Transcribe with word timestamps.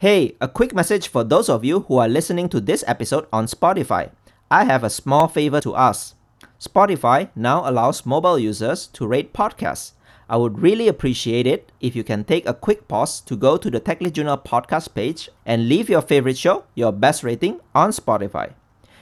Hey, 0.00 0.34
a 0.40 0.48
quick 0.48 0.74
message 0.74 1.08
for 1.08 1.24
those 1.24 1.50
of 1.50 1.62
you 1.62 1.80
who 1.80 1.98
are 1.98 2.08
listening 2.08 2.48
to 2.48 2.58
this 2.58 2.82
episode 2.86 3.26
on 3.30 3.44
Spotify. 3.44 4.08
I 4.50 4.64
have 4.64 4.82
a 4.82 4.88
small 4.88 5.28
favor 5.28 5.60
to 5.60 5.76
ask. 5.76 6.16
Spotify 6.58 7.28
now 7.36 7.68
allows 7.68 8.06
mobile 8.06 8.38
users 8.38 8.86
to 8.94 9.06
rate 9.06 9.34
podcasts. 9.34 9.92
I 10.26 10.38
would 10.38 10.60
really 10.60 10.88
appreciate 10.88 11.46
it 11.46 11.70
if 11.82 11.94
you 11.94 12.02
can 12.02 12.24
take 12.24 12.48
a 12.48 12.54
quick 12.54 12.88
pause 12.88 13.20
to 13.20 13.36
go 13.36 13.58
to 13.58 13.70
the 13.70 13.78
Tech 13.78 14.00
Lead 14.00 14.14
Journal 14.14 14.38
podcast 14.38 14.94
page 14.94 15.28
and 15.44 15.68
leave 15.68 15.90
your 15.90 16.00
favorite 16.00 16.38
show, 16.38 16.64
your 16.74 16.92
best 16.92 17.22
rating 17.22 17.60
on 17.74 17.90
Spotify. 17.90 18.54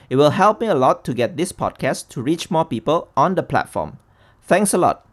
It 0.09 0.17
will 0.17 0.31
help 0.31 0.59
me 0.59 0.67
a 0.67 0.75
lot 0.75 1.05
to 1.05 1.13
get 1.13 1.37
this 1.37 1.53
podcast 1.53 2.09
to 2.09 2.21
reach 2.21 2.51
more 2.51 2.65
people 2.65 3.07
on 3.15 3.35
the 3.35 3.43
platform. 3.43 3.99
Thanks 4.41 4.73
a 4.73 4.77
lot. 4.77 5.07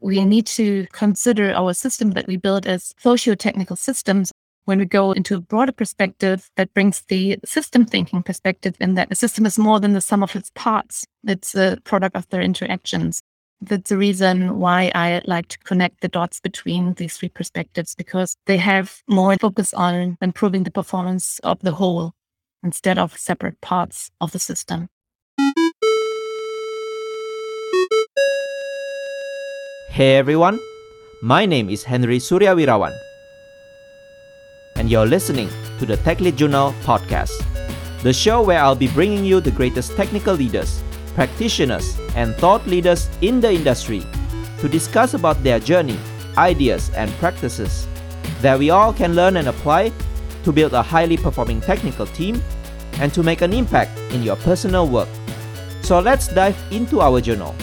We 0.00 0.24
need 0.24 0.46
to 0.58 0.88
consider 0.90 1.52
our 1.52 1.74
system 1.74 2.10
that 2.14 2.26
we 2.26 2.36
build 2.36 2.66
as 2.66 2.92
socio-technical 2.98 3.76
systems 3.76 4.32
when 4.64 4.78
we 4.78 4.84
go 4.84 5.12
into 5.12 5.36
a 5.36 5.40
broader 5.40 5.72
perspective 5.72 6.50
that 6.56 6.72
brings 6.74 7.02
the 7.08 7.38
system 7.44 7.84
thinking 7.84 8.22
perspective 8.22 8.76
in 8.80 8.94
that 8.94 9.10
a 9.10 9.14
system 9.14 9.46
is 9.46 9.58
more 9.58 9.80
than 9.80 9.92
the 9.92 10.00
sum 10.00 10.22
of 10.22 10.36
its 10.36 10.50
parts. 10.54 11.04
It's 11.24 11.54
a 11.54 11.78
product 11.84 12.16
of 12.16 12.28
their 12.28 12.42
interactions. 12.42 13.22
That's 13.60 13.90
the 13.90 13.96
reason 13.96 14.58
why 14.58 14.90
I 14.94 15.22
like 15.24 15.48
to 15.48 15.58
connect 15.58 16.00
the 16.00 16.08
dots 16.08 16.40
between 16.40 16.94
these 16.94 17.16
three 17.16 17.28
perspectives 17.28 17.94
because 17.94 18.36
they 18.46 18.56
have 18.56 19.02
more 19.08 19.36
focus 19.36 19.72
on 19.74 20.18
improving 20.20 20.64
the 20.64 20.70
performance 20.70 21.38
of 21.40 21.60
the 21.60 21.72
whole 21.72 22.12
instead 22.64 22.98
of 22.98 23.16
separate 23.16 23.60
parts 23.60 24.10
of 24.20 24.32
the 24.32 24.38
system. 24.38 24.88
Hey 29.90 30.16
everyone, 30.16 30.58
my 31.22 31.46
name 31.46 31.68
is 31.68 31.84
Henry 31.84 32.18
Suryawirawan, 32.18 32.96
and 34.82 34.90
you're 34.90 35.06
listening 35.06 35.48
to 35.78 35.86
the 35.86 35.96
Tech 35.98 36.18
Lead 36.18 36.36
Journal 36.36 36.74
podcast, 36.82 37.30
the 38.02 38.12
show 38.12 38.42
where 38.42 38.58
I'll 38.58 38.74
be 38.74 38.88
bringing 38.88 39.24
you 39.24 39.40
the 39.40 39.52
greatest 39.52 39.94
technical 39.94 40.34
leaders, 40.34 40.82
practitioners, 41.14 41.96
and 42.16 42.34
thought 42.34 42.66
leaders 42.66 43.08
in 43.20 43.40
the 43.40 43.52
industry 43.52 44.02
to 44.58 44.68
discuss 44.68 45.14
about 45.14 45.40
their 45.44 45.60
journey, 45.60 45.96
ideas, 46.36 46.90
and 46.96 47.08
practices 47.22 47.86
that 48.40 48.58
we 48.58 48.70
all 48.70 48.92
can 48.92 49.14
learn 49.14 49.36
and 49.36 49.46
apply 49.46 49.92
to 50.42 50.50
build 50.50 50.72
a 50.72 50.82
highly 50.82 51.16
performing 51.16 51.60
technical 51.60 52.06
team 52.06 52.42
and 52.94 53.14
to 53.14 53.22
make 53.22 53.40
an 53.40 53.52
impact 53.52 53.96
in 54.10 54.24
your 54.24 54.34
personal 54.42 54.88
work. 54.88 55.08
So 55.82 56.00
let's 56.00 56.26
dive 56.26 56.58
into 56.72 57.00
our 57.00 57.20
journal. 57.20 57.54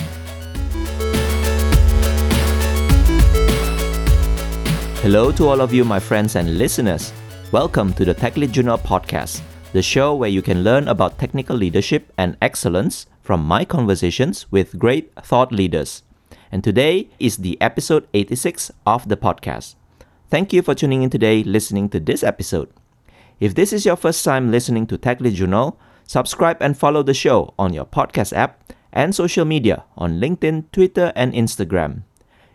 Hello 5.10 5.32
to 5.32 5.48
all 5.48 5.60
of 5.60 5.74
you, 5.74 5.84
my 5.84 6.00
friends 6.00 6.36
and 6.36 6.60
listeners. 6.60 7.12
Welcome 7.52 7.94
to 7.94 8.06
the 8.06 8.14
Tech 8.14 8.36
Journal 8.36 8.78
podcast, 8.78 9.42
the 9.74 9.82
show 9.82 10.14
where 10.14 10.30
you 10.30 10.44
can 10.44 10.64
learn 10.64 10.88
about 10.88 11.18
technical 11.18 11.58
leadership 11.58 12.14
and 12.16 12.38
excellence 12.44 13.08
from 13.24 13.44
my 13.44 13.66
conversations 13.66 14.46
with 14.52 14.78
great 14.78 15.12
thought 15.16 15.52
leaders. 15.52 16.04
And 16.52 16.64
today 16.64 17.10
is 17.18 17.38
the 17.38 17.60
episode 17.60 18.08
86 18.14 18.70
of 18.86 19.10
the 19.10 19.18
podcast. 19.18 19.74
Thank 20.30 20.54
you 20.54 20.62
for 20.62 20.76
tuning 20.76 21.02
in 21.02 21.10
today, 21.10 21.42
listening 21.42 21.90
to 21.90 22.00
this 22.00 22.22
episode. 22.22 22.70
If 23.40 23.56
this 23.56 23.74
is 23.74 23.88
your 23.88 23.96
first 23.96 24.24
time 24.24 24.52
listening 24.52 24.86
to 24.86 24.98
Tech 25.00 25.20
Journal, 25.24 25.80
subscribe 26.06 26.62
and 26.62 26.78
follow 26.78 27.02
the 27.02 27.16
show 27.16 27.56
on 27.58 27.74
your 27.74 27.86
podcast 27.86 28.32
app 28.32 28.62
and 28.94 29.16
social 29.16 29.44
media 29.44 29.86
on 29.98 30.20
LinkedIn, 30.20 30.72
Twitter, 30.72 31.12
and 31.16 31.34
Instagram. 31.34 32.04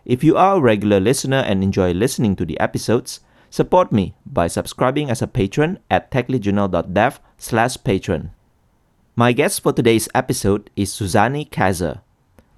If 0.05 0.23
you 0.23 0.37
are 0.37 0.57
a 0.57 0.61
regular 0.61 0.99
listener 0.99 1.41
and 1.41 1.63
enjoy 1.63 1.91
listening 1.91 2.35
to 2.35 2.45
the 2.45 2.59
episodes, 2.59 3.21
support 3.49 3.91
me 3.91 4.13
by 4.23 4.45
subscribing 4.45 5.09
as 5.09 5.23
a 5.23 5.27
patron 5.27 5.79
at 5.89 6.11
techleadjournal.dev 6.11 7.19
slash 7.39 7.77
patron. 7.83 8.29
My 9.15 9.31
guest 9.31 9.61
for 9.61 9.73
today's 9.73 10.07
episode 10.13 10.69
is 10.75 10.93
Susanne 10.93 11.43
Kaiser. 11.45 12.01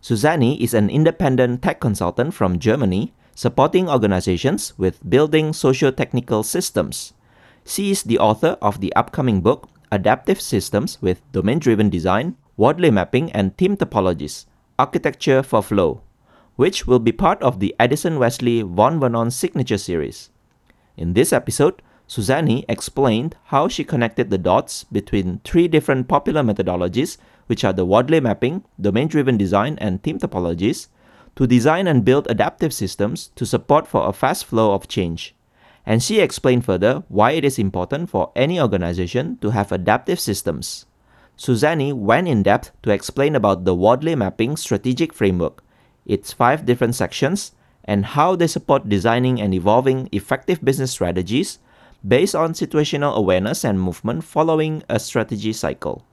Susanne 0.02 0.60
is 0.60 0.74
an 0.74 0.90
independent 0.90 1.62
tech 1.62 1.80
consultant 1.80 2.34
from 2.34 2.60
Germany 2.60 3.14
supporting 3.34 3.88
organizations 3.88 4.74
with 4.78 5.10
building 5.10 5.54
socio-technical 5.54 6.44
systems. 6.44 7.14
She 7.66 7.92
is 7.92 8.04
the 8.04 8.20
author 8.20 8.58
of 8.62 8.82
the 8.82 8.94
upcoming 8.94 9.40
book 9.40 9.70
Adaptive 9.90 10.42
Systems 10.42 10.98
with 11.02 11.22
Domain-Driven 11.32 11.90
Design, 11.90 12.36
Wardley 12.58 12.92
Mapping 12.92 13.32
and 13.32 13.58
Team 13.58 13.78
Topologies, 13.78 14.48
Architecture 14.78 15.42
for 15.42 15.64
Flow 15.64 16.02
which 16.58 16.86
will 16.86 17.00
be 17.00 17.12
part 17.12 17.42
of 17.42 17.60
the 17.60 17.74
Addison 17.80 18.20
Wesley 18.20 18.64
Vaughn 18.64 19.00
Vernon 19.00 19.32
signature 19.32 19.78
series. 19.78 20.32
In 20.98 21.14
this 21.14 21.32
episode, 21.32 21.82
Susanne 22.08 22.64
explained 22.68 23.36
how 23.46 23.68
she 23.68 23.84
connected 23.84 24.30
the 24.30 24.38
dots 24.40 24.84
between 24.86 25.40
three 25.44 25.68
different 25.68 26.08
popular 26.08 26.42
methodologies, 26.42 27.18
which 27.46 27.64
are 27.64 27.74
the 27.74 27.86
Wardley 27.86 28.20
mapping, 28.20 28.64
domain 28.82 29.08
driven 29.08 29.38
design, 29.38 29.78
and 29.80 30.02
team 30.04 30.18
topologies, 30.18 30.88
to 31.36 31.46
design 31.46 31.86
and 31.86 32.04
build 32.04 32.26
adaptive 32.30 32.74
systems 32.74 33.28
to 33.36 33.46
support 33.46 33.86
for 33.86 34.08
a 34.08 34.14
fast 34.14 34.46
flow 34.46 34.74
of 34.74 34.88
change. 34.88 35.36
And 35.86 36.02
she 36.02 36.20
explained 36.20 36.66
further 36.66 37.04
why 37.08 37.32
it 37.32 37.46
is 37.46 37.60
important 37.60 38.10
for 38.10 38.32
any 38.36 38.60
organization 38.60 39.38
to 39.42 39.52
have 39.52 39.72
adaptive 39.72 40.20
systems. 40.20 40.88
Susanne 41.36 42.02
went 42.02 42.28
in 42.28 42.42
depth 42.42 42.72
to 42.82 42.90
explain 42.90 43.36
about 43.36 43.64
the 43.64 43.76
Wardley 43.76 44.16
mapping 44.16 44.58
strategic 44.58 45.14
framework, 45.14 45.64
its 46.08 46.34
five 46.34 46.66
different 46.66 46.96
sections, 46.96 47.52
and 47.84 48.18
how 48.18 48.36
they 48.36 48.48
support 48.48 48.90
designing 48.90 49.40
and 49.40 49.54
evolving 49.54 50.10
effective 50.12 50.64
business 50.64 50.92
strategies 50.92 51.60
based 52.06 52.36
on 52.36 52.54
situational 52.54 53.16
awareness 53.16 53.64
and 53.64 53.80
movement 53.80 54.24
following 54.24 54.82
a 54.90 55.00
strategy 55.00 55.54
cycle. 55.54 56.04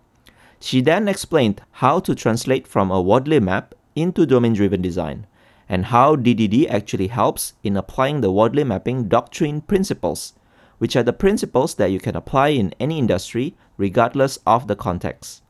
She 0.60 0.80
then 0.80 1.08
explained 1.08 1.62
how 1.72 2.00
to 2.00 2.14
translate 2.14 2.66
from 2.66 2.90
a 2.90 3.00
Wardley 3.00 3.40
map 3.40 3.74
into 3.94 4.26
domain 4.26 4.54
driven 4.54 4.82
design, 4.82 5.26
and 5.68 5.86
how 5.86 6.16
DDD 6.16 6.68
actually 6.68 7.08
helps 7.08 7.54
in 7.62 7.76
applying 7.76 8.20
the 8.20 8.30
Wardley 8.30 8.64
mapping 8.64 9.08
doctrine 9.08 9.60
principles, 9.60 10.34
which 10.78 10.96
are 10.96 11.02
the 11.02 11.12
principles 11.12 11.74
that 11.74 11.90
you 11.90 12.00
can 12.00 12.16
apply 12.16 12.48
in 12.48 12.74
any 12.80 12.98
industry 12.98 13.54
regardless 13.76 14.38
of 14.46 14.66
the 14.66 14.76
context. 14.76 15.42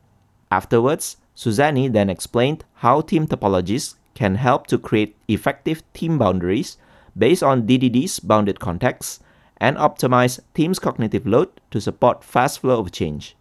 Afterwards, 0.51 1.17
Susanne 1.33 1.91
then 1.91 2.09
explained 2.09 2.63
how 2.75 3.01
team 3.01 3.27
topologies 3.27 3.95
can 4.15 4.35
help 4.35 4.65
to 4.67 4.79
create 4.79 5.15
effective 5.27 5.83
team 5.93 6.17
boundaries 6.17 6.77
based 7.15 7.43
on 7.43 7.67
DDD's 7.67 8.19
bounded 8.19 8.59
context 8.59 9.21
and 9.57 9.77
optimize 9.77 10.39
team's 10.53 10.79
cognitive 10.79 11.27
load 11.27 11.49
to 11.71 11.79
support 11.79 12.23
fast 12.23 12.59
flow 12.59 12.79
of 12.79 12.91
change. 12.91 13.35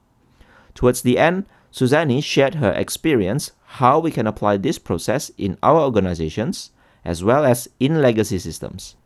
Towards 0.75 1.03
the 1.03 1.19
end, 1.19 1.47
Susanne 1.71 2.21
shared 2.21 2.57
her 2.57 2.73
experience 2.73 3.53
how 3.81 3.99
we 3.99 4.11
can 4.11 4.27
apply 4.27 4.59
this 4.59 4.79
process 4.79 5.31
in 5.39 5.59
our 5.63 5.81
organizations 5.81 6.71
as 7.05 7.25
well 7.25 7.45
as 7.45 7.69
in 7.81 8.03
legacy 8.03 8.39
systems. 8.39 8.97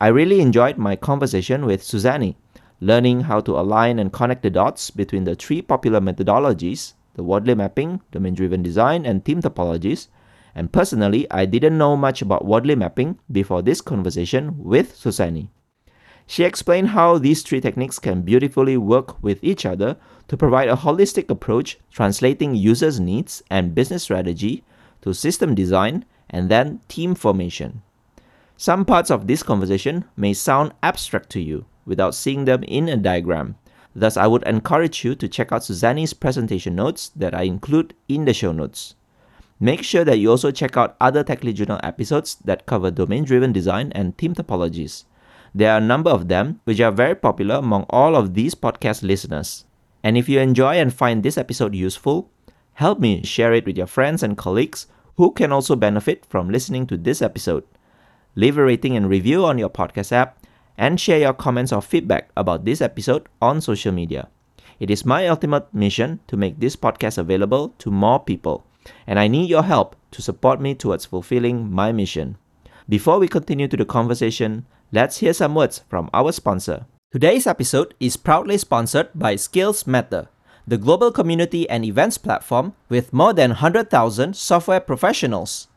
I 0.00 0.08
really 0.08 0.40
enjoyed 0.40 0.78
my 0.78 0.96
conversation 0.96 1.66
with 1.66 1.82
Susanne, 1.82 2.34
learning 2.80 3.22
how 3.22 3.40
to 3.40 3.58
align 3.58 3.98
and 3.98 4.12
connect 4.12 4.42
the 4.42 4.50
dots 4.50 4.90
between 4.90 5.24
the 5.24 5.34
three 5.34 5.62
popular 5.62 6.00
methodologies 6.00 6.94
the 7.14 7.24
Wardley 7.24 7.54
mapping, 7.54 8.00
domain 8.12 8.34
driven 8.34 8.62
design, 8.62 9.04
and 9.04 9.24
team 9.24 9.42
topologies 9.42 10.08
and 10.54 10.72
personally, 10.72 11.30
I 11.30 11.46
didn't 11.46 11.78
know 11.78 11.96
much 11.96 12.22
about 12.22 12.44
Wardley 12.44 12.74
mapping 12.74 13.18
before 13.30 13.62
this 13.62 13.80
conversation 13.80 14.54
with 14.58 14.96
Susanne. 14.96 15.48
She 16.26 16.44
explained 16.44 16.90
how 16.90 17.18
these 17.18 17.42
three 17.42 17.60
techniques 17.60 17.98
can 17.98 18.22
beautifully 18.22 18.76
work 18.76 19.20
with 19.22 19.42
each 19.42 19.66
other 19.66 19.96
to 20.28 20.36
provide 20.36 20.68
a 20.68 20.76
holistic 20.76 21.28
approach 21.28 21.78
translating 21.90 22.54
users' 22.54 23.00
needs 23.00 23.42
and 23.50 23.74
business 23.74 24.04
strategy 24.04 24.62
to 25.02 25.12
system 25.12 25.54
design 25.56 26.04
and 26.28 26.48
then 26.48 26.80
team 26.86 27.16
formation. 27.16 27.82
Some 28.56 28.84
parts 28.84 29.10
of 29.10 29.26
this 29.26 29.42
conversation 29.42 30.04
may 30.16 30.34
sound 30.34 30.72
abstract 30.82 31.30
to 31.30 31.40
you 31.40 31.64
without 31.84 32.14
seeing 32.14 32.44
them 32.44 32.62
in 32.64 32.88
a 32.88 32.96
diagram. 32.96 33.56
Thus, 33.96 34.16
I 34.16 34.28
would 34.28 34.44
encourage 34.44 35.04
you 35.04 35.16
to 35.16 35.26
check 35.26 35.50
out 35.50 35.64
Susanne's 35.64 36.12
presentation 36.12 36.76
notes 36.76 37.08
that 37.16 37.34
I 37.34 37.42
include 37.42 37.94
in 38.06 38.24
the 38.24 38.34
show 38.34 38.52
notes. 38.52 38.94
Make 39.62 39.84
sure 39.84 40.04
that 40.04 40.16
you 40.16 40.30
also 40.30 40.50
check 40.50 40.78
out 40.78 40.96
other 41.02 41.22
Tech 41.22 41.44
Lead 41.44 41.56
Journal 41.56 41.78
episodes 41.82 42.36
that 42.46 42.64
cover 42.64 42.90
domain 42.90 43.24
driven 43.24 43.52
design 43.52 43.92
and 43.94 44.16
team 44.16 44.34
topologies. 44.34 45.04
There 45.54 45.70
are 45.70 45.76
a 45.76 45.82
number 45.82 46.08
of 46.08 46.28
them, 46.28 46.60
which 46.64 46.80
are 46.80 46.90
very 46.90 47.14
popular 47.14 47.56
among 47.56 47.84
all 47.90 48.16
of 48.16 48.32
these 48.32 48.54
podcast 48.54 49.02
listeners. 49.02 49.66
And 50.02 50.16
if 50.16 50.30
you 50.30 50.40
enjoy 50.40 50.76
and 50.76 50.94
find 50.94 51.22
this 51.22 51.36
episode 51.36 51.74
useful, 51.74 52.30
help 52.74 53.00
me 53.00 53.22
share 53.22 53.52
it 53.52 53.66
with 53.66 53.76
your 53.76 53.86
friends 53.86 54.22
and 54.22 54.38
colleagues 54.38 54.86
who 55.18 55.30
can 55.30 55.52
also 55.52 55.76
benefit 55.76 56.24
from 56.24 56.48
listening 56.48 56.86
to 56.86 56.96
this 56.96 57.20
episode. 57.20 57.64
Leave 58.36 58.56
a 58.56 58.64
rating 58.64 58.96
and 58.96 59.10
review 59.10 59.44
on 59.44 59.58
your 59.58 59.68
podcast 59.68 60.10
app 60.10 60.38
and 60.78 60.98
share 60.98 61.18
your 61.18 61.34
comments 61.34 61.70
or 61.70 61.82
feedback 61.82 62.30
about 62.34 62.64
this 62.64 62.80
episode 62.80 63.28
on 63.42 63.60
social 63.60 63.92
media. 63.92 64.28
It 64.78 64.88
is 64.88 65.04
my 65.04 65.28
ultimate 65.28 65.74
mission 65.74 66.20
to 66.28 66.38
make 66.38 66.60
this 66.60 66.76
podcast 66.76 67.18
available 67.18 67.74
to 67.80 67.90
more 67.90 68.18
people 68.18 68.64
and 69.06 69.18
I 69.18 69.28
need 69.28 69.48
your 69.48 69.62
help 69.62 69.96
to 70.12 70.22
support 70.22 70.60
me 70.60 70.74
towards 70.74 71.06
fulfilling 71.06 71.70
my 71.70 71.92
mission. 71.92 72.36
Before 72.88 73.18
we 73.18 73.28
continue 73.28 73.68
to 73.68 73.76
the 73.76 73.84
conversation, 73.84 74.66
let's 74.92 75.18
hear 75.18 75.32
some 75.32 75.54
words 75.54 75.82
from 75.88 76.10
our 76.12 76.32
sponsor. 76.32 76.86
Today's 77.12 77.46
episode 77.46 77.94
is 78.00 78.16
proudly 78.16 78.58
sponsored 78.58 79.10
by 79.14 79.36
Skills 79.36 79.86
Matter, 79.86 80.28
the 80.66 80.78
global 80.78 81.10
community 81.10 81.68
and 81.68 81.84
events 81.84 82.18
platform 82.18 82.74
with 82.88 83.12
more 83.12 83.32
than 83.32 83.50
100,000 83.50 84.36
software 84.36 84.80
professionals. 84.80 85.68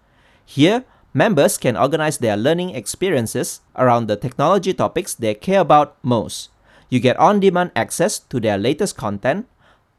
Here, 0.45 0.85
members 1.13 1.57
can 1.57 1.77
organize 1.77 2.17
their 2.19 2.37
learning 2.37 2.75
experiences 2.75 3.61
around 3.75 4.07
the 4.07 4.15
technology 4.15 4.73
topics 4.73 5.13
they 5.13 5.33
care 5.33 5.61
about 5.61 5.97
most. 6.03 6.49
You 6.89 6.99
get 6.99 7.17
on 7.17 7.39
demand 7.39 7.71
access 7.75 8.19
to 8.19 8.39
their 8.39 8.57
latest 8.57 8.95
content, 8.95 9.47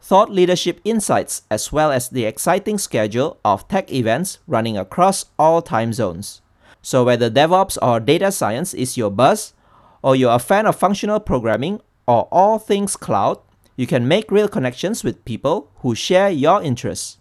thought 0.05 0.31
leadership 0.31 0.83
insights, 0.85 1.43
as 1.51 1.73
well 1.73 1.91
as 1.91 2.11
the 2.11 2.27
exciting 2.27 2.77
schedule 2.77 3.39
of 3.43 3.67
tech 3.69 3.91
events 3.91 4.39
running 4.47 4.77
across 4.77 5.25
all 5.39 5.63
time 5.63 5.95
zones. 5.95 6.43
So, 6.83 7.05
whether 7.05 7.31
DevOps 7.31 7.79
or 7.81 8.01
data 8.01 8.31
science 8.31 8.75
is 8.75 8.99
your 8.99 9.11
buzz, 9.11 9.55
or 10.03 10.15
you're 10.15 10.35
a 10.35 10.39
fan 10.39 10.67
of 10.67 10.77
functional 10.77 11.21
programming 11.21 11.81
or 12.07 12.29
all 12.31 12.59
things 12.59 12.97
cloud, 12.97 13.39
you 13.77 13.87
can 13.87 14.07
make 14.07 14.31
real 14.31 14.47
connections 14.47 15.03
with 15.03 15.25
people 15.25 15.71
who 15.77 15.95
share 15.95 16.29
your 16.29 16.63
interests. 16.63 17.17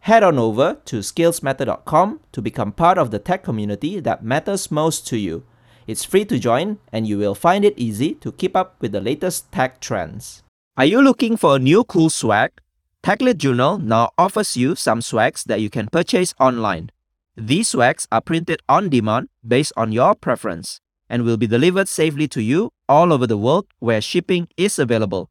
Head 0.00 0.22
on 0.22 0.38
over 0.38 0.76
to 0.84 0.98
skillsmatter.com 0.98 2.20
to 2.32 2.42
become 2.42 2.72
part 2.72 2.98
of 2.98 3.10
the 3.10 3.18
tech 3.18 3.44
community 3.44 3.98
that 4.00 4.22
matters 4.22 4.70
most 4.70 5.06
to 5.06 5.16
you. 5.16 5.44
It's 5.86 6.04
free 6.04 6.26
to 6.26 6.38
join, 6.38 6.80
and 6.92 7.08
you 7.08 7.16
will 7.16 7.34
find 7.34 7.64
it 7.64 7.78
easy 7.78 8.12
to 8.16 8.30
keep 8.30 8.54
up 8.54 8.76
with 8.82 8.92
the 8.92 9.00
latest 9.00 9.50
tech 9.50 9.80
trends. 9.80 10.42
Are 10.78 10.84
you 10.84 11.00
looking 11.00 11.38
for 11.38 11.56
a 11.56 11.58
new 11.58 11.84
cool 11.84 12.10
swag? 12.10 12.50
TechLead 13.02 13.38
Journal 13.38 13.78
now 13.78 14.10
offers 14.18 14.58
you 14.58 14.74
some 14.74 15.00
swags 15.00 15.42
that 15.44 15.62
you 15.62 15.70
can 15.70 15.88
purchase 15.88 16.34
online. 16.38 16.90
These 17.34 17.68
swags 17.68 18.06
are 18.12 18.20
printed 18.20 18.60
on 18.68 18.90
demand 18.90 19.30
based 19.46 19.72
on 19.74 19.92
your 19.92 20.14
preference 20.14 20.82
and 21.08 21.24
will 21.24 21.38
be 21.38 21.46
delivered 21.46 21.88
safely 21.88 22.28
to 22.28 22.42
you 22.42 22.74
all 22.90 23.10
over 23.10 23.26
the 23.26 23.38
world 23.38 23.64
where 23.78 24.02
shipping 24.02 24.48
is 24.58 24.78
available. 24.78 25.30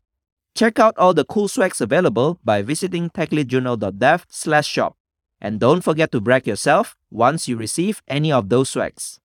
Check 0.56 0.80
out 0.80 0.98
all 0.98 1.14
the 1.14 1.26
cool 1.26 1.48
swags 1.48 1.80
available 1.80 2.40
by 2.44 2.64
visiting 2.64 3.12
techleadjournal.dev 3.12 4.26
slash 4.28 4.68
shop. 4.68 4.98
And 5.40 5.60
don't 5.60 5.82
forget 5.82 6.12
to 6.14 6.22
brag 6.22 6.48
yourself 6.48 6.96
once 7.12 7.48
you 7.48 7.56
receive 7.56 8.02
any 8.08 8.32
of 8.32 8.50
those 8.50 8.70
swags. 8.72 9.20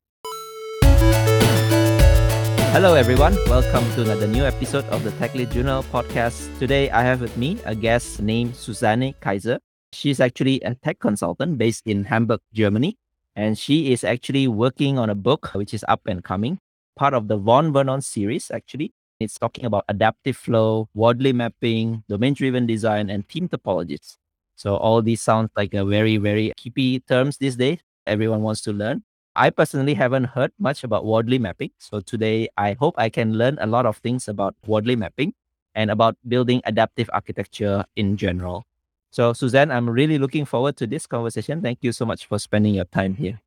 Hello 2.72 2.94
everyone, 2.94 3.36
welcome 3.48 3.84
to 3.94 4.02
another 4.02 4.28
new 4.28 4.44
episode 4.44 4.84
of 4.86 5.02
the 5.02 5.10
TechLead 5.18 5.50
Journal 5.50 5.82
podcast. 5.82 6.56
Today 6.60 6.88
I 6.90 7.02
have 7.02 7.20
with 7.20 7.36
me 7.36 7.58
a 7.64 7.74
guest 7.74 8.22
named 8.22 8.54
Susanne 8.54 9.12
Kaiser. 9.20 9.58
She's 9.92 10.20
actually 10.20 10.60
a 10.60 10.76
tech 10.76 11.00
consultant 11.00 11.58
based 11.58 11.82
in 11.84 12.04
Hamburg, 12.04 12.38
Germany, 12.52 12.96
and 13.34 13.58
she 13.58 13.92
is 13.92 14.04
actually 14.04 14.46
working 14.46 15.00
on 15.00 15.10
a 15.10 15.16
book 15.16 15.50
which 15.52 15.74
is 15.74 15.84
up 15.88 16.02
and 16.06 16.22
coming, 16.22 16.60
part 16.94 17.12
of 17.12 17.26
the 17.26 17.36
Vaughn 17.36 17.72
Vernon 17.72 18.02
series 18.02 18.52
actually. 18.54 18.92
It's 19.18 19.36
talking 19.36 19.64
about 19.64 19.84
adaptive 19.88 20.36
flow, 20.36 20.88
Wardley 20.94 21.32
mapping, 21.32 22.04
domain-driven 22.08 22.66
design, 22.66 23.10
and 23.10 23.28
team 23.28 23.48
topologies. 23.48 24.14
So 24.54 24.76
all 24.76 25.02
these 25.02 25.20
sound 25.20 25.50
like 25.56 25.74
a 25.74 25.84
very, 25.84 26.18
very 26.18 26.52
keepy 26.56 27.00
terms 27.00 27.36
these 27.36 27.56
days. 27.56 27.80
Everyone 28.06 28.42
wants 28.42 28.60
to 28.62 28.72
learn. 28.72 29.02
I 29.36 29.50
personally 29.50 29.94
haven't 29.94 30.24
heard 30.24 30.52
much 30.58 30.84
about 30.84 31.04
Wardley 31.04 31.38
mapping. 31.38 31.70
So 31.78 32.00
today 32.00 32.48
I 32.56 32.72
hope 32.72 32.94
I 32.98 33.08
can 33.08 33.34
learn 33.34 33.58
a 33.60 33.66
lot 33.66 33.86
of 33.86 33.98
things 33.98 34.28
about 34.28 34.54
Wardley 34.66 34.96
mapping 34.96 35.34
and 35.74 35.90
about 35.90 36.16
building 36.26 36.60
adaptive 36.64 37.08
architecture 37.12 37.84
in 37.96 38.16
general. 38.16 38.64
So, 39.12 39.32
Susanne, 39.32 39.72
I'm 39.72 39.90
really 39.90 40.18
looking 40.18 40.44
forward 40.44 40.76
to 40.76 40.86
this 40.86 41.06
conversation. 41.06 41.62
Thank 41.62 41.80
you 41.82 41.90
so 41.90 42.06
much 42.06 42.26
for 42.26 42.38
spending 42.38 42.74
your 42.74 42.84
time 42.84 43.14
here. 43.14 43.40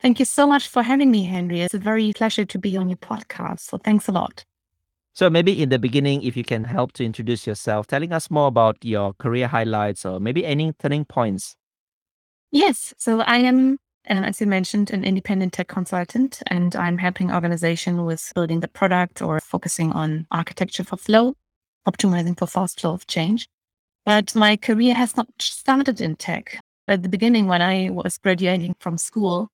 Thank 0.00 0.18
you 0.18 0.26
so 0.26 0.46
much 0.46 0.68
for 0.68 0.82
having 0.82 1.10
me, 1.10 1.24
Henry. 1.24 1.62
It's 1.62 1.72
a 1.72 1.78
very 1.78 2.12
pleasure 2.12 2.44
to 2.44 2.58
be 2.58 2.76
on 2.76 2.90
your 2.90 2.98
podcast. 2.98 3.60
So, 3.60 3.78
thanks 3.78 4.08
a 4.08 4.12
lot. 4.12 4.44
So, 5.14 5.30
maybe 5.30 5.62
in 5.62 5.70
the 5.70 5.78
beginning, 5.78 6.22
if 6.22 6.36
you 6.36 6.44
can 6.44 6.64
help 6.64 6.92
to 6.94 7.04
introduce 7.04 7.46
yourself, 7.46 7.86
telling 7.86 8.12
us 8.12 8.30
more 8.30 8.48
about 8.48 8.76
your 8.82 9.14
career 9.14 9.48
highlights 9.48 10.04
or 10.04 10.20
maybe 10.20 10.44
any 10.44 10.72
turning 10.74 11.06
points. 11.06 11.56
Yes. 12.50 12.92
So, 12.98 13.20
I 13.20 13.38
am 13.38 13.78
and 14.06 14.24
as 14.24 14.40
you 14.40 14.46
mentioned, 14.46 14.90
an 14.90 15.04
independent 15.04 15.54
tech 15.54 15.68
consultant, 15.68 16.42
and 16.48 16.76
I'm 16.76 16.98
helping 16.98 17.32
organization 17.32 18.04
with 18.04 18.32
building 18.34 18.60
the 18.60 18.68
product 18.68 19.22
or 19.22 19.40
focusing 19.40 19.92
on 19.92 20.26
architecture 20.30 20.84
for 20.84 20.96
flow, 20.96 21.34
optimizing 21.88 22.38
for 22.38 22.46
fast 22.46 22.80
flow 22.80 22.92
of 22.92 23.06
change. 23.06 23.48
But 24.04 24.34
my 24.34 24.56
career 24.56 24.94
has 24.94 25.16
not 25.16 25.28
started 25.38 26.00
in 26.00 26.16
tech. 26.16 26.60
At 26.86 27.02
the 27.02 27.08
beginning, 27.08 27.46
when 27.46 27.62
I 27.62 27.88
was 27.90 28.18
graduating 28.18 28.76
from 28.78 28.98
school, 28.98 29.48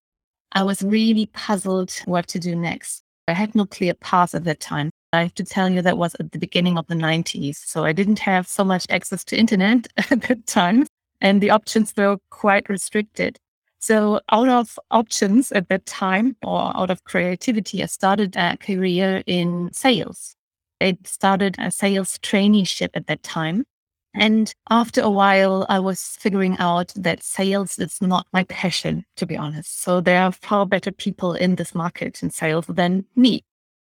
I 0.53 0.65
was 0.65 0.83
really 0.83 1.27
puzzled 1.27 1.93
what 2.07 2.27
to 2.29 2.41
do 2.41 2.57
next. 2.57 3.03
I 3.29 3.35
had 3.35 3.55
no 3.55 3.67
clear 3.67 3.95
path 3.95 4.35
at 4.35 4.43
that 4.45 4.59
time. 4.59 4.91
I 5.13 5.23
have 5.23 5.35
to 5.35 5.45
tell 5.45 5.71
you 5.71 5.83
that 5.83 5.99
was 5.99 6.17
at 6.19 6.33
the 6.33 6.39
beginning 6.39 6.77
of 6.77 6.89
the 6.89 6.97
90s. 6.97 7.57
So 7.57 7.85
I 7.85 7.93
didn't 7.93 8.19
have 8.21 8.49
so 8.49 8.65
much 8.65 8.87
access 8.91 9.23
to 9.25 9.39
internet 9.39 9.87
at 10.11 10.23
that 10.23 10.47
time, 10.47 10.87
and 11.21 11.41
the 11.41 11.51
options 11.51 11.95
were 11.97 12.17
quite 12.31 12.69
restricted. 12.69 13.39
So 13.81 14.21
out 14.31 14.49
of 14.49 14.79
options 14.91 15.51
at 15.53 15.71
that 15.71 15.87
time 15.87 16.37
or 16.43 16.77
out 16.77 16.91
of 16.91 17.05
creativity, 17.05 17.83
I 17.83 17.87
started 17.87 18.37
a 18.37 18.59
career 18.59 19.23
in 19.27 19.71
sales. 19.73 20.37
I 20.83 20.99
started 21.05 21.57
a 21.59 21.71
sales 21.71 22.19
traineeship 22.19 22.91
at 22.95 23.07
that 23.07 23.23
time. 23.23 23.65
And 24.13 24.53
after 24.69 25.01
a 25.01 25.09
while, 25.09 25.65
I 25.69 25.79
was 25.79 26.01
figuring 26.21 26.59
out 26.59 26.93
that 26.95 27.23
sales 27.23 27.79
is 27.79 28.03
not 28.03 28.27
my 28.35 28.45
passion, 28.45 29.05
to 29.17 29.25
be 29.25 29.37
honest. 29.37 29.81
So 29.81 30.01
there 30.03 30.21
are 30.23 30.33
far 30.33 30.67
better 30.67 30.93
people 30.93 31.33
in 31.33 31.55
this 31.55 31.75
market 31.75 32.23
in 32.23 32.31
sales 32.31 32.67
than 32.67 33.07
me. 33.17 33.45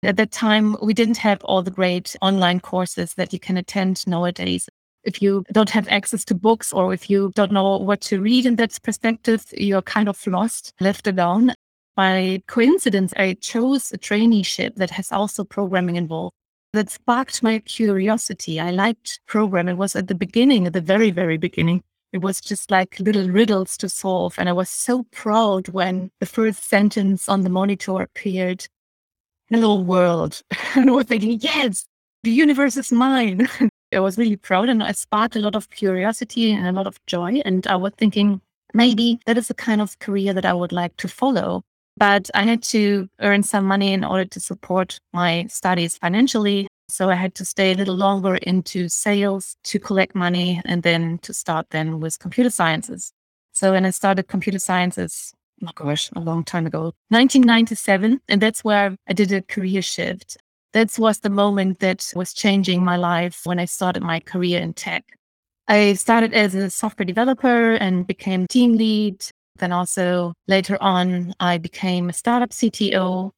At 0.01 0.17
that 0.17 0.31
time, 0.31 0.77
we 0.81 0.93
didn't 0.93 1.17
have 1.17 1.43
all 1.43 1.61
the 1.61 1.71
great 1.71 2.15
online 2.21 2.59
courses 2.59 3.13
that 3.15 3.33
you 3.33 3.39
can 3.39 3.57
attend 3.57 4.07
nowadays. 4.07 4.67
If 5.05 5.21
you 5.21 5.45
don't 5.51 5.69
have 5.69 5.87
access 5.87 6.25
to 6.25 6.35
books 6.35 6.73
or 6.73 6.93
if 6.93 7.09
you 7.09 7.31
don't 7.35 7.51
know 7.51 7.77
what 7.77 8.01
to 8.01 8.21
read 8.21 8.45
in 8.45 8.55
that 8.57 8.77
perspective, 8.83 9.45
you're 9.55 9.81
kind 9.81 10.09
of 10.09 10.25
lost, 10.27 10.73
left 10.79 11.07
alone. 11.07 11.53
By 11.95 12.41
coincidence, 12.47 13.13
I 13.15 13.37
chose 13.39 13.91
a 13.91 13.97
traineeship 13.97 14.75
that 14.75 14.89
has 14.89 15.11
also 15.11 15.43
programming 15.43 15.95
involved 15.95 16.33
that 16.73 16.89
sparked 16.89 17.41
my 17.41 17.59
curiosity. 17.59 18.59
I 18.59 18.71
liked 18.71 19.19
programming. 19.25 19.75
It 19.75 19.77
was 19.77 19.95
at 19.95 20.07
the 20.07 20.15
beginning, 20.15 20.67
at 20.67 20.73
the 20.73 20.81
very, 20.81 21.09
very 21.09 21.37
beginning. 21.37 21.81
It 22.11 22.19
was 22.19 22.39
just 22.39 22.69
like 22.69 22.99
little 22.99 23.29
riddles 23.29 23.77
to 23.77 23.89
solve. 23.89 24.35
And 24.37 24.47
I 24.47 24.53
was 24.53 24.69
so 24.69 25.03
proud 25.11 25.69
when 25.69 26.11
the 26.19 26.25
first 26.25 26.63
sentence 26.63 27.27
on 27.27 27.41
the 27.41 27.49
monitor 27.49 28.01
appeared, 28.01 28.67
hello 29.49 29.79
world. 29.79 30.41
and 30.75 30.89
I 30.89 30.93
was 30.93 31.07
thinking, 31.07 31.39
yes, 31.41 31.85
the 32.23 32.31
universe 32.31 32.77
is 32.77 32.91
mine. 32.91 33.47
I 33.95 33.99
was 33.99 34.17
really 34.17 34.35
proud 34.35 34.69
and 34.69 34.83
I 34.83 34.91
sparked 34.91 35.35
a 35.35 35.39
lot 35.39 35.55
of 35.55 35.69
curiosity 35.69 36.51
and 36.51 36.67
a 36.67 36.71
lot 36.71 36.87
of 36.87 37.03
joy. 37.05 37.41
And 37.45 37.65
I 37.67 37.75
was 37.75 37.93
thinking, 37.97 38.41
maybe 38.73 39.19
that 39.25 39.37
is 39.37 39.47
the 39.47 39.53
kind 39.53 39.81
of 39.81 39.97
career 39.99 40.33
that 40.33 40.45
I 40.45 40.53
would 40.53 40.71
like 40.71 40.97
to 40.97 41.07
follow. 41.07 41.63
But 41.97 42.29
I 42.33 42.43
had 42.43 42.61
to 42.63 43.07
earn 43.21 43.43
some 43.43 43.65
money 43.65 43.93
in 43.93 44.03
order 44.03 44.25
to 44.25 44.39
support 44.39 44.99
my 45.13 45.45
studies 45.47 45.97
financially. 45.97 46.67
So 46.89 47.09
I 47.09 47.15
had 47.15 47.33
to 47.35 47.45
stay 47.45 47.71
a 47.71 47.75
little 47.75 47.95
longer 47.95 48.35
into 48.35 48.89
sales 48.89 49.55
to 49.63 49.79
collect 49.79 50.13
money 50.13 50.61
and 50.65 50.83
then 50.83 51.19
to 51.19 51.33
start 51.33 51.67
then 51.69 51.99
with 51.99 52.19
computer 52.19 52.49
sciences. 52.49 53.11
So 53.53 53.71
when 53.71 53.85
I 53.85 53.91
started 53.91 54.27
computer 54.27 54.59
sciences, 54.59 55.33
oh 55.65 55.71
gosh, 55.73 56.09
a 56.15 56.19
long 56.19 56.43
time 56.43 56.67
ago, 56.67 56.93
1997. 57.09 58.19
And 58.27 58.41
that's 58.41 58.63
where 58.63 58.97
I 59.07 59.13
did 59.13 59.31
a 59.31 59.41
career 59.41 59.81
shift. 59.81 60.37
That 60.75 60.99
was 60.99 61.19
the 61.19 61.31
moment 61.31 61.79
that 61.79 62.11
was 62.15 62.33
changing 62.33 62.83
my 62.83 62.97
life 62.97 63.41
when 63.45 63.59
I 63.59 63.65
started 63.65 64.03
my 64.03 64.19
career 64.19 64.59
in 64.59 64.73
tech. 64.73 65.03
I 65.67 65.93
started 65.93 66.33
as 66.33 66.53
a 66.53 66.69
software 66.69 67.05
developer 67.05 67.73
and 67.73 68.05
became 68.05 68.45
team 68.45 68.73
lead 68.77 69.25
then 69.57 69.71
also 69.71 70.33
later 70.47 70.77
on, 70.81 71.33
I 71.39 71.57
became 71.57 72.09
a 72.09 72.13
startup 72.13 72.49
CTO. 72.49 73.31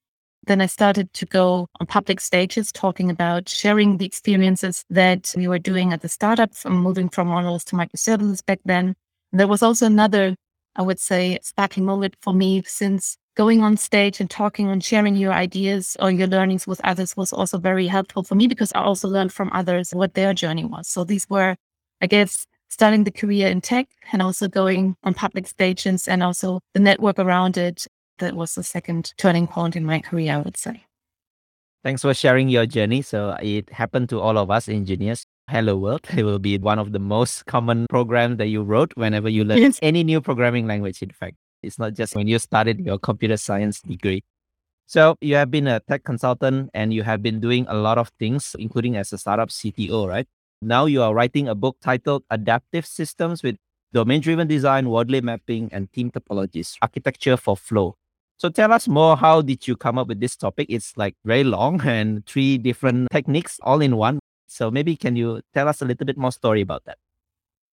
Then 0.46 0.62
I 0.62 0.66
started 0.66 1.14
to 1.14 1.26
go 1.26 1.68
on 1.80 1.88
public 1.88 2.20
stages 2.20 2.72
talking 2.72 3.10
about 3.12 3.50
sharing 3.50 3.98
the 3.98 4.06
experiences 4.06 4.84
that 4.90 5.34
we 5.36 5.48
were 5.48 5.60
doing 5.60 5.94
at 5.94 6.02
the 6.02 6.10
startup 6.10 6.56
from 6.56 6.78
moving 6.78 7.10
from 7.10 7.28
monoliths 7.28 7.66
to 7.66 7.76
microservices 7.76 8.46
back 8.46 8.60
then. 8.66 8.96
There 9.32 9.48
was 9.48 9.62
also 9.62 9.86
another, 9.86 10.36
I 10.76 10.84
would 10.84 11.00
say, 11.00 11.38
sparking 11.44 11.86
moment 11.86 12.16
for 12.22 12.34
me 12.34 12.64
since 12.66 13.18
going 13.38 13.62
on 13.62 13.78
stage 13.78 14.20
and 14.20 14.30
talking 14.30 14.68
and 14.70 14.84
sharing 14.84 15.16
your 15.16 15.32
ideas 15.32 15.96
or 16.00 16.10
your 16.10 16.28
learnings 16.28 16.66
with 16.66 16.82
others 16.84 17.16
was 17.16 17.32
also 17.32 17.60
very 17.60 17.86
helpful 17.86 18.24
for 18.24 18.34
me 18.34 18.48
because 18.48 18.74
I 18.74 18.82
also 18.82 19.08
learned 19.08 19.32
from 19.32 19.52
others 19.54 19.92
what 19.92 20.16
their 20.16 20.34
journey 20.34 20.66
was. 20.66 20.88
So 20.88 21.04
these 21.04 21.30
were, 21.30 21.56
I 22.02 22.08
guess, 22.08 22.48
starting 22.68 23.04
the 23.04 23.12
career 23.12 23.48
in 23.48 23.62
tech 23.62 23.90
and 24.12 24.24
also 24.24 24.48
going 24.48 24.96
on 25.04 25.14
public 25.14 25.46
stages 25.48 26.08
and 26.08 26.24
also 26.24 26.62
the 26.74 26.80
network 26.80 27.20
around 27.20 27.58
it. 27.58 27.86
That 28.18 28.34
was 28.34 28.56
the 28.56 28.64
second 28.64 29.14
turning 29.18 29.46
point 29.46 29.76
in 29.76 29.86
my 29.86 30.00
career, 30.00 30.34
I 30.34 30.38
would 30.40 30.58
say. 30.58 30.84
Thanks 31.84 32.02
for 32.02 32.16
sharing 32.16 32.50
your 32.50 32.66
journey. 32.66 33.04
So 33.04 33.38
it 33.40 33.70
happened 33.70 34.10
to 34.10 34.20
all 34.20 34.40
of 34.40 34.50
us 34.50 34.68
engineers. 34.68 35.28
Hello 35.48 35.78
World. 35.78 36.08
It 36.18 36.24
will 36.24 36.40
be 36.40 36.58
one 36.58 36.80
of 36.80 36.92
the 36.92 37.00
most 37.00 37.46
common 37.46 37.86
programs 37.88 38.38
that 38.40 38.48
you 38.48 38.64
wrote 38.64 38.94
whenever 38.96 39.30
you 39.30 39.44
learn 39.44 39.60
yes. 39.60 39.80
any 39.84 40.04
new 40.04 40.22
programming 40.22 40.66
language. 40.66 41.04
In 41.04 41.12
fact, 41.12 41.38
it's 41.62 41.80
not 41.80 41.94
just 41.94 42.16
when 42.16 42.28
you 42.28 42.40
started 42.40 42.80
your 42.80 43.00
computer 43.00 43.38
science 43.38 43.82
degree. 43.82 44.24
So 44.86 45.18
you 45.20 45.36
have 45.36 45.52
been 45.52 45.68
a 45.68 45.82
tech 45.82 46.04
consultant 46.04 46.70
and 46.74 46.94
you 46.94 47.04
have 47.04 47.22
been 47.22 47.40
doing 47.40 47.66
a 47.68 47.76
lot 47.76 47.98
of 47.98 48.10
things, 48.20 48.56
including 48.58 48.96
as 48.96 49.12
a 49.12 49.18
startup 49.18 49.50
CTO, 49.50 50.08
right? 50.08 50.28
Now 50.62 50.86
you 50.86 51.02
are 51.04 51.14
writing 51.14 51.48
a 51.48 51.56
book 51.56 51.78
titled 51.82 52.24
Adaptive 52.30 52.86
Systems 52.86 53.44
with 53.44 53.58
Domain 53.94 54.22
Driven 54.22 54.48
Design, 54.48 54.90
Wardley 54.90 55.22
Mapping, 55.22 55.70
and 55.72 55.92
Team 55.92 56.10
Topologies 56.10 56.78
Architecture 56.82 57.38
for 57.38 57.58
Flow. 57.58 57.96
So 58.38 58.50
tell 58.50 58.72
us 58.72 58.88
more. 58.88 59.18
How 59.18 59.42
did 59.42 59.68
you 59.68 59.76
come 59.76 59.98
up 59.98 60.08
with 60.08 60.20
this 60.20 60.36
topic? 60.36 60.68
It's 60.70 60.96
like 60.96 61.16
very 61.26 61.44
long 61.44 61.82
and 61.86 62.26
three 62.26 62.58
different 62.58 63.10
techniques 63.12 63.60
all 63.64 63.82
in 63.82 63.98
one. 63.98 64.20
So 64.48 64.72
maybe 64.72 64.96
can 64.96 65.16
you 65.16 65.42
tell 65.54 65.68
us 65.68 65.82
a 65.82 65.86
little 65.86 66.06
bit 66.06 66.18
more 66.18 66.32
story 66.32 66.62
about 66.62 66.86
that? 66.86 66.98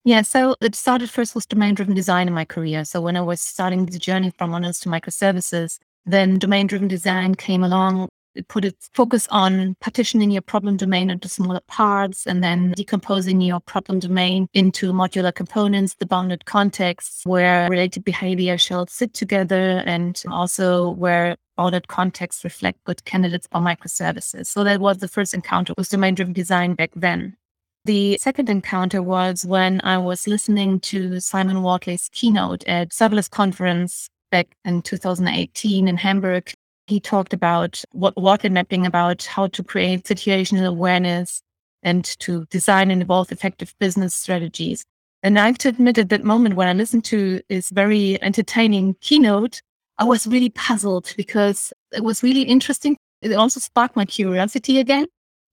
Yeah, 0.07 0.21
so 0.21 0.55
it 0.61 0.75
started 0.75 1.09
first 1.09 1.33
with 1.33 1.49
domain 1.49 1.73
driven 1.73 1.95
design 1.95 2.27
in 2.27 2.33
my 2.35 2.45
career. 2.45 2.85
So 2.85 3.01
when 3.01 3.17
I 3.17 3.21
was 3.21 3.41
starting 3.41 3.87
the 3.87 3.97
journey 3.97 4.31
from 4.37 4.51
monoliths 4.51 4.81
to 4.81 4.89
microservices, 4.89 5.79
then 6.05 6.37
domain 6.37 6.67
driven 6.67 6.87
design 6.87 7.33
came 7.33 7.63
along. 7.63 8.09
It 8.35 8.47
put 8.47 8.65
its 8.65 8.87
focus 8.93 9.27
on 9.31 9.75
partitioning 9.81 10.29
your 10.29 10.43
problem 10.43 10.77
domain 10.77 11.09
into 11.09 11.27
smaller 11.27 11.61
parts 11.67 12.27
and 12.27 12.43
then 12.43 12.73
decomposing 12.73 13.41
your 13.41 13.59
problem 13.61 13.97
domain 13.97 14.47
into 14.53 14.93
modular 14.93 15.33
components, 15.33 15.95
the 15.95 16.05
bounded 16.05 16.45
contexts 16.45 17.23
where 17.25 17.67
related 17.67 18.03
behavior 18.03 18.59
shall 18.59 18.85
sit 18.85 19.15
together 19.15 19.81
and 19.87 20.21
also 20.29 20.91
where 20.91 21.35
bounded 21.57 21.87
contexts 21.87 22.43
reflect 22.43 22.83
good 22.83 23.03
candidates 23.05 23.47
for 23.51 23.59
microservices. 23.59 24.45
So 24.45 24.63
that 24.65 24.79
was 24.79 24.99
the 24.99 25.07
first 25.07 25.33
encounter 25.33 25.73
with 25.75 25.89
domain 25.89 26.13
driven 26.13 26.33
design 26.33 26.75
back 26.75 26.91
then. 26.95 27.37
The 27.85 28.17
second 28.17 28.49
encounter 28.49 29.03
was 29.03 29.45
when 29.45 29.79
I 29.83 29.99
was 29.99 30.27
listening 30.27 30.79
to 30.79 31.19
Simon 31.19 31.61
Wardley's 31.61 32.09
keynote 32.11 32.63
at 32.63 32.89
Serverless 32.89 33.29
Conference 33.29 34.09
back 34.31 34.47
in 34.65 34.81
2018 34.81 35.87
in 35.87 35.97
Hamburg, 35.97 36.51
he 36.87 36.99
talked 36.99 37.31
about 37.31 37.83
what 37.91 38.17
Wardley 38.17 38.49
mapping 38.49 38.87
about 38.87 39.25
how 39.25 39.45
to 39.45 39.63
create 39.63 40.03
situational 40.03 40.65
awareness 40.65 41.43
and 41.83 42.03
to 42.21 42.45
design 42.45 42.89
and 42.89 43.03
evolve 43.03 43.31
effective 43.31 43.75
business 43.79 44.15
strategies. 44.15 44.83
And 45.21 45.37
I 45.37 45.45
have 45.45 45.59
to 45.59 45.69
admit 45.69 45.99
at 45.99 46.09
that 46.09 46.23
moment 46.23 46.55
when 46.55 46.67
I 46.67 46.73
listened 46.73 47.05
to 47.05 47.39
his 47.49 47.69
very 47.69 48.19
entertaining 48.23 48.95
keynote, 48.99 49.61
I 49.99 50.05
was 50.05 50.25
really 50.25 50.49
puzzled 50.49 51.13
because 51.15 51.71
it 51.91 52.03
was 52.03 52.23
really 52.23 52.41
interesting. 52.41 52.97
It 53.21 53.33
also 53.33 53.59
sparked 53.59 53.95
my 53.95 54.05
curiosity 54.05 54.79
again. 54.79 55.05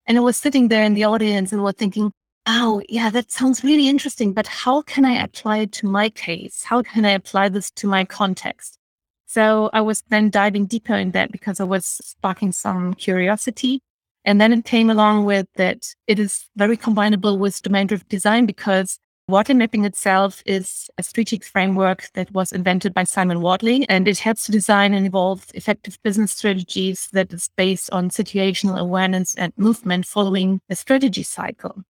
And 0.07 0.17
I 0.17 0.23
was 0.23 0.39
sitting 0.39 0.69
there 0.69 0.83
in 0.83 0.95
the 0.95 1.05
audience 1.05 1.53
and 1.53 1.63
was 1.63 1.75
thinking, 1.75 2.11
oh, 2.47 2.83
yeah, 2.89 3.11
that 3.11 3.31
sounds 3.31 3.65
really 3.65 3.89
interesting, 3.89 4.33
but 4.33 4.47
how 4.47 4.83
can 4.83 5.05
I 5.05 5.23
apply 5.23 5.59
it 5.59 5.73
to 5.73 5.87
my 5.87 6.11
case? 6.11 6.65
How 6.65 6.83
can 6.83 7.05
I 7.05 7.11
apply 7.11 7.49
this 7.49 7.71
to 7.73 7.87
my 7.87 8.05
context? 8.05 8.79
So 9.27 9.71
I 9.73 9.81
was 9.81 10.03
then 10.09 10.31
diving 10.31 10.67
deeper 10.67 10.95
in 10.95 11.13
that 11.13 11.33
because 11.33 11.61
I 11.61 11.65
was 11.65 11.87
sparking 11.87 12.53
some 12.53 12.95
curiosity. 12.95 13.81
And 14.25 14.41
then 14.41 14.53
it 14.53 14.65
came 14.65 14.91
along 14.91 15.25
with 15.25 15.47
that 15.57 15.95
it 16.07 16.19
is 16.19 16.47
very 16.55 16.77
combinable 16.77 17.39
with 17.39 17.63
domain 17.63 17.87
driven 17.87 18.07
design 18.09 18.47
because 18.47 18.99
Wardley 19.29 19.55
mapping 19.55 19.85
itself 19.85 20.43
is 20.45 20.91
a 20.99 21.03
strategic 21.03 21.45
framework 21.45 22.11
that 22.15 22.31
was 22.33 22.53
invented 22.53 22.93
by 22.93 23.05
Simon 23.05 23.41
Wardley, 23.41 23.87
and 23.89 24.07
it 24.07 24.19
helps 24.19 24.45
to 24.45 24.53
design 24.53 24.93
and 24.93 25.07
evolve 25.07 25.47
effective 25.55 25.97
business 26.03 26.33
strategies 26.33 27.09
that 27.13 27.33
is 27.33 27.49
based 27.57 27.89
on 27.91 28.11
situational 28.11 28.79
awareness 28.79 29.35
and 29.37 29.53
movement 29.57 30.07
following 30.07 30.61
a 30.69 30.77
strategy 30.77 31.23
cycle. 31.23 31.83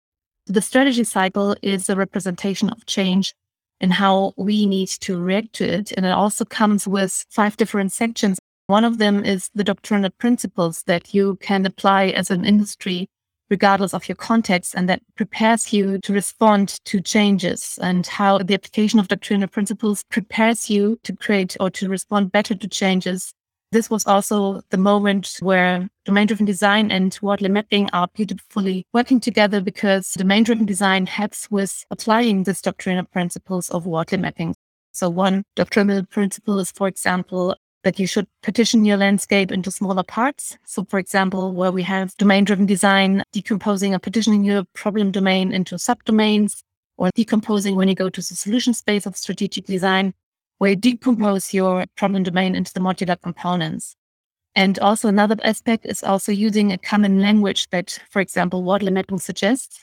The 0.50 0.60
strategy 0.60 1.04
cycle 1.04 1.54
is 1.62 1.88
a 1.88 1.94
representation 1.94 2.70
of 2.70 2.84
change 2.84 3.34
and 3.80 3.92
how 3.92 4.32
we 4.36 4.66
need 4.66 4.88
to 4.88 5.16
react 5.16 5.52
to 5.52 5.64
it. 5.64 5.92
And 5.92 6.04
it 6.04 6.10
also 6.10 6.44
comes 6.44 6.88
with 6.88 7.24
five 7.30 7.56
different 7.56 7.92
sections. 7.92 8.40
One 8.66 8.84
of 8.84 8.98
them 8.98 9.24
is 9.24 9.48
the 9.54 9.62
doctrinal 9.62 10.10
principles 10.10 10.82
that 10.88 11.14
you 11.14 11.36
can 11.36 11.64
apply 11.66 12.06
as 12.06 12.32
an 12.32 12.44
industry, 12.44 13.08
regardless 13.48 13.94
of 13.94 14.08
your 14.08 14.16
context, 14.16 14.74
and 14.74 14.88
that 14.88 15.02
prepares 15.14 15.72
you 15.72 16.00
to 16.00 16.12
respond 16.12 16.80
to 16.86 17.00
changes 17.00 17.78
and 17.80 18.04
how 18.08 18.38
the 18.38 18.54
application 18.54 18.98
of 18.98 19.06
doctrinal 19.06 19.46
principles 19.46 20.02
prepares 20.10 20.68
you 20.68 20.98
to 21.04 21.14
create 21.14 21.56
or 21.60 21.70
to 21.70 21.88
respond 21.88 22.32
better 22.32 22.56
to 22.56 22.66
changes 22.66 23.32
this 23.72 23.88
was 23.88 24.06
also 24.06 24.62
the 24.70 24.76
moment 24.76 25.36
where 25.40 25.88
domain 26.04 26.26
driven 26.26 26.46
design 26.46 26.90
and 26.90 27.16
Wardley 27.22 27.48
mapping 27.48 27.88
are 27.92 28.08
beautifully 28.14 28.84
working 28.92 29.20
together 29.20 29.60
because 29.60 30.12
domain 30.12 30.42
driven 30.42 30.66
design 30.66 31.06
helps 31.06 31.50
with 31.50 31.84
applying 31.90 32.44
this 32.44 32.60
doctrinal 32.60 33.04
principles 33.04 33.70
of 33.70 33.86
Wardley 33.86 34.18
mapping. 34.18 34.54
So 34.92 35.08
one 35.08 35.44
doctrinal 35.54 36.04
principle 36.04 36.58
is, 36.58 36.72
for 36.72 36.88
example, 36.88 37.56
that 37.84 37.98
you 37.98 38.06
should 38.06 38.26
partition 38.42 38.84
your 38.84 38.96
landscape 38.96 39.52
into 39.52 39.70
smaller 39.70 40.02
parts. 40.02 40.58
So, 40.66 40.84
for 40.84 40.98
example, 40.98 41.52
where 41.52 41.72
we 41.72 41.82
have 41.84 42.14
domain 42.16 42.44
driven 42.44 42.66
design, 42.66 43.22
decomposing 43.32 43.94
or 43.94 43.98
partitioning 43.98 44.44
your 44.44 44.64
problem 44.74 45.12
domain 45.12 45.52
into 45.52 45.76
subdomains, 45.76 46.62
or 46.98 47.10
decomposing 47.14 47.76
when 47.76 47.88
you 47.88 47.94
go 47.94 48.10
to 48.10 48.20
the 48.20 48.34
solution 48.34 48.74
space 48.74 49.06
of 49.06 49.16
strategic 49.16 49.64
design, 49.64 50.12
where 50.60 50.72
you 50.72 50.76
decompose 50.76 51.54
your 51.54 51.86
problem 51.96 52.22
domain 52.22 52.54
into 52.54 52.70
the 52.74 52.80
modular 52.80 53.18
components. 53.22 53.96
And 54.54 54.78
also 54.80 55.08
another 55.08 55.36
aspect 55.42 55.86
is 55.86 56.04
also 56.04 56.32
using 56.32 56.70
a 56.70 56.76
common 56.76 57.18
language 57.18 57.70
that, 57.70 57.98
for 58.10 58.20
example, 58.20 58.62
Wardley 58.62 58.92
mapping 58.92 59.18
suggests. 59.18 59.82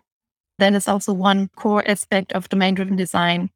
That 0.60 0.74
is 0.74 0.88
also 0.88 1.13
one 1.13 1.50
core 1.55 1.84
aspect 1.89 2.31
of 2.34 2.48
domain-driven 2.50 2.96
design, 2.96 3.50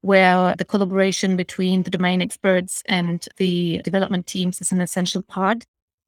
where 0.00 0.56
the 0.58 0.64
collaboration 0.64 1.36
between 1.36 1.84
the 1.84 1.90
domain 1.90 2.20
experts 2.20 2.82
and 2.86 3.24
the 3.36 3.80
development 3.84 4.26
teams 4.26 4.60
is 4.60 4.72
an 4.72 4.80
essential 4.80 5.22
part 5.22 5.64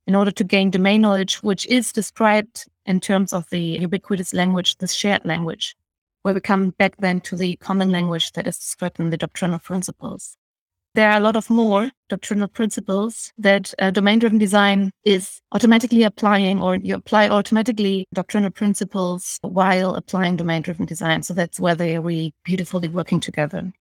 in 0.08 0.16
order 0.16 0.32
to 0.32 0.42
gain 0.42 0.70
domain 0.70 1.00
knowledge, 1.00 1.36
which 1.44 1.64
is 1.66 1.92
described 1.92 2.64
in 2.86 2.98
terms 2.98 3.32
of 3.32 3.48
the 3.50 3.60
ubiquitous 3.60 4.34
language, 4.34 4.78
the 4.78 4.88
shared 4.88 5.24
language, 5.24 5.76
where 6.22 6.34
we 6.34 6.40
come 6.40 6.70
back 6.70 6.96
then 6.96 7.20
to 7.20 7.36
the 7.36 7.54
common 7.58 7.92
language 7.92 8.32
that 8.32 8.48
is 8.48 8.58
described 8.58 8.98
in 8.98 9.10
the 9.10 9.16
doctrinal 9.16 9.60
principles 9.60 10.36
there 10.96 11.10
are 11.10 11.18
a 11.18 11.20
lot 11.20 11.36
of 11.36 11.48
more 11.48 11.90
doctrinal 12.08 12.48
principles 12.48 13.32
that 13.38 13.72
uh, 13.78 13.90
domain 13.90 14.18
driven 14.18 14.38
design 14.38 14.90
is 15.04 15.40
automatically 15.52 16.02
applying, 16.02 16.60
or 16.60 16.76
you 16.76 16.94
apply 16.94 17.28
automatically 17.28 18.06
doctrinal 18.12 18.50
principles 18.50 19.38
while 19.42 19.94
applying 19.94 20.36
domain 20.36 20.62
driven 20.62 20.86
design. 20.86 21.22
So 21.22 21.34
that's 21.34 21.60
where 21.60 21.74
they 21.74 21.96
are 21.96 22.00
really 22.00 22.34
beautifully 22.44 22.88
working 22.88 23.20
together. 23.20 23.72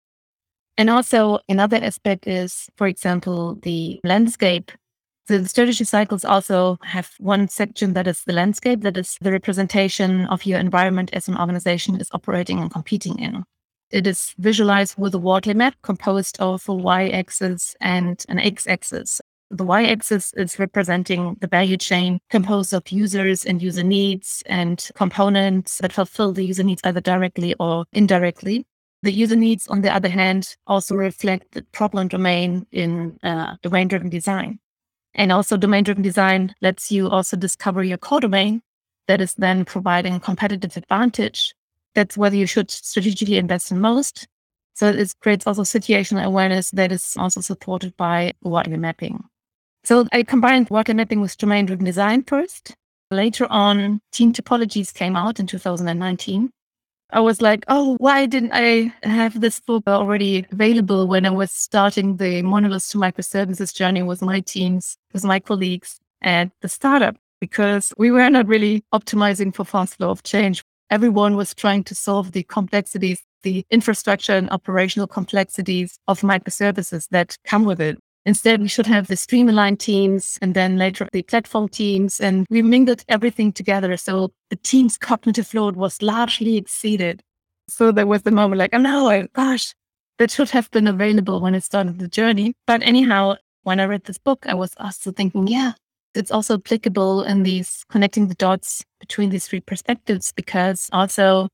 And 0.76 0.90
also, 0.90 1.38
another 1.49 1.76
aspect 1.76 2.26
is, 2.26 2.68
for 2.76 2.88
example, 2.88 3.56
the 3.62 4.00
landscape. 4.02 4.73
So 5.28 5.38
The 5.38 5.49
strategy 5.49 5.85
cycles 5.85 6.25
also 6.25 6.76
have 6.83 7.12
one 7.18 7.49
section 7.49 7.94
that 7.94 8.06
is 8.06 8.25
the 8.25 8.35
landscape, 8.35 8.83
that 8.83 8.97
is 8.97 9.16
the 9.21 9.33
representation 9.33 10.26
of 10.26 10.44
your 10.44 10.59
environment 10.59 11.11
as 11.12 11.28
an 11.28 11.38
organization 11.38 12.00
is 12.00 12.11
operating 12.12 12.59
and 12.59 12.71
competing 12.71 13.18
in. 13.18 13.44
It 13.95 14.09
is 14.09 14.35
visualized 14.39 14.99
with 14.99 15.15
a 15.15 15.21
Wardley 15.21 15.55
map 15.55 15.77
composed 15.83 16.37
of 16.41 16.69
a 16.69 16.75
y-axis 16.75 17.77
and 17.81 18.25
an 18.29 18.41
x-axis. 18.41 19.21
The 19.53 19.63
y-axis 19.63 20.33
is 20.33 20.59
representing 20.59 21.37
the 21.41 21.47
value 21.47 21.77
chain 21.77 22.19
composed 22.29 22.75
of 22.75 22.91
users 22.91 23.47
and 23.47 23.63
user 23.63 23.85
needs 23.85 24.43
and 24.47 24.85
components 24.97 25.79
that 25.79 25.93
fulfill 25.93 26.33
the 26.33 26.45
user 26.45 26.65
needs 26.65 26.81
either 26.83 27.01
directly 27.01 27.55
or 27.61 27.85
indirectly. 27.93 28.67
The 29.05 29.13
user 29.13 29.37
needs, 29.37 29.69
on 29.69 29.83
the 29.83 29.95
other 29.95 30.09
hand, 30.09 30.57
also 30.67 30.97
reflect 30.97 31.53
the 31.53 31.63
problem 31.71 32.09
domain 32.09 32.67
in 32.73 33.17
uh, 33.23 33.55
domain-driven 33.63 34.09
design. 34.09 34.59
And 35.15 35.31
also 35.31 35.57
domain-driven 35.57 36.03
design 36.03 36.53
lets 36.61 36.91
you 36.91 37.09
also 37.09 37.37
discover 37.37 37.85
your 37.85 37.99
core 37.99 38.19
domain 38.19 38.61
that 39.07 39.21
is 39.21 39.35
then 39.35 39.65
providing 39.65 40.19
competitive 40.19 40.77
advantage 40.77 41.55
that's 41.95 42.17
whether 42.17 42.37
you 42.37 42.47
should 42.47 42.71
strategically 42.71 43.39
invest 43.39 43.71
in 43.71 43.81
most. 43.81 44.27
So 44.75 44.89
it 44.89 45.15
creates 45.21 45.47
also 45.47 45.63
situational 45.63 46.25
awareness 46.25 46.71
that 46.73 46.91
is 46.91 47.15
also 47.17 47.41
supported 47.41 47.97
by 47.97 48.33
Wardley 48.43 48.77
mapping. 48.77 49.23
So 49.85 50.07
I 50.13 50.25
combined 50.25 50.69
Wardley 50.71 50.95
mapping 50.95 51.21
with 51.21 51.39
domain 51.39 51.67
driven 51.67 51.85
design 51.85 52.25
first. 52.25 52.75
Later 53.11 53.47
on, 53.51 54.01
team 54.13 54.33
topologies 54.33 54.93
came 54.93 55.15
out 55.15 55.39
in 55.39 55.47
2019. 55.47 56.51
I 57.11 57.21
was 57.21 57.41
like, 57.41 57.65
oh, 57.69 57.97
why 58.01 58.27
didn't 58.27 58.53
I 58.53 58.93
have 59.05 59.41
this 59.41 59.61
book 59.61 59.85
already 59.87 60.47
available 60.51 61.07
when 61.07 61.27
I 61.27 61.31
was 61.31 61.53
starting 61.53 62.17
the 62.17 62.43
monoliths 62.43 62.89
to 62.91 62.99
microservices 62.99 63.73
journey 63.73 64.03
with 64.03 64.23
my 64.23 64.41
teams, 64.41 64.97
with 65.13 65.23
my 65.23 65.39
colleagues 65.39 66.01
at 66.23 66.51
the 66.61 66.69
startup? 66.69 67.17
Because 67.41 67.93
we 67.99 68.11
were 68.11 68.31
not 68.31 68.49
really 68.49 68.83
optimizing 68.93 69.55
for 69.55 69.65
fast 69.65 69.97
flow 69.97 70.11
of 70.11 70.23
change 70.25 70.65
everyone 70.91 71.37
was 71.37 71.55
trying 71.55 71.85
to 71.85 71.95
solve 71.95 72.33
the 72.33 72.43
complexities, 72.45 73.23
the 73.43 73.64
infrastructure 73.71 74.35
and 74.35 74.50
operational 74.50 75.07
complexities 75.07 75.99
of 76.09 76.21
microservices 76.21 77.09
that 77.11 77.37
come 77.45 77.64
with 77.64 77.81
it. 77.81 77.99
Instead, 78.26 78.62
we 78.62 78.69
should 78.69 78.87
have 78.87 79.07
the 79.07 79.17
stream-aligned 79.17 79.79
teams 79.79 80.38
and 80.41 80.55
then 80.55 80.79
later 80.79 81.07
the 81.12 81.23
platform 81.23 81.69
teams, 81.69 82.21
and 82.21 82.47
we 82.49 82.62
mingled 82.62 83.05
everything 83.09 83.53
together. 83.53 83.97
So 83.99 84.33
the 84.49 84.57
team's 84.57 84.97
cognitive 84.97 85.53
load 85.53 85.76
was 85.76 86.00
largely 86.00 86.57
exceeded. 86.57 87.21
So 87.69 87.93
there 87.93 88.07
was 88.07 88.23
the 88.23 88.31
moment 88.31 88.59
like, 88.59 88.71
oh 88.73 88.79
no, 88.79 89.26
gosh, 89.35 89.75
that 90.19 90.31
should 90.31 90.50
have 90.50 90.71
been 90.71 90.87
available 90.87 91.41
when 91.41 91.55
I 91.55 91.59
started 91.59 91.99
the 91.99 92.09
journey. 92.09 92.55
But 92.67 92.83
anyhow, 92.83 93.37
when 93.62 93.79
I 93.79 93.85
read 93.85 94.05
this 94.05 94.19
book, 94.19 94.47
I 94.49 94.55
was 94.55 94.73
also 94.79 95.12
thinking, 95.12 95.47
yeah, 95.47 95.73
It's 96.14 96.30
also 96.30 96.54
applicable 96.54 97.23
in 97.25 97.42
these 97.42 97.85
connecting 97.90 98.28
the 98.28 98.35
dots 98.35 98.85
between 99.00 99.30
these 99.30 99.49
three 99.49 99.61
perspectives 99.61 100.33
because 100.33 100.88
also 100.92 101.49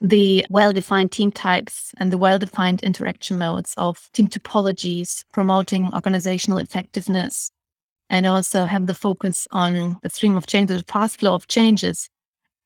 the 0.00 0.46
well 0.50 0.72
defined 0.72 1.12
team 1.12 1.30
types 1.30 1.92
and 1.98 2.12
the 2.12 2.18
well 2.18 2.38
defined 2.38 2.82
interaction 2.82 3.38
modes 3.38 3.74
of 3.76 4.10
team 4.12 4.28
topologies, 4.28 5.24
promoting 5.32 5.92
organizational 5.94 6.58
effectiveness, 6.58 7.50
and 8.08 8.26
also 8.26 8.64
have 8.64 8.86
the 8.86 8.94
focus 8.94 9.46
on 9.52 9.98
the 10.02 10.10
stream 10.10 10.36
of 10.36 10.46
change, 10.46 10.68
the 10.68 10.82
fast 10.88 11.20
flow 11.20 11.34
of 11.34 11.46
changes. 11.48 12.08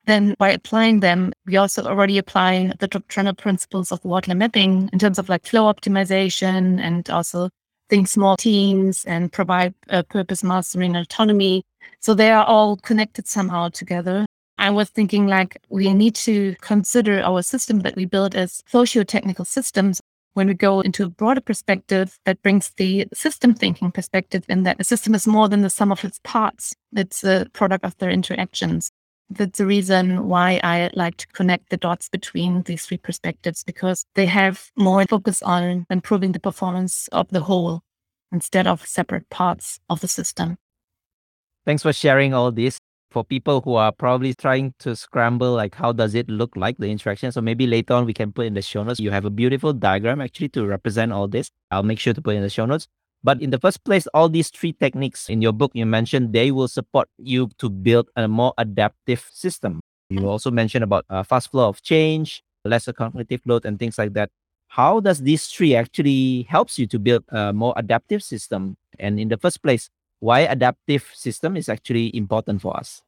Then 0.07 0.35
by 0.39 0.51
applying 0.51 1.01
them, 1.01 1.33
we 1.47 1.57
also 1.57 1.83
already 1.85 2.19
apply 2.19 2.73
the 2.79 2.89
doctrinal 2.89 3.35
principles 3.35 3.91
of 3.91 4.05
Wardley 4.05 4.35
mapping 4.35 4.91
in 4.93 4.99
terms 4.99 5.19
of 5.19 5.29
like 5.29 5.47
flow 5.47 5.73
optimization 5.73 6.79
and 6.81 7.09
also 7.11 7.49
think 7.89 8.09
small 8.09 8.37
teams 8.37 9.05
and 9.05 9.33
provide 9.33 9.75
uh, 9.91 10.03
purpose 10.03 10.43
mastering 10.43 10.97
autonomy. 10.97 11.65
So 12.01 12.15
they 12.15 12.31
are 12.31 12.45
all 12.45 12.77
connected 12.77 13.27
somehow 13.29 13.69
together. 13.69 14.27
I 14.59 14.71
was 14.71 14.89
thinking 14.89 15.27
like 15.27 15.61
we 15.69 15.93
need 15.93 16.15
to 16.17 16.55
consider 16.61 17.21
our 17.21 17.43
system 17.43 17.81
that 17.81 17.97
we 17.97 18.05
build 18.05 18.35
as 18.35 18.63
socio-technical 18.67 19.45
systems 19.45 20.01
when 20.35 20.49
we 20.49 20.55
go 20.55 20.81
into 20.81 21.05
a 21.05 21.09
broader 21.09 21.41
perspective 21.41 22.19
that 22.25 22.43
brings 22.43 22.71
the 22.77 23.07
system 23.13 23.55
thinking 23.55 23.91
perspective 23.91 24.45
in 24.49 24.65
that 24.65 24.81
a 24.81 24.85
system 24.85 25.15
is 25.15 25.27
more 25.27 25.49
than 25.49 25.63
the 25.63 25.71
sum 25.71 25.93
of 25.93 26.05
its 26.05 26.21
parts. 26.25 26.75
It's 26.95 27.25
a 27.25 27.47
product 27.53 27.85
of 27.85 27.97
their 27.99 28.11
interactions. 28.11 28.91
That's 29.31 29.59
the 29.59 29.67
reason 29.67 30.29
why 30.29 30.61
I 30.63 30.91
like 30.95 31.17
to 31.17 31.27
connect 31.29 31.71
the 31.71 31.77
dots 31.77 32.09
between 32.09 32.63
these 32.63 32.87
three 32.87 32.99
perspectives 32.99 33.65
because 33.65 34.05
they 34.15 34.27
have 34.27 34.71
more 34.77 35.05
focus 35.07 35.43
on 35.43 35.87
improving 35.91 36.33
the 36.33 36.41
performance 36.41 37.09
of 37.09 37.29
the 37.31 37.41
whole 37.41 37.83
instead 38.31 38.67
of 38.67 38.87
separate 38.87 39.29
parts 39.31 39.81
of 39.89 40.01
the 40.01 40.09
system. 40.09 40.57
Thanks 41.65 41.83
for 41.83 41.93
sharing 41.93 42.35
all 42.35 42.53
this. 42.53 42.79
For 43.11 43.25
people 43.25 43.61
who 43.61 43.77
are 43.77 43.93
probably 43.93 44.35
trying 44.35 44.75
to 44.81 44.97
scramble 44.97 45.53
like 45.53 45.77
how 45.77 45.93
does 45.93 46.17
it 46.17 46.29
look 46.29 46.57
like 46.57 46.77
the 46.79 46.89
interaction? 46.89 47.31
So 47.31 47.41
maybe 47.41 47.65
later 47.65 47.95
on 47.95 48.07
we 48.07 48.13
can 48.13 48.33
put 48.33 48.47
in 48.47 48.55
the 48.55 48.63
show 48.63 48.83
notes. 48.83 48.99
You 48.99 49.13
have 49.13 49.25
a 49.25 49.31
beautiful 49.31 49.73
diagram 49.73 50.21
actually 50.21 50.49
to 50.51 50.67
represent 50.67 51.13
all 51.13 51.29
this. 51.29 51.49
I'll 51.71 51.85
make 51.85 52.01
sure 52.01 52.13
to 52.13 52.21
put 52.21 52.35
in 52.35 52.43
the 52.43 52.51
show 52.51 52.67
notes 52.67 52.89
but 53.25 53.41
in 53.43 53.51
the 53.51 53.59
first 53.59 53.83
place 53.83 54.07
all 54.15 54.29
these 54.29 54.51
three 54.51 54.73
techniques 54.73 55.29
in 55.29 55.43
your 55.43 55.53
book 55.53 55.73
you 55.75 55.85
mentioned 55.85 56.33
they 56.33 56.53
will 56.53 56.69
support 56.69 57.09
you 57.19 57.49
to 57.59 57.69
build 57.69 58.09
a 58.15 58.29
more 58.29 58.53
adaptive 58.59 59.27
system. 59.33 59.81
You 60.11 60.21
mm. 60.21 60.29
also 60.29 60.51
mentioned 60.51 60.85
about 60.85 61.07
a 61.09 61.25
fast 61.25 61.51
flow 61.51 61.69
of 61.69 61.83
change 61.83 62.45
lesser 62.65 62.93
cognitive 62.93 63.41
load 63.47 63.65
and 63.65 63.79
things 63.79 63.99
like 63.99 64.13
that. 64.15 64.31
How 64.69 65.01
does 65.01 65.21
these 65.21 65.47
three 65.47 65.75
actually 65.75 66.47
helps 66.49 66.79
you 66.79 66.87
to 66.89 66.99
build 66.99 67.25
a 67.29 67.53
more 67.53 67.75
adaptive 67.77 68.23
system? 68.23 68.77
And 68.99 69.21
in 69.21 69.29
the 69.29 69.37
first 69.37 69.63
place 69.63 69.91
why 70.21 70.41
adaptive 70.41 71.11
system 71.15 71.57
is 71.57 71.69
actually 71.69 72.15
important 72.17 72.63
for 72.63 72.77
us. 72.77 73.03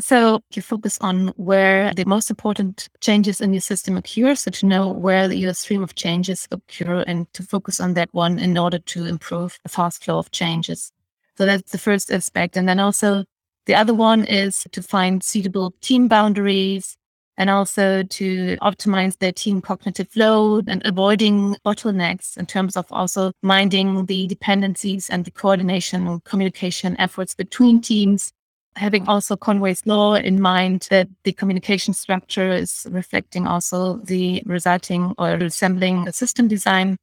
So 0.00 0.40
you 0.54 0.62
focus 0.62 0.98
on 1.00 1.28
where 1.36 1.92
the 1.94 2.04
most 2.04 2.30
important 2.30 2.88
changes 3.00 3.40
in 3.40 3.52
your 3.52 3.60
system 3.60 3.96
occur. 3.96 4.34
So 4.34 4.50
to 4.50 4.66
know 4.66 4.88
where 4.88 5.30
your 5.30 5.54
stream 5.54 5.82
of 5.82 5.94
changes 5.94 6.48
occur 6.50 7.04
and 7.06 7.32
to 7.34 7.42
focus 7.42 7.78
on 7.78 7.94
that 7.94 8.08
one 8.12 8.38
in 8.38 8.56
order 8.56 8.78
to 8.78 9.06
improve 9.06 9.58
the 9.62 9.68
fast 9.68 10.04
flow 10.04 10.18
of 10.18 10.30
changes. 10.30 10.92
So 11.36 11.46
that's 11.46 11.70
the 11.72 11.78
first 11.78 12.10
aspect. 12.10 12.56
And 12.56 12.68
then 12.68 12.80
also 12.80 13.24
the 13.66 13.74
other 13.74 13.94
one 13.94 14.24
is 14.24 14.66
to 14.72 14.82
find 14.82 15.22
suitable 15.22 15.74
team 15.80 16.08
boundaries 16.08 16.96
and 17.36 17.48
also 17.48 18.02
to 18.02 18.56
optimize 18.58 19.18
their 19.18 19.32
team 19.32 19.60
cognitive 19.60 20.08
load 20.16 20.68
and 20.68 20.82
avoiding 20.84 21.56
bottlenecks 21.64 22.36
in 22.36 22.46
terms 22.46 22.76
of 22.76 22.86
also 22.90 23.32
minding 23.42 24.06
the 24.06 24.26
dependencies 24.26 25.08
and 25.08 25.24
the 25.24 25.30
coordination 25.30 26.06
and 26.06 26.24
communication 26.24 26.96
efforts 26.98 27.34
between 27.34 27.80
teams. 27.80 28.32
Having 28.76 29.06
also 29.06 29.36
Conway's 29.36 29.84
law 29.86 30.14
in 30.14 30.40
mind 30.40 30.86
that 30.90 31.08
the 31.24 31.32
communication 31.32 31.94
structure 31.94 32.50
is 32.52 32.86
reflecting 32.90 33.46
also 33.46 33.98
the 33.98 34.42
resulting 34.46 35.14
or 35.18 35.36
resembling 35.36 36.10
system 36.12 36.48
design. 36.48 36.96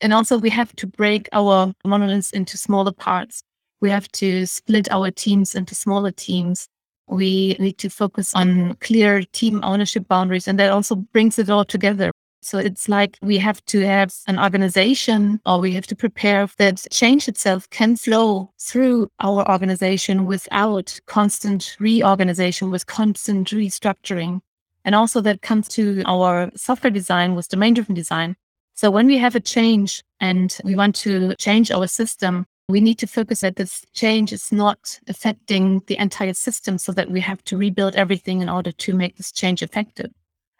And 0.00 0.12
also 0.12 0.38
we 0.38 0.50
have 0.50 0.76
to 0.76 0.86
break 0.86 1.28
our 1.32 1.72
monoliths 1.84 2.30
into 2.30 2.58
smaller 2.58 2.92
parts. 2.92 3.42
We 3.80 3.90
have 3.90 4.08
to 4.12 4.46
split 4.46 4.90
our 4.90 5.10
teams 5.10 5.54
into 5.54 5.74
smaller 5.74 6.10
teams 6.10 6.68
we 7.06 7.56
need 7.58 7.78
to 7.78 7.90
focus 7.90 8.34
on 8.34 8.74
clear 8.76 9.22
team 9.22 9.60
ownership 9.62 10.08
boundaries, 10.08 10.48
and 10.48 10.58
that 10.58 10.70
also 10.70 10.96
brings 10.96 11.38
it 11.38 11.50
all 11.50 11.64
together. 11.64 12.10
So 12.44 12.58
it's 12.58 12.90
like 12.90 13.18
we 13.22 13.38
have 13.38 13.64
to 13.66 13.80
have 13.80 14.14
an 14.26 14.38
organization 14.38 15.40
or 15.46 15.60
we 15.60 15.72
have 15.72 15.86
to 15.86 15.96
prepare 15.96 16.46
that 16.58 16.84
change 16.90 17.26
itself 17.26 17.70
can 17.70 17.96
flow 17.96 18.52
through 18.60 19.08
our 19.20 19.50
organization 19.50 20.26
without 20.26 21.00
constant 21.06 21.74
reorganization, 21.80 22.70
with 22.70 22.86
constant 22.86 23.48
restructuring. 23.48 24.40
And 24.84 24.94
also 24.94 25.22
that 25.22 25.40
comes 25.40 25.68
to 25.68 26.02
our 26.04 26.50
software 26.54 26.90
design 26.90 27.34
with 27.34 27.48
domain 27.48 27.72
driven 27.72 27.94
design. 27.94 28.36
So 28.74 28.90
when 28.90 29.06
we 29.06 29.16
have 29.16 29.34
a 29.34 29.40
change 29.40 30.04
and 30.20 30.54
we 30.64 30.74
want 30.74 30.96
to 30.96 31.34
change 31.36 31.70
our 31.70 31.86
system, 31.86 32.44
we 32.68 32.82
need 32.82 32.98
to 32.98 33.06
focus 33.06 33.40
that 33.40 33.56
this 33.56 33.86
change 33.94 34.34
is 34.34 34.52
not 34.52 35.00
affecting 35.08 35.80
the 35.86 35.96
entire 35.96 36.34
system 36.34 36.76
so 36.76 36.92
that 36.92 37.10
we 37.10 37.20
have 37.20 37.42
to 37.44 37.56
rebuild 37.56 37.94
everything 37.94 38.42
in 38.42 38.50
order 38.50 38.72
to 38.72 38.92
make 38.94 39.16
this 39.16 39.32
change 39.32 39.62
effective. 39.62 40.10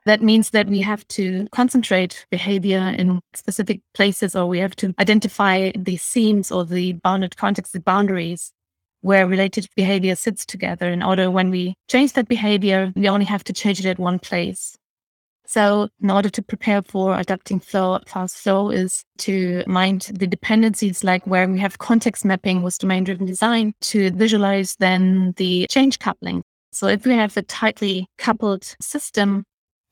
That 0.07 0.23
means 0.23 0.51
that 0.51 0.69
we 0.69 0.81
have 0.83 1.07
to 1.09 1.47
concentrate 1.51 2.27
behavior 2.31 2.95
in 2.99 3.21
specific 3.35 3.81
places 3.95 4.37
or 4.37 4.47
we 4.47 4.59
have 4.59 4.77
to 4.77 4.95
identify 4.99 5.73
the 5.77 5.97
seams 5.97 6.53
or 6.53 6.65
the 6.65 6.93
bounded 6.95 7.37
context, 7.37 7.73
the 7.73 7.81
boundaries 7.81 8.53
where 9.01 9.27
related 9.27 9.67
behavior 9.77 10.15
sits 10.15 10.47
together 10.47 10.89
in 10.89 11.03
order 11.03 11.31
when 11.31 11.51
we 11.51 11.75
change 11.89 12.15
that 12.15 12.29
behavior, 12.29 12.93
we 12.97 13.09
only 13.09 13.27
have 13.27 13.45
to 13.45 13.53
change 13.53 13.79
it 13.81 13.87
at 13.87 13.99
one 13.99 14.19
place. 14.19 14.77
So 15.47 15.89
in 16.03 16.11
order 16.11 16.31
to 16.31 16.43
prepare 16.43 16.83
for 16.83 17.19
adapting 17.19 17.61
flow, 17.61 17.99
fast 18.07 18.39
flow 18.39 18.71
is 18.71 19.05
to 19.19 19.63
mind 19.67 20.11
the 20.15 20.27
dependencies 20.27 21.05
like 21.05 21.27
where 21.27 21.47
we 21.47 21.59
have 21.61 21.79
context 21.79 22.25
mapping 22.25 22.63
with 22.63 22.79
domain 22.79 23.05
driven 23.05 23.27
design 23.27 23.75
to 23.83 24.11
visualize 24.13 24.77
then 24.79 25.35
the 25.37 25.67
change 25.69 25.99
coupling. 25.99 26.43
So 26.73 26.89
if 26.89 27.05
we 27.05 27.13
have 27.13 27.37
a 27.37 27.43
tightly 27.43 28.07
coupled 28.17 28.75
system, 28.81 29.45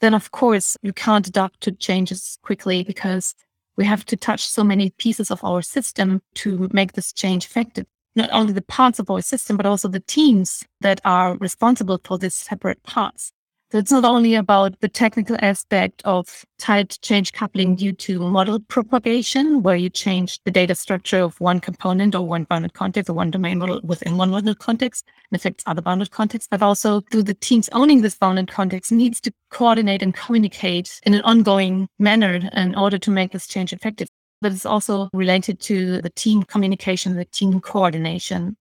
then 0.02 0.14
of 0.14 0.32
course 0.32 0.76
you 0.82 0.92
can't 0.92 1.28
adapt 1.28 1.60
to 1.62 1.72
changes 1.72 2.38
quickly 2.42 2.82
because 2.82 3.34
we 3.76 3.84
have 3.86 4.04
to 4.04 4.16
touch 4.16 4.44
so 4.44 4.62
many 4.62 4.90
pieces 4.90 5.30
of 5.30 5.42
our 5.44 5.62
system 5.62 6.20
to 6.34 6.68
make 6.72 6.92
this 6.92 7.12
change 7.12 7.46
effective. 7.46 7.86
Not 8.14 8.28
only 8.32 8.52
the 8.52 8.62
parts 8.62 8.98
of 8.98 9.08
our 9.08 9.22
system, 9.22 9.56
but 9.56 9.64
also 9.64 9.88
the 9.88 10.00
teams 10.00 10.64
that 10.80 11.00
are 11.04 11.38
responsible 11.38 11.98
for 12.04 12.18
these 12.18 12.34
separate 12.34 12.82
parts. 12.82 13.32
So 13.72 13.78
it's 13.78 13.90
not 13.90 14.04
only 14.04 14.34
about 14.34 14.78
the 14.80 14.88
technical 14.88 15.38
aspect 15.40 16.02
of 16.04 16.44
tight 16.58 16.98
change 17.00 17.32
coupling 17.32 17.74
due 17.74 17.94
to 17.94 18.18
model 18.18 18.60
propagation, 18.60 19.62
where 19.62 19.76
you 19.76 19.88
change 19.88 20.40
the 20.44 20.50
data 20.50 20.74
structure 20.74 21.20
of 21.20 21.40
one 21.40 21.58
component 21.58 22.14
or 22.14 22.20
one 22.26 22.44
bounded 22.44 22.74
context 22.74 23.08
or 23.08 23.14
one 23.14 23.30
domain 23.30 23.56
model 23.56 23.80
within 23.82 24.18
one 24.18 24.30
bounded 24.30 24.58
context 24.58 25.06
and 25.30 25.40
affects 25.40 25.64
other 25.66 25.80
bounded 25.80 26.10
contexts, 26.10 26.48
but 26.50 26.60
also 26.60 27.00
through 27.10 27.22
the 27.22 27.32
teams 27.32 27.70
owning 27.72 28.02
this 28.02 28.14
bounded 28.14 28.50
context 28.50 28.92
needs 28.92 29.22
to 29.22 29.32
coordinate 29.48 30.02
and 30.02 30.12
communicate 30.12 31.00
in 31.06 31.14
an 31.14 31.22
ongoing 31.22 31.88
manner 31.98 32.46
in 32.52 32.74
order 32.74 32.98
to 32.98 33.10
make 33.10 33.32
this 33.32 33.46
change 33.46 33.72
effective. 33.72 34.08
But 34.42 34.52
it's 34.52 34.66
also 34.66 35.08
related 35.14 35.60
to 35.60 36.02
the 36.02 36.10
team 36.10 36.42
communication, 36.42 37.16
the 37.16 37.24
team 37.24 37.58
coordination. 37.58 38.54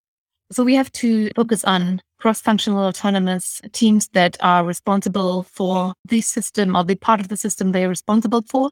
So 0.52 0.66
we 0.66 0.76
have 0.76 0.92
to 0.94 1.30
focus 1.34 1.64
on 1.64 2.02
cross-functional 2.20 2.84
autonomous 2.84 3.62
teams 3.72 4.10
that 4.10 4.36
are 4.42 4.66
responsible 4.66 5.44
for 5.44 5.94
the 6.04 6.20
system 6.20 6.76
or 6.76 6.84
the 6.84 6.96
part 6.96 7.22
of 7.22 7.30
the 7.30 7.38
system 7.38 7.72
they're 7.72 7.88
responsible 7.88 8.44
for. 8.50 8.70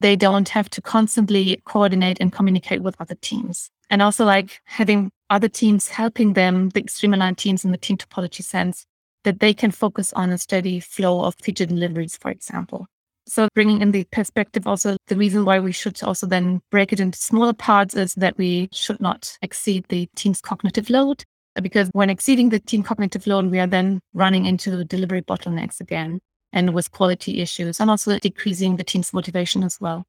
They 0.00 0.16
don't 0.16 0.48
have 0.48 0.68
to 0.70 0.82
constantly 0.82 1.62
coordinate 1.66 2.18
and 2.20 2.32
communicate 2.32 2.82
with 2.82 2.96
other 3.00 3.14
teams. 3.14 3.70
And 3.90 4.02
also 4.02 4.24
like 4.24 4.60
having 4.64 5.12
other 5.30 5.48
teams 5.48 5.88
helping 5.88 6.32
them, 6.32 6.70
the 6.70 6.84
stream-aligned 6.88 7.38
teams 7.38 7.64
in 7.64 7.70
the 7.70 7.78
team 7.78 7.96
topology 7.96 8.42
sense, 8.42 8.84
that 9.22 9.38
they 9.38 9.54
can 9.54 9.70
focus 9.70 10.12
on 10.14 10.30
a 10.30 10.38
steady 10.38 10.80
flow 10.80 11.24
of 11.24 11.36
feature 11.36 11.64
deliveries, 11.64 12.16
for 12.16 12.30
example. 12.32 12.88
So 13.26 13.48
bringing 13.54 13.80
in 13.80 13.92
the 13.92 14.04
perspective 14.04 14.66
also, 14.66 14.96
the 15.06 15.16
reason 15.16 15.44
why 15.44 15.58
we 15.58 15.72
should 15.72 16.02
also 16.02 16.26
then 16.26 16.60
break 16.70 16.92
it 16.92 17.00
into 17.00 17.18
smaller 17.18 17.54
parts 17.54 17.94
is 17.94 18.14
that 18.14 18.36
we 18.36 18.68
should 18.72 19.00
not 19.00 19.38
exceed 19.40 19.86
the 19.88 20.08
team's 20.14 20.40
cognitive 20.40 20.90
load. 20.90 21.24
Because 21.60 21.88
when 21.92 22.10
exceeding 22.10 22.50
the 22.50 22.58
team 22.58 22.82
cognitive 22.82 23.26
load, 23.26 23.50
we 23.50 23.60
are 23.60 23.66
then 23.66 24.00
running 24.12 24.44
into 24.44 24.84
delivery 24.84 25.22
bottlenecks 25.22 25.80
again 25.80 26.20
and 26.52 26.74
with 26.74 26.90
quality 26.90 27.40
issues 27.40 27.80
and 27.80 27.90
also 27.90 28.18
decreasing 28.18 28.76
the 28.76 28.84
team's 28.84 29.12
motivation 29.12 29.62
as 29.62 29.80
well. 29.80 30.04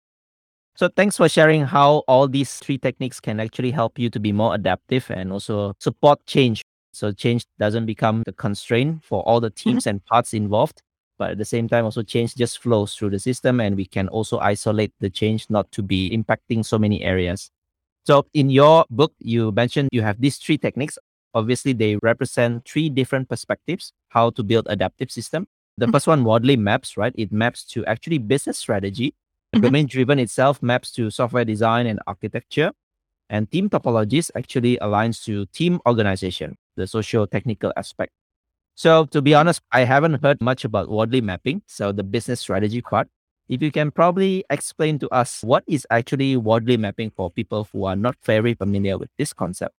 So 0.76 0.90
thanks 0.90 1.16
for 1.16 1.30
sharing 1.30 1.64
how 1.64 2.04
all 2.08 2.28
these 2.28 2.58
three 2.58 2.78
techniques 2.78 3.22
can 3.22 3.40
actually 3.40 3.72
help 3.72 3.98
you 3.98 4.10
to 4.10 4.20
be 4.20 4.34
more 4.34 4.54
adaptive 4.54 5.10
and 5.10 5.32
also 5.32 5.74
support 5.80 6.26
change. 6.26 6.64
So 6.92 7.12
change 7.14 7.46
doesn't 7.60 7.86
become 7.86 8.24
the 8.26 8.34
constraint 8.34 9.04
for 9.04 9.22
all 9.22 9.40
the 9.40 9.50
teams 9.50 9.84
mm-hmm. 9.84 9.90
and 9.90 10.06
parts 10.06 10.34
involved 10.34 10.82
but 11.18 11.32
at 11.32 11.38
the 11.38 11.46
same 11.46 11.68
time 11.68 11.86
also 11.86 12.02
change 12.04 12.36
just 12.36 12.60
flows 12.60 12.96
through 12.96 13.10
the 13.10 13.20
system 13.20 13.60
and 13.60 13.76
we 13.76 13.86
can 13.86 14.08
also 14.10 14.40
isolate 14.40 14.94
the 15.00 15.10
change 15.10 15.48
not 15.50 15.72
to 15.72 15.82
be 15.82 16.10
impacting 16.12 16.64
so 16.64 16.78
many 16.78 17.04
areas 17.04 17.52
so 18.06 18.26
in 18.34 18.50
your 18.50 18.86
book 18.90 19.14
you 19.20 19.52
mentioned 19.52 19.90
you 19.92 20.02
have 20.02 20.20
these 20.22 20.38
three 20.38 20.58
techniques 20.58 20.98
Obviously, 21.36 21.74
they 21.74 21.98
represent 22.02 22.64
three 22.66 22.90
different 22.90 23.28
perspectives 23.28 23.92
how 24.08 24.30
to 24.30 24.42
build 24.42 24.66
adaptive 24.70 25.12
system. 25.12 25.48
The 25.78 25.90
first 25.90 26.08
one, 26.08 26.24
Wardley 26.24 26.56
maps, 26.56 26.96
right? 26.96 27.12
It 27.18 27.34
maps 27.34 27.66
to 27.76 27.86
actually 27.86 28.20
business 28.20 28.58
strategy. 28.58 29.14
The 29.52 29.60
Mhm. 29.60 29.62
domain 29.64 29.86
driven 29.88 30.18
itself 30.20 30.64
maps 30.64 30.94
to 30.94 31.10
software 31.12 31.44
design 31.44 31.88
and 31.88 32.00
architecture. 32.08 32.72
And 33.30 33.52
team 33.52 33.70
topologies 33.70 34.32
actually 34.36 34.78
aligns 34.78 35.24
to 35.26 35.46
team 35.48 35.82
organization, 35.86 36.56
the 36.78 36.88
socio 36.88 37.26
technical 37.26 37.74
aspect. 37.76 38.14
So, 38.76 39.06
to 39.06 39.22
be 39.22 39.34
honest, 39.34 39.62
I 39.72 39.86
haven't 39.86 40.22
heard 40.22 40.42
much 40.42 40.66
about 40.66 40.90
Wardley 40.90 41.22
mapping, 41.22 41.62
so 41.66 41.94
the 41.94 42.04
business 42.04 42.42
strategy 42.42 42.82
part. 42.82 43.08
If 43.48 43.62
you 43.62 43.72
can 43.72 43.92
probably 43.92 44.44
explain 44.50 45.00
to 45.00 45.10
us 45.10 45.44
what 45.44 45.64
is 45.68 45.88
actually 45.90 46.36
Wardley 46.36 46.78
mapping 46.78 47.12
for 47.12 47.32
people 47.32 47.68
who 47.72 47.86
are 47.86 47.96
not 47.96 48.16
very 48.26 48.54
familiar 48.54 48.98
with 48.98 49.10
this 49.18 49.34
concept. 49.34 49.74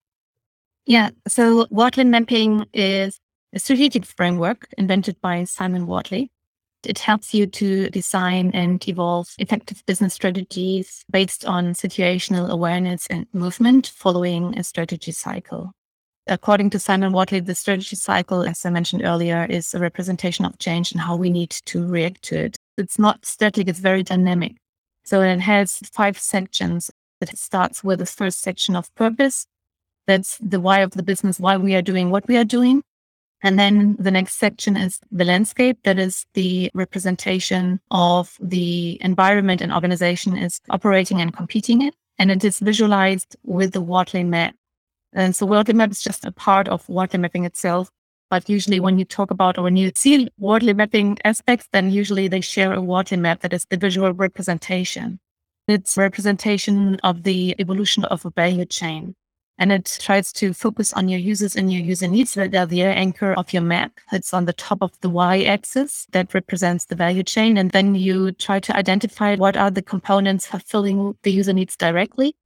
Yeah. 0.86 1.10
So 1.28 1.66
Wardley 1.70 2.04
mapping 2.04 2.64
is 2.72 3.18
a 3.52 3.58
strategic 3.58 4.06
framework 4.06 4.68
invented 4.78 5.20
by 5.20 5.44
Simon 5.44 5.86
Wardley. 5.86 6.30
It 6.84 7.00
helps 7.00 7.34
you 7.34 7.46
to 7.46 7.90
design 7.90 8.52
and 8.54 8.86
evolve 8.88 9.28
effective 9.38 9.82
business 9.86 10.14
strategies 10.14 11.04
based 11.10 11.44
on 11.44 11.74
situational 11.74 12.48
awareness 12.48 13.08
and 13.08 13.26
movement 13.32 13.88
following 13.88 14.56
a 14.56 14.62
strategy 14.62 15.10
cycle. 15.10 15.72
According 16.28 16.70
to 16.70 16.78
Simon 16.78 17.12
Wardley, 17.12 17.40
the 17.40 17.54
strategy 17.54 17.96
cycle, 17.96 18.42
as 18.42 18.66
I 18.66 18.70
mentioned 18.70 19.04
earlier, 19.04 19.46
is 19.48 19.74
a 19.74 19.78
representation 19.78 20.44
of 20.44 20.58
change 20.58 20.92
and 20.92 21.00
how 21.00 21.16
we 21.16 21.30
need 21.30 21.50
to 21.50 21.86
react 21.86 22.22
to 22.24 22.38
it. 22.46 22.56
It's 22.76 22.98
not 22.98 23.24
static, 23.24 23.68
it's 23.68 23.78
very 23.78 24.02
dynamic. 24.02 24.56
So 25.04 25.22
it 25.22 25.40
has 25.40 25.78
five 25.92 26.18
sections. 26.18 26.90
It 27.20 27.36
starts 27.38 27.84
with 27.84 28.00
the 28.00 28.06
first 28.06 28.40
section 28.40 28.74
of 28.74 28.92
purpose, 28.96 29.46
that's 30.06 30.38
the 30.38 30.60
why 30.60 30.80
of 30.80 30.92
the 30.92 31.02
business, 31.02 31.40
why 31.40 31.56
we 31.56 31.74
are 31.74 31.82
doing 31.82 32.10
what 32.10 32.26
we 32.28 32.36
are 32.36 32.44
doing. 32.44 32.82
And 33.42 33.58
then 33.58 33.96
the 33.98 34.10
next 34.10 34.36
section 34.36 34.76
is 34.76 34.98
the 35.10 35.24
landscape. 35.24 35.78
That 35.84 35.98
is 35.98 36.24
the 36.34 36.70
representation 36.74 37.80
of 37.90 38.36
the 38.40 38.98
environment 39.02 39.60
an 39.60 39.72
organization 39.72 40.36
is 40.36 40.60
operating 40.70 41.20
and 41.20 41.36
competing 41.36 41.82
in. 41.82 41.92
And 42.18 42.30
it 42.30 42.44
is 42.44 42.60
visualized 42.60 43.36
with 43.44 43.72
the 43.72 43.80
Wardley 43.80 44.24
map. 44.24 44.54
And 45.16 45.34
so 45.34 45.46
Wardley 45.46 45.72
map 45.72 45.90
is 45.90 46.02
just 46.02 46.26
a 46.26 46.30
part 46.30 46.68
of 46.68 46.86
Wardley 46.88 47.18
mapping 47.18 47.46
itself. 47.46 47.90
But 48.30 48.48
usually 48.50 48.80
when 48.80 48.98
you 48.98 49.06
talk 49.06 49.30
about 49.30 49.56
or 49.56 49.62
when 49.62 49.76
you 49.76 49.90
see 49.94 50.28
Wardley 50.36 50.74
mapping 50.74 51.16
aspects, 51.24 51.68
then 51.72 51.90
usually 51.90 52.28
they 52.28 52.42
share 52.42 52.74
a 52.74 52.82
Wardley 52.82 53.16
map 53.16 53.40
that 53.40 53.54
is 53.54 53.64
the 53.70 53.78
visual 53.78 54.12
representation. 54.12 55.18
It's 55.68 55.96
representation 55.96 57.00
of 57.02 57.22
the 57.22 57.56
evolution 57.58 58.04
of 58.04 58.26
a 58.26 58.30
value 58.30 58.66
chain 58.66 59.14
and 59.58 59.72
it 59.72 59.98
tries 60.02 60.32
to 60.34 60.52
focus 60.52 60.92
on 60.92 61.08
your 61.08 61.18
users 61.18 61.56
and 61.56 61.72
your 61.72 61.82
user 61.82 62.06
needs 62.06 62.34
that 62.34 62.54
are 62.54 62.66
the 62.66 62.82
anchor 62.82 63.32
of 63.32 63.54
your 63.54 63.62
map. 63.62 63.92
It's 64.12 64.34
on 64.34 64.44
the 64.44 64.52
top 64.52 64.82
of 64.82 64.92
the 65.00 65.08
y 65.08 65.44
axis 65.44 66.06
that 66.12 66.34
represents 66.34 66.84
the 66.84 66.94
value 66.94 67.22
chain. 67.22 67.56
And 67.56 67.70
then 67.70 67.94
you 67.94 68.32
try 68.32 68.60
to 68.60 68.76
identify 68.76 69.34
what 69.36 69.56
are 69.56 69.70
the 69.70 69.82
components 69.82 70.46
fulfilling 70.46 71.16
the 71.22 71.32
user 71.32 71.54
needs 71.54 71.74
directly 71.74 72.36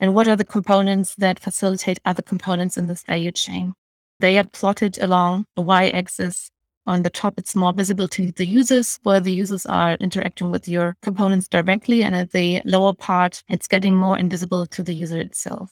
and 0.00 0.14
what 0.14 0.26
are 0.26 0.36
the 0.36 0.44
components 0.44 1.14
that 1.16 1.38
facilitate 1.38 2.00
other 2.04 2.22
components 2.22 2.76
in 2.76 2.86
this 2.86 3.04
value 3.04 3.30
chain. 3.30 3.74
They 4.18 4.38
are 4.38 4.44
plotted 4.44 4.98
along 4.98 5.44
the 5.54 5.62
y 5.62 5.88
axis. 5.90 6.50
On 6.86 7.02
the 7.02 7.10
top, 7.10 7.34
it's 7.36 7.54
more 7.54 7.74
visible 7.74 8.08
to 8.08 8.32
the 8.32 8.46
users 8.46 8.98
where 9.02 9.20
the 9.20 9.32
users 9.32 9.66
are 9.66 9.94
interacting 9.94 10.50
with 10.50 10.66
your 10.66 10.96
components 11.02 11.46
directly. 11.46 12.02
And 12.02 12.16
at 12.16 12.32
the 12.32 12.62
lower 12.64 12.94
part, 12.94 13.42
it's 13.48 13.68
getting 13.68 13.94
more 13.94 14.18
invisible 14.18 14.66
to 14.66 14.82
the 14.82 14.94
user 14.94 15.20
itself. 15.20 15.70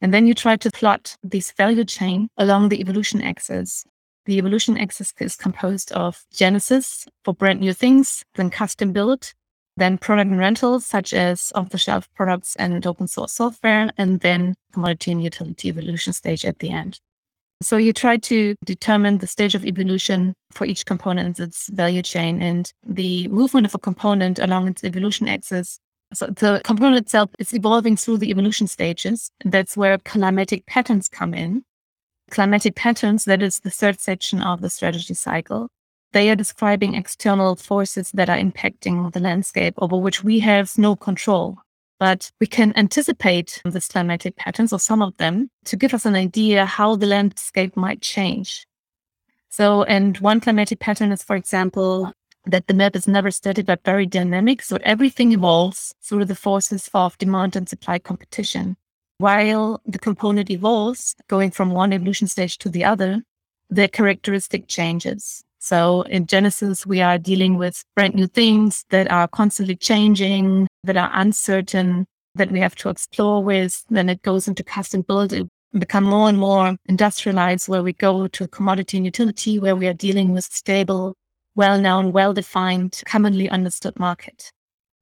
And 0.00 0.12
then 0.12 0.26
you 0.26 0.34
try 0.34 0.56
to 0.56 0.70
plot 0.70 1.16
this 1.22 1.52
value 1.52 1.84
chain 1.84 2.28
along 2.38 2.70
the 2.70 2.80
evolution 2.80 3.20
axis. 3.20 3.84
The 4.24 4.38
evolution 4.38 4.78
axis 4.78 5.12
is 5.20 5.36
composed 5.36 5.92
of 5.92 6.24
genesis 6.32 7.06
for 7.24 7.34
brand 7.34 7.60
new 7.60 7.72
things, 7.72 8.24
then 8.34 8.50
custom 8.50 8.92
build, 8.92 9.32
then 9.78 9.98
product 9.98 10.30
and 10.30 10.38
rentals, 10.38 10.86
such 10.86 11.12
as 11.12 11.52
off 11.54 11.70
the 11.70 11.78
shelf 11.78 12.08
products 12.14 12.56
and 12.56 12.86
open 12.86 13.08
source 13.08 13.32
software, 13.32 13.90
and 13.96 14.20
then 14.20 14.54
commodity 14.72 15.12
and 15.12 15.22
utility 15.22 15.68
evolution 15.68 16.12
stage 16.12 16.44
at 16.44 16.58
the 16.58 16.70
end. 16.70 17.00
So 17.60 17.76
you 17.76 17.92
try 17.92 18.18
to 18.18 18.54
determine 18.64 19.18
the 19.18 19.26
stage 19.26 19.54
of 19.54 19.64
evolution 19.64 20.34
for 20.52 20.64
each 20.64 20.86
component 20.86 21.38
in 21.38 21.44
its 21.44 21.68
value 21.68 22.02
chain 22.02 22.40
and 22.40 22.72
the 22.86 23.26
movement 23.28 23.66
of 23.66 23.74
a 23.74 23.78
component 23.78 24.38
along 24.38 24.68
its 24.68 24.84
evolution 24.84 25.26
axis 25.26 25.80
so 26.14 26.26
the 26.26 26.60
component 26.64 26.96
itself 26.96 27.30
is 27.38 27.52
evolving 27.52 27.96
through 27.96 28.18
the 28.18 28.30
evolution 28.30 28.66
stages. 28.66 29.30
That's 29.44 29.76
where 29.76 29.98
climatic 29.98 30.66
patterns 30.66 31.08
come 31.08 31.34
in. 31.34 31.64
Climatic 32.30 32.76
patterns, 32.76 33.24
that 33.24 33.42
is 33.42 33.60
the 33.60 33.70
third 33.70 34.00
section 34.00 34.42
of 34.42 34.60
the 34.60 34.70
strategy 34.70 35.14
cycle. 35.14 35.68
They 36.12 36.30
are 36.30 36.36
describing 36.36 36.94
external 36.94 37.56
forces 37.56 38.10
that 38.12 38.30
are 38.30 38.38
impacting 38.38 39.12
the 39.12 39.20
landscape 39.20 39.74
over 39.78 39.96
which 39.96 40.24
we 40.24 40.40
have 40.40 40.76
no 40.78 40.96
control. 40.96 41.58
But 41.98 42.30
we 42.40 42.46
can 42.46 42.72
anticipate 42.76 43.60
these 43.64 43.88
climatic 43.88 44.36
patterns 44.36 44.72
or 44.72 44.78
some 44.78 45.02
of 45.02 45.16
them 45.16 45.50
to 45.64 45.76
give 45.76 45.92
us 45.92 46.06
an 46.06 46.14
idea 46.14 46.64
how 46.64 46.96
the 46.96 47.06
landscape 47.06 47.76
might 47.76 48.00
change. 48.00 48.66
So, 49.50 49.82
and 49.84 50.16
one 50.18 50.40
climatic 50.40 50.78
pattern 50.78 51.10
is, 51.10 51.22
for 51.22 51.34
example, 51.34 52.12
that 52.46 52.66
the 52.66 52.74
map 52.74 52.96
is 52.96 53.08
never 53.08 53.30
static 53.30 53.66
but 53.66 53.84
very 53.84 54.06
dynamic. 54.06 54.62
So 54.62 54.78
everything 54.82 55.32
evolves 55.32 55.94
through 56.02 56.26
the 56.26 56.34
forces 56.34 56.88
of 56.94 57.18
demand 57.18 57.56
and 57.56 57.68
supply 57.68 57.98
competition. 57.98 58.76
While 59.18 59.82
the 59.84 59.98
component 59.98 60.48
evolves, 60.48 61.16
going 61.28 61.50
from 61.50 61.70
one 61.70 61.92
evolution 61.92 62.28
stage 62.28 62.56
to 62.58 62.68
the 62.68 62.84
other, 62.84 63.22
the 63.68 63.88
characteristic 63.88 64.68
changes. 64.68 65.44
So 65.68 66.00
in 66.08 66.26
Genesis, 66.26 66.86
we 66.86 67.02
are 67.02 67.18
dealing 67.18 67.58
with 67.58 67.84
brand 67.94 68.14
new 68.14 68.26
things 68.26 68.86
that 68.88 69.10
are 69.10 69.28
constantly 69.28 69.76
changing, 69.76 70.66
that 70.84 70.96
are 70.96 71.10
uncertain, 71.12 72.06
that 72.36 72.50
we 72.50 72.58
have 72.60 72.74
to 72.76 72.88
explore 72.88 73.44
with. 73.44 73.84
Then 73.90 74.08
it 74.08 74.22
goes 74.22 74.48
into 74.48 74.64
custom 74.64 75.02
build, 75.02 75.34
become 75.78 76.04
more 76.04 76.30
and 76.30 76.38
more 76.38 76.78
industrialized, 76.86 77.68
where 77.68 77.82
we 77.82 77.92
go 77.92 78.28
to 78.28 78.48
commodity 78.48 78.96
and 78.96 79.04
utility, 79.04 79.58
where 79.58 79.76
we 79.76 79.86
are 79.86 79.92
dealing 79.92 80.32
with 80.32 80.44
stable 80.44 81.14
well 81.54 81.78
known, 81.78 82.12
well 82.12 82.32
defined, 82.32 83.02
commonly 83.04 83.50
understood 83.50 83.98
market. 83.98 84.50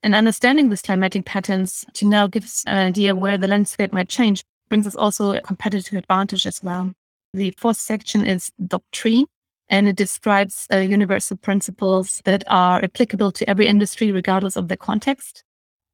And 0.02 0.16
understanding 0.16 0.68
these 0.68 0.82
climatic 0.82 1.26
patterns 1.26 1.84
to 1.92 2.08
now 2.08 2.26
give 2.26 2.42
us 2.42 2.64
an 2.66 2.88
idea 2.88 3.14
where 3.14 3.38
the 3.38 3.46
landscape 3.46 3.92
might 3.92 4.08
change 4.08 4.42
brings 4.68 4.88
us 4.88 4.96
also 4.96 5.30
a 5.30 5.40
competitive 5.40 5.94
advantage 5.96 6.44
as 6.44 6.60
well. 6.60 6.90
The 7.32 7.52
fourth 7.56 7.76
section 7.76 8.26
is 8.26 8.50
doctrine, 8.66 9.26
and 9.68 9.88
it 9.88 9.96
describes 9.96 10.66
uh, 10.72 10.78
universal 10.78 11.36
principles 11.36 12.20
that 12.24 12.44
are 12.46 12.82
applicable 12.82 13.32
to 13.32 13.48
every 13.48 13.66
industry, 13.66 14.12
regardless 14.12 14.56
of 14.56 14.68
the 14.68 14.76
context. 14.76 15.44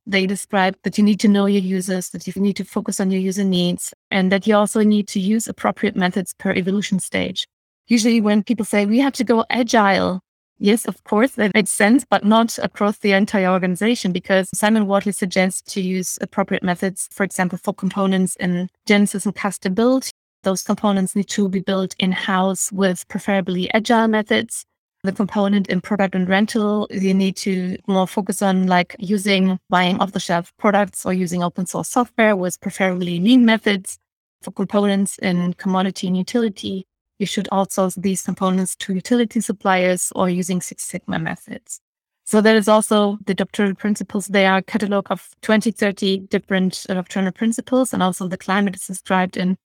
They 0.07 0.27
describe 0.27 0.77
that 0.83 0.99
you 0.99 1.05
need 1.05 1.21
to 1.21 1.29
know 1.29 1.47
your 1.47 1.63
users, 1.63 2.11
that 2.11 2.27
you 2.27 2.33
need 2.37 2.57
to 2.57 2.65
focus 2.65 2.99
on 3.01 3.11
your 3.11 3.21
user 3.21 3.45
needs, 3.45 3.95
and 4.11 4.33
that 4.33 4.47
you 4.47 4.57
also 4.57 4.83
need 4.83 5.07
to 5.09 5.21
use 5.21 5.47
appropriate 5.47 5.97
methods 5.97 6.35
per 6.35 6.53
evolution 6.53 6.99
stage. 6.99 7.47
Usually, 7.87 8.21
when 8.21 8.43
people 8.43 8.65
say 8.65 8.85
we 8.85 8.99
have 8.99 9.13
to 9.15 9.25
go 9.25 9.45
agile, 9.49 10.21
Yes, 10.63 10.85
of 10.85 11.03
course, 11.03 11.33
that 11.33 11.55
makes 11.55 11.73
sense, 11.73 12.05
but 12.09 12.25
not 12.25 12.57
across 12.63 12.99
the 12.99 13.15
entire 13.15 13.49
organization 13.49 14.13
because 14.13 14.49
Simon 14.55 14.87
Wardley 14.87 15.11
suggests 15.11 15.61
to 15.73 15.81
use 15.81 16.21
appropriate 16.21 16.63
methods, 16.63 17.09
for 17.11 17.25
example, 17.25 17.59
for 17.59 17.75
components 17.75 18.37
in 18.37 18.69
Genesis 18.87 19.27
and 19.27 19.35
custom 19.35 19.75
build. 19.75 20.09
Those 20.43 20.63
components 20.63 21.15
need 21.15 21.29
to 21.29 21.49
be 21.49 21.61
built 21.61 21.95
in 21.99 22.13
house 22.13 22.73
with 22.73 23.07
preferably 23.09 23.73
agile 23.73 24.09
methods. 24.09 24.65
The 25.05 25.13
component 25.13 25.69
in 25.69 25.81
product 25.81 26.15
and 26.15 26.29
rental, 26.29 26.87
you 26.91 27.15
need 27.15 27.37
to 27.39 27.77
more 27.87 28.07
focus 28.07 28.43
on 28.43 28.67
like 28.67 28.95
using 28.99 29.59
buying 29.69 30.01
off 30.01 30.13
the 30.13 30.21
shelf 30.21 30.53
products 30.59 31.05
or 31.05 31.13
using 31.13 31.43
open 31.43 31.67
source 31.67 31.89
software 31.89 32.37
with 32.37 32.61
preferably 32.61 33.19
lean 33.21 33.45
methods. 33.45 33.99
For 34.43 34.51
components 34.51 35.19
in 35.19 35.55
commodity 35.55 36.09
and 36.09 36.17
utility, 36.17 36.87
you 37.19 37.27
should 37.27 37.49
outsource 37.53 38.01
these 38.01 38.23
components 38.23 38.75
to 38.77 38.95
utility 38.95 39.41
suppliers 39.41 40.13
or 40.17 40.29
using 40.29 40.61
Six 40.61 40.83
Sigma 40.83 41.21
methods. 41.21 41.81
So 42.25 42.41
there 42.41 42.57
is 42.57 42.67
also 42.69 43.19
the 43.27 43.35
doctrinal 43.35 43.75
principles. 43.75 44.27
They 44.27 44.47
are 44.47 44.59
a 44.59 44.63
catalog 44.63 45.07
of 45.11 45.31
20, 45.43 45.71
30 45.71 46.19
different 46.31 46.87
uh, 46.89 46.95
doctrinal 46.95 47.33
principles. 47.33 47.93
And 47.93 48.03
also 48.03 48.27
the 48.27 48.39
climate 48.39 48.77
is 48.77 48.87
described 48.87 49.37
in 49.37 49.57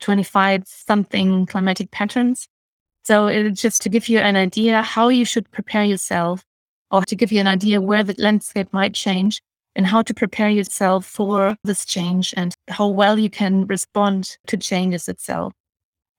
25 0.00 0.64
something 0.66 1.46
climatic 1.46 1.90
patterns. 1.90 2.48
So 3.04 3.26
it's 3.26 3.60
just 3.60 3.82
to 3.82 3.88
give 3.88 4.08
you 4.08 4.18
an 4.18 4.36
idea 4.36 4.82
how 4.82 5.08
you 5.08 5.24
should 5.24 5.50
prepare 5.50 5.84
yourself 5.84 6.44
or 6.90 7.02
to 7.02 7.16
give 7.16 7.32
you 7.32 7.40
an 7.40 7.46
idea 7.46 7.80
where 7.80 8.04
the 8.04 8.14
landscape 8.18 8.72
might 8.72 8.94
change 8.94 9.40
and 9.76 9.86
how 9.86 10.02
to 10.02 10.12
prepare 10.12 10.50
yourself 10.50 11.06
for 11.06 11.56
this 11.64 11.84
change 11.84 12.34
and 12.36 12.54
how 12.68 12.88
well 12.88 13.18
you 13.18 13.30
can 13.30 13.66
respond 13.66 14.36
to 14.46 14.56
changes 14.56 15.08
itself. 15.08 15.52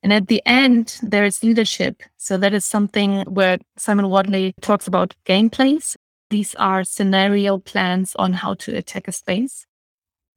And 0.03 0.11
at 0.11 0.27
the 0.27 0.41
end, 0.45 0.99
there 1.03 1.25
is 1.25 1.43
leadership. 1.43 2.01
So 2.17 2.37
that 2.37 2.53
is 2.53 2.65
something 2.65 3.21
where 3.25 3.59
Simon 3.77 4.09
Wardley 4.09 4.53
talks 4.61 4.87
about 4.87 5.15
gameplays. 5.25 5.95
These 6.29 6.55
are 6.55 6.83
scenario 6.83 7.59
plans 7.59 8.15
on 8.15 8.33
how 8.33 8.55
to 8.55 8.75
attack 8.75 9.07
a 9.07 9.11
space. 9.11 9.67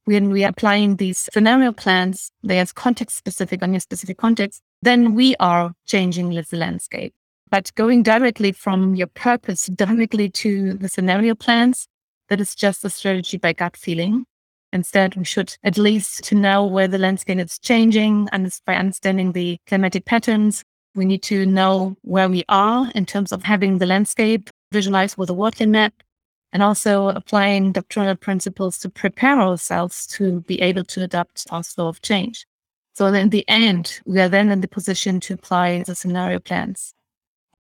When 0.06 0.30
we 0.30 0.44
are 0.44 0.50
applying 0.50 0.96
these 0.96 1.30
scenario 1.32 1.72
plans, 1.72 2.30
they 2.42 2.60
are 2.60 2.66
context 2.74 3.16
specific 3.16 3.62
on 3.62 3.72
your 3.72 3.80
specific 3.80 4.18
context, 4.18 4.60
then 4.82 5.14
we 5.14 5.34
are 5.40 5.72
changing 5.86 6.28
the 6.28 6.44
landscape. 6.52 7.14
But 7.50 7.72
going 7.74 8.02
directly 8.02 8.52
from 8.52 8.94
your 8.94 9.06
purpose 9.06 9.66
directly 9.66 10.28
to 10.28 10.74
the 10.74 10.88
scenario 10.88 11.34
plans, 11.34 11.88
that 12.28 12.40
is 12.40 12.54
just 12.54 12.84
a 12.84 12.90
strategy 12.90 13.38
by 13.38 13.54
gut 13.54 13.76
feeling. 13.76 14.26
Instead, 14.74 15.16
we 15.16 15.24
should 15.24 15.56
at 15.62 15.78
least 15.78 16.24
to 16.24 16.34
know 16.34 16.66
where 16.66 16.88
the 16.88 16.98
landscape 16.98 17.38
is 17.38 17.58
changing 17.58 18.28
and 18.32 18.52
by 18.66 18.74
understanding 18.74 19.32
the 19.32 19.56
climatic 19.66 20.04
patterns. 20.04 20.64
We 20.94 21.06
need 21.06 21.22
to 21.24 21.46
know 21.46 21.96
where 22.02 22.28
we 22.28 22.44
are 22.48 22.90
in 22.94 23.06
terms 23.06 23.32
of 23.32 23.44
having 23.44 23.78
the 23.78 23.86
landscape 23.86 24.50
visualized 24.70 25.16
with 25.16 25.30
a 25.30 25.34
Wardley 25.34 25.66
map 25.66 25.94
and 26.54 26.62
also 26.62 27.08
applying 27.08 27.72
doctrinal 27.72 28.14
principles 28.14 28.78
to 28.78 28.88
prepare 28.88 29.40
ourselves 29.40 30.06
to 30.06 30.40
be 30.42 30.60
able 30.62 30.84
to 30.84 31.02
adapt 31.02 31.46
our 31.50 31.64
flow 31.64 31.88
of 31.88 32.00
change. 32.00 32.46
So 32.94 33.06
in 33.06 33.30
the 33.30 33.46
end, 33.48 34.00
we 34.06 34.20
are 34.20 34.28
then 34.28 34.50
in 34.50 34.60
the 34.60 34.68
position 34.68 35.18
to 35.20 35.34
apply 35.34 35.82
the 35.82 35.96
scenario 35.96 36.38
plans. 36.38 36.94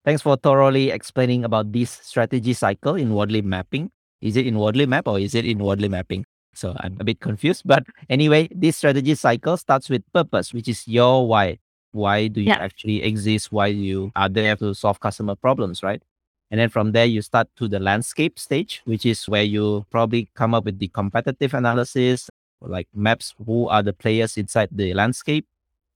Thanks 0.06 0.22
for 0.22 0.38
thoroughly 0.38 0.90
explaining 0.90 1.44
about 1.44 1.74
this 1.74 1.92
strategy 2.02 2.54
cycle 2.54 2.96
in 2.96 3.14
Wardley 3.14 3.42
mapping. 3.42 3.92
Is 4.22 4.38
it 4.38 4.48
in 4.48 4.58
Wardley 4.58 4.86
map 4.86 5.06
or 5.06 5.20
is 5.20 5.36
it 5.36 5.44
in 5.44 5.60
Wardley 5.60 5.90
mapping? 5.90 6.26
So 6.54 6.74
I'm 6.80 6.96
a 7.02 7.04
bit 7.04 7.20
confused. 7.20 7.64
But 7.66 7.84
anyway, 8.10 8.48
this 8.56 8.78
strategy 8.78 9.16
cycle 9.16 9.58
starts 9.58 9.90
with 9.90 10.02
purpose, 10.14 10.54
which 10.54 10.70
is 10.70 10.88
your 10.88 11.28
why. 11.28 11.60
Why 11.92 12.28
do 12.28 12.40
you 12.40 12.48
yeah. 12.48 12.60
actually 12.60 13.04
exist? 13.04 13.52
Why 13.52 13.68
you 13.68 14.14
are 14.16 14.30
there 14.30 14.56
to 14.56 14.74
solve 14.74 15.02
customer 15.02 15.36
problems, 15.36 15.84
right? 15.84 16.02
And 16.50 16.60
then 16.60 16.70
from 16.70 16.94
there, 16.94 17.06
you 17.06 17.22
start 17.22 17.50
to 17.58 17.68
the 17.68 17.80
landscape 17.80 18.40
stage, 18.40 18.82
which 18.86 19.06
is 19.06 19.28
where 19.28 19.44
you 19.44 19.86
probably 19.90 20.30
come 20.34 20.54
up 20.54 20.66
with 20.66 20.80
the 20.80 20.88
competitive 20.88 21.54
analysis, 21.54 22.30
like 22.62 22.88
maps 22.94 23.36
who 23.46 23.68
are 23.68 23.84
the 23.84 23.94
players 23.94 24.38
inside 24.38 24.70
the 24.72 24.94
landscape. 24.94 25.46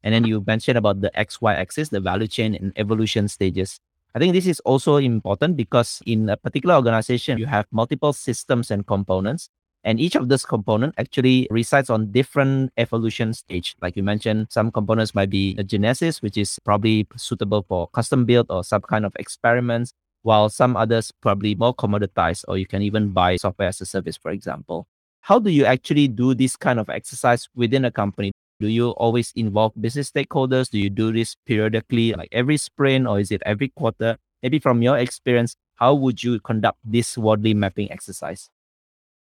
And 0.04 0.14
then 0.14 0.26
you 0.26 0.44
mentioned 0.46 0.78
about 0.78 1.02
the 1.02 1.12
XY 1.16 1.56
axis, 1.56 1.90
the 1.90 2.02
value 2.02 2.28
chain 2.28 2.56
and 2.56 2.74
evolution 2.76 3.28
stages. 3.28 3.80
I 4.14 4.20
think 4.20 4.34
this 4.34 4.48
is 4.48 4.60
also 4.62 4.98
important 4.98 5.56
because 5.56 6.02
in 6.06 6.28
a 6.28 6.36
particular 6.36 6.76
organization, 6.76 7.38
you 7.38 7.46
have 7.46 7.66
multiple 7.72 8.12
systems 8.12 8.72
and 8.72 8.86
components. 8.86 9.48
And 9.84 10.00
each 10.00 10.16
of 10.16 10.28
those 10.28 10.46
component 10.46 10.94
actually 10.98 11.48
resides 11.50 11.90
on 11.90 12.12
different 12.12 12.72
evolution 12.78 13.34
stage. 13.34 13.76
Like 13.82 13.96
you 13.96 14.04
mentioned, 14.04 14.48
some 14.50 14.70
components 14.70 15.16
might 15.16 15.30
be 15.30 15.56
a 15.58 15.64
genesis, 15.64 16.22
which 16.22 16.38
is 16.38 16.60
probably 16.66 17.08
suitable 17.16 17.66
for 17.68 17.88
custom 17.88 18.26
build 18.26 18.48
or 18.50 18.64
some 18.64 18.82
kind 18.82 19.06
of 19.06 19.16
experiments 19.18 19.94
while 20.23 20.49
some 20.49 20.77
others 20.77 21.12
probably 21.21 21.55
more 21.55 21.73
commoditized, 21.73 22.45
or 22.47 22.57
you 22.57 22.67
can 22.67 22.81
even 22.81 23.10
buy 23.10 23.36
software 23.38 23.69
as 23.69 23.81
a 23.81 23.86
service, 23.86 24.17
for 24.17 24.31
example. 24.31 24.88
How 25.21 25.39
do 25.39 25.49
you 25.49 25.65
actually 25.65 26.07
do 26.07 26.34
this 26.34 26.55
kind 26.55 26.79
of 26.79 26.89
exercise 26.89 27.47
within 27.55 27.86
a 27.86 27.91
company? 27.91 28.31
Do 28.60 28.67
you 28.67 28.89
always 28.91 29.31
involve 29.36 29.73
business 29.79 30.12
stakeholders? 30.12 30.69
Do 30.69 30.79
you 30.79 30.89
do 30.89 31.12
this 31.12 31.36
periodically, 31.45 32.13
like 32.13 32.29
every 32.31 32.57
sprint, 32.57 33.07
or 33.07 33.19
is 33.19 33.31
it 33.31 33.41
every 33.45 33.69
quarter? 33.69 34.17
Maybe 34.43 34.60
from 34.60 34.81
your 34.81 34.97
experience, 34.97 35.55
how 35.75 35.95
would 35.95 36.23
you 36.23 36.39
conduct 36.39 36.77
this 36.84 37.17
Wardley 37.17 37.53
mapping 37.53 37.91
exercise? 37.91 38.49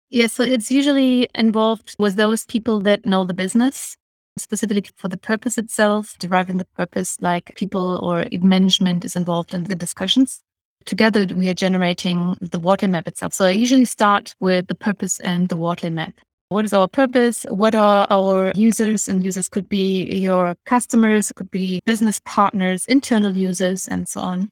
Yeah, 0.09 0.27
so 0.27 0.43
it's 0.43 0.69
usually 0.69 1.29
involved 1.33 1.95
with 1.97 2.15
those 2.15 2.45
people 2.45 2.79
that 2.81 3.05
know 3.05 3.23
the 3.23 3.33
business, 3.33 3.95
specifically 4.37 4.85
for 4.97 5.07
the 5.07 5.17
purpose 5.17 5.57
itself, 5.57 6.15
deriving 6.19 6.57
the 6.57 6.65
purpose, 6.65 7.17
like 7.21 7.55
people 7.55 7.99
or 8.03 8.25
management 8.41 9.05
is 9.05 9.15
involved 9.15 9.53
in 9.53 9.63
the 9.63 9.75
discussions 9.75 10.41
together 10.85 11.25
we 11.35 11.49
are 11.49 11.53
generating 11.53 12.37
the 12.41 12.59
Wardley 12.59 12.87
map 12.87 13.07
itself. 13.07 13.33
So 13.33 13.45
I 13.45 13.51
usually 13.51 13.85
start 13.85 14.35
with 14.39 14.67
the 14.67 14.75
purpose 14.75 15.19
and 15.19 15.49
the 15.49 15.57
Wardley 15.57 15.89
map. 15.89 16.13
What 16.49 16.65
is 16.65 16.73
our 16.73 16.87
purpose? 16.87 17.45
What 17.49 17.75
are 17.75 18.05
our 18.09 18.51
users? 18.55 19.07
And 19.07 19.23
users 19.23 19.47
could 19.47 19.69
be 19.69 20.03
your 20.03 20.55
customers, 20.65 21.31
could 21.35 21.49
be 21.49 21.81
business 21.85 22.19
partners, 22.25 22.85
internal 22.87 23.35
users, 23.37 23.87
and 23.87 24.07
so 24.07 24.19
on. 24.21 24.49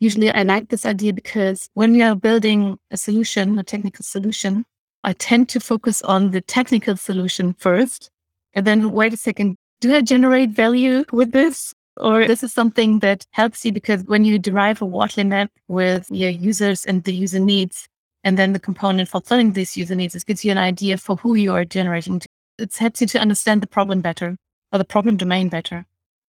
Usually 0.00 0.30
I 0.30 0.42
like 0.42 0.68
this 0.68 0.86
idea 0.86 1.12
because 1.12 1.68
when 1.74 1.92
we 1.92 2.02
are 2.02 2.14
building 2.14 2.78
a 2.90 2.96
solution, 2.96 3.58
a 3.58 3.62
technical 3.62 4.02
solution, 4.02 4.64
I 5.04 5.12
tend 5.12 5.48
to 5.50 5.60
focus 5.60 6.02
on 6.02 6.32
the 6.32 6.40
technical 6.40 6.96
solution 6.96 7.54
first. 7.54 8.10
And 8.54 8.66
then 8.66 8.90
wait 8.90 9.12
a 9.12 9.16
second, 9.16 9.56
do 9.80 9.94
I 9.94 10.00
generate 10.00 10.50
value 10.50 11.04
with 11.12 11.32
this? 11.32 11.72
Or 11.98 12.26
this 12.26 12.42
is 12.42 12.52
something 12.52 13.00
that 13.00 13.26
helps 13.32 13.64
you 13.64 13.72
because 13.72 14.04
when 14.04 14.24
you 14.24 14.38
derive 14.38 14.80
a 14.80 14.86
Wardley 14.86 15.24
map 15.24 15.50
with 15.66 16.08
your 16.10 16.30
users 16.30 16.84
and 16.84 17.02
the 17.04 17.12
user 17.12 17.40
needs, 17.40 17.88
and 18.24 18.36
then 18.36 18.52
the 18.52 18.58
component 18.58 19.08
fulfilling 19.08 19.52
these 19.52 19.76
user 19.76 19.94
needs, 19.94 20.14
it 20.14 20.26
gives 20.26 20.44
you 20.44 20.50
an 20.50 20.58
idea 20.58 20.98
for 20.98 21.16
who 21.16 21.34
you 21.34 21.52
are 21.52 21.64
generating. 21.64 22.20
It 22.58 22.76
helps 22.76 23.00
you 23.00 23.06
to 23.08 23.20
understand 23.20 23.62
the 23.62 23.66
problem 23.66 24.00
better 24.00 24.36
or 24.72 24.78
the 24.78 24.84
problem 24.84 25.16
domain 25.16 25.48
better. 25.48 25.86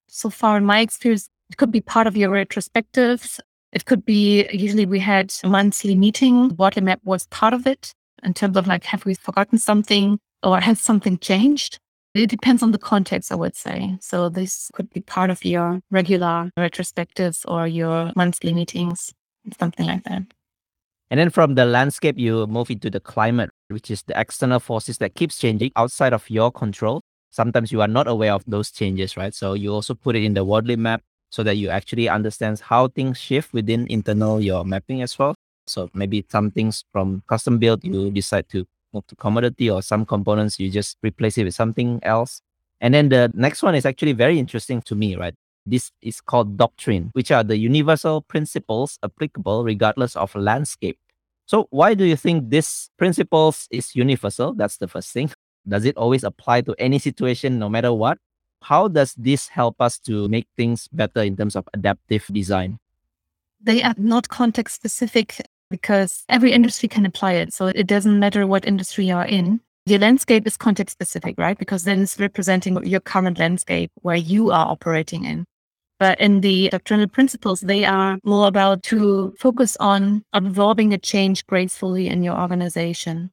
So 0.07 0.29
far, 0.29 0.57
in 0.57 0.65
my 0.65 0.79
experience, 0.79 1.29
it 1.49 1.57
could 1.57 1.71
be 1.71 1.81
part 1.81 2.07
of 2.07 2.15
your 2.15 2.29
retrospectives. 2.29 3.39
It 3.71 3.85
could 3.85 4.05
be 4.05 4.47
usually 4.51 4.85
we 4.85 4.99
had 4.99 5.33
a 5.43 5.49
monthly 5.49 5.95
meeting. 5.95 6.55
Wardley 6.55 6.81
map 6.81 6.99
was 7.03 7.27
part 7.27 7.53
of 7.53 7.67
it 7.67 7.93
in 8.23 8.33
terms 8.33 8.57
of 8.57 8.67
like, 8.67 8.85
have 8.85 9.05
we 9.05 9.13
forgotten 9.13 9.57
something 9.57 10.19
or 10.43 10.59
has 10.59 10.79
something 10.79 11.17
changed? 11.17 11.79
It 12.15 12.27
depends 12.27 12.63
on 12.63 12.71
the 12.71 12.79
context, 12.79 13.31
I 13.31 13.35
would 13.35 13.55
say. 13.55 13.97
So 14.01 14.29
this 14.29 14.71
could 14.73 14.89
be 14.89 15.01
part 15.01 15.29
of 15.29 15.45
your 15.45 15.79
regular 15.91 16.51
retrospectives 16.57 17.45
or 17.47 17.67
your 17.67 18.11
monthly 18.15 18.53
meetings, 18.53 19.13
something 19.59 19.85
like 19.85 20.03
that. 20.03 20.23
And 21.11 21.19
then 21.19 21.29
from 21.29 21.55
the 21.55 21.65
landscape, 21.65 22.17
you 22.17 22.45
move 22.47 22.69
into 22.69 22.89
the 22.89 22.99
climate, 22.99 23.49
which 23.69 23.89
is 23.89 24.03
the 24.03 24.19
external 24.19 24.59
forces 24.59 24.97
that 24.99 25.15
keeps 25.15 25.37
changing 25.37 25.71
outside 25.75 26.13
of 26.13 26.29
your 26.29 26.51
control. 26.51 27.01
Sometimes 27.31 27.71
you 27.71 27.81
are 27.81 27.87
not 27.87 28.07
aware 28.07 28.33
of 28.33 28.43
those 28.47 28.71
changes, 28.71 29.15
right? 29.17 29.33
So 29.33 29.53
you 29.53 29.73
also 29.73 29.93
put 29.93 30.15
it 30.15 30.23
in 30.23 30.33
the 30.33 30.43
Wardley 30.43 30.75
map 30.75 31.01
so 31.31 31.43
that 31.43 31.57
you 31.57 31.69
actually 31.69 32.09
understand 32.09 32.59
how 32.59 32.87
things 32.87 33.19
shift 33.19 33.53
within 33.53 33.85
internal 33.87 34.41
your 34.41 34.63
mapping 34.65 35.01
as 35.03 35.17
well. 35.17 35.35
So 35.67 35.89
maybe 35.93 36.25
some 36.29 36.49
things 36.49 36.83
from 36.91 37.21
custom 37.27 37.59
build, 37.59 37.83
you 37.83 38.09
decide 38.09 38.49
to 38.49 38.65
commodity 39.17 39.69
or 39.69 39.81
some 39.81 40.05
components, 40.05 40.59
you 40.59 40.69
just 40.69 40.97
replace 41.03 41.37
it 41.37 41.45
with 41.45 41.55
something 41.55 41.99
else. 42.03 42.41
And 42.81 42.93
then 42.93 43.09
the 43.09 43.31
next 43.33 43.61
one 43.61 43.75
is 43.75 43.85
actually 43.85 44.13
very 44.13 44.39
interesting 44.39 44.81
to 44.83 44.95
me, 44.95 45.15
right? 45.15 45.35
This 45.65 45.91
is 46.01 46.21
called 46.21 46.57
doctrine, 46.57 47.09
which 47.13 47.31
are 47.31 47.43
the 47.43 47.57
universal 47.57 48.21
principles 48.21 48.97
applicable 49.03 49.63
regardless 49.63 50.15
of 50.15 50.33
landscape. 50.33 50.97
So 51.45 51.67
why 51.71 51.93
do 51.93 52.05
you 52.05 52.15
think 52.15 52.49
this 52.49 52.89
principles 52.97 53.67
is 53.71 53.95
universal? 53.95 54.53
That's 54.53 54.77
the 54.77 54.87
first 54.87 55.11
thing. 55.11 55.31
Does 55.67 55.85
it 55.85 55.97
always 55.97 56.23
apply 56.23 56.61
to 56.61 56.75
any 56.79 56.99
situation 56.99 57.59
no 57.59 57.69
matter 57.69 57.93
what? 57.93 58.17
How 58.61 58.87
does 58.87 59.13
this 59.15 59.47
help 59.47 59.75
us 59.79 59.99
to 59.99 60.27
make 60.27 60.47
things 60.57 60.87
better 60.89 61.21
in 61.21 61.35
terms 61.35 61.55
of 61.55 61.67
adaptive 61.73 62.25
design? 62.31 62.79
They 63.61 63.83
are 63.83 63.95
not 63.97 64.29
context 64.29 64.75
specific 64.75 65.41
because 65.69 66.23
every 66.29 66.51
industry 66.51 66.89
can 66.89 67.05
apply 67.05 67.33
it. 67.33 67.53
So 67.53 67.67
it 67.67 67.87
doesn't 67.87 68.19
matter 68.19 68.45
what 68.47 68.65
industry 68.65 69.05
you're 69.05 69.23
in. 69.23 69.61
The 69.85 69.97
landscape 69.97 70.45
is 70.45 70.57
context 70.57 70.93
specific, 70.93 71.35
right? 71.37 71.57
Because 71.57 71.83
then 71.83 72.01
it's 72.01 72.19
representing 72.19 72.83
your 72.85 72.99
current 72.99 73.39
landscape 73.39 73.91
where 74.01 74.15
you 74.15 74.51
are 74.51 74.67
operating 74.67 75.25
in. 75.25 75.45
But 75.99 76.19
in 76.21 76.41
the 76.41 76.69
doctrinal 76.69 77.07
principles, 77.07 77.61
they 77.61 77.83
are 77.83 78.19
more 78.23 78.47
about 78.47 78.83
to 78.83 79.33
focus 79.37 79.75
on 79.79 80.23
absorbing 80.31 80.93
a 80.93 80.97
change 80.97 81.45
gracefully 81.45 82.07
in 82.07 82.23
your 82.23 82.39
organization. 82.39 83.31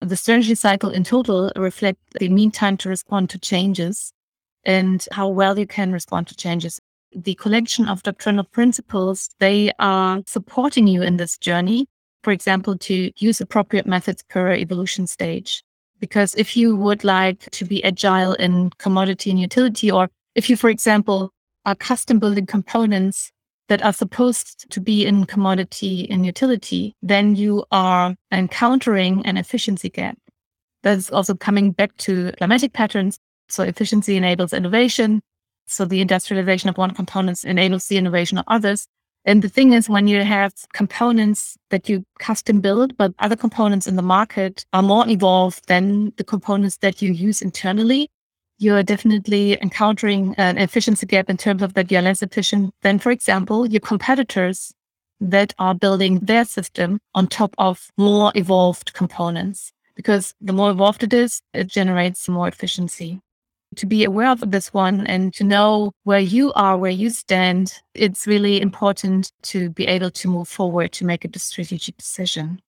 The 0.00 0.16
strategy 0.16 0.54
cycle 0.54 0.90
in 0.90 1.04
total 1.04 1.52
reflects 1.56 2.00
the 2.18 2.28
mean 2.28 2.50
time 2.50 2.76
to 2.78 2.88
respond 2.88 3.30
to 3.30 3.38
changes 3.38 4.12
and 4.64 5.06
how 5.12 5.28
well 5.28 5.58
you 5.58 5.66
can 5.66 5.92
respond 5.92 6.26
to 6.28 6.36
changes 6.36 6.80
the 7.14 7.34
collection 7.34 7.88
of 7.88 8.02
doctrinal 8.02 8.44
principles, 8.44 9.30
they 9.38 9.72
are 9.78 10.22
supporting 10.26 10.86
you 10.86 11.02
in 11.02 11.16
this 11.16 11.38
journey. 11.38 11.86
For 12.22 12.32
example, 12.32 12.76
to 12.78 13.12
use 13.16 13.40
appropriate 13.40 13.86
methods 13.86 14.22
per 14.28 14.52
evolution 14.52 15.06
stage. 15.06 15.62
Because 16.00 16.34
if 16.34 16.56
you 16.56 16.76
would 16.76 17.04
like 17.04 17.50
to 17.50 17.64
be 17.64 17.82
agile 17.84 18.34
in 18.34 18.70
commodity 18.78 19.30
and 19.30 19.40
utility, 19.40 19.90
or 19.90 20.08
if 20.34 20.50
you, 20.50 20.56
for 20.56 20.68
example, 20.68 21.30
are 21.64 21.74
custom 21.74 22.18
building 22.18 22.46
components 22.46 23.30
that 23.68 23.82
are 23.82 23.92
supposed 23.92 24.70
to 24.70 24.80
be 24.80 25.06
in 25.06 25.24
commodity 25.24 26.08
and 26.10 26.26
utility, 26.26 26.94
then 27.02 27.34
you 27.34 27.64
are 27.70 28.14
encountering 28.30 29.24
an 29.26 29.36
efficiency 29.36 29.88
gap. 29.88 30.18
That's 30.82 31.10
also 31.10 31.34
coming 31.34 31.72
back 31.72 31.96
to 31.98 32.32
climatic 32.38 32.72
patterns. 32.72 33.18
So 33.48 33.62
efficiency 33.62 34.16
enables 34.16 34.52
innovation. 34.52 35.22
So 35.66 35.84
the 35.84 36.00
industrialization 36.00 36.68
of 36.68 36.78
one 36.78 36.92
component 36.92 37.44
enables 37.44 37.86
the 37.86 37.96
innovation 37.96 38.38
of 38.38 38.44
others. 38.48 38.86
And 39.24 39.42
the 39.42 39.48
thing 39.48 39.72
is, 39.72 39.88
when 39.88 40.06
you 40.06 40.22
have 40.22 40.52
components 40.72 41.56
that 41.70 41.88
you 41.88 42.04
custom 42.20 42.60
build, 42.60 42.96
but 42.96 43.12
other 43.18 43.34
components 43.34 43.88
in 43.88 43.96
the 43.96 44.02
market 44.02 44.64
are 44.72 44.82
more 44.82 45.08
evolved 45.08 45.66
than 45.66 46.12
the 46.16 46.24
components 46.24 46.76
that 46.78 47.02
you 47.02 47.12
use 47.12 47.42
internally, 47.42 48.08
you're 48.58 48.84
definitely 48.84 49.60
encountering 49.60 50.34
an 50.38 50.58
efficiency 50.58 51.06
gap 51.06 51.28
in 51.28 51.36
terms 51.36 51.62
of 51.62 51.74
that 51.74 51.90
you're 51.90 52.02
less 52.02 52.22
efficient 52.22 52.72
than, 52.82 52.98
for 52.98 53.10
example, 53.10 53.66
your 53.66 53.80
competitors 53.80 54.72
that 55.20 55.52
are 55.58 55.74
building 55.74 56.20
their 56.20 56.44
system 56.44 57.00
on 57.14 57.26
top 57.26 57.54
of 57.58 57.90
more 57.96 58.30
evolved 58.34 58.92
components. 58.92 59.72
because 59.96 60.34
the 60.40 60.52
more 60.52 60.70
evolved 60.70 61.02
it 61.02 61.12
is, 61.12 61.42
it 61.54 61.66
generates 61.66 62.28
more 62.28 62.46
efficiency. 62.46 63.18
To 63.74 63.86
be 63.86 64.04
aware 64.04 64.30
of 64.30 64.50
this 64.50 64.72
one 64.72 65.06
and 65.06 65.34
to 65.34 65.44
know 65.44 65.92
where 66.04 66.20
you 66.20 66.52
are, 66.54 66.78
where 66.78 66.90
you 66.90 67.10
stand, 67.10 67.74
it's 67.94 68.26
really 68.26 68.60
important 68.60 69.32
to 69.42 69.70
be 69.70 69.86
able 69.86 70.10
to 70.12 70.28
move 70.28 70.48
forward 70.48 70.92
to 70.92 71.04
make 71.04 71.24
a 71.24 71.38
strategic 71.38 71.96
decision. 71.98 72.60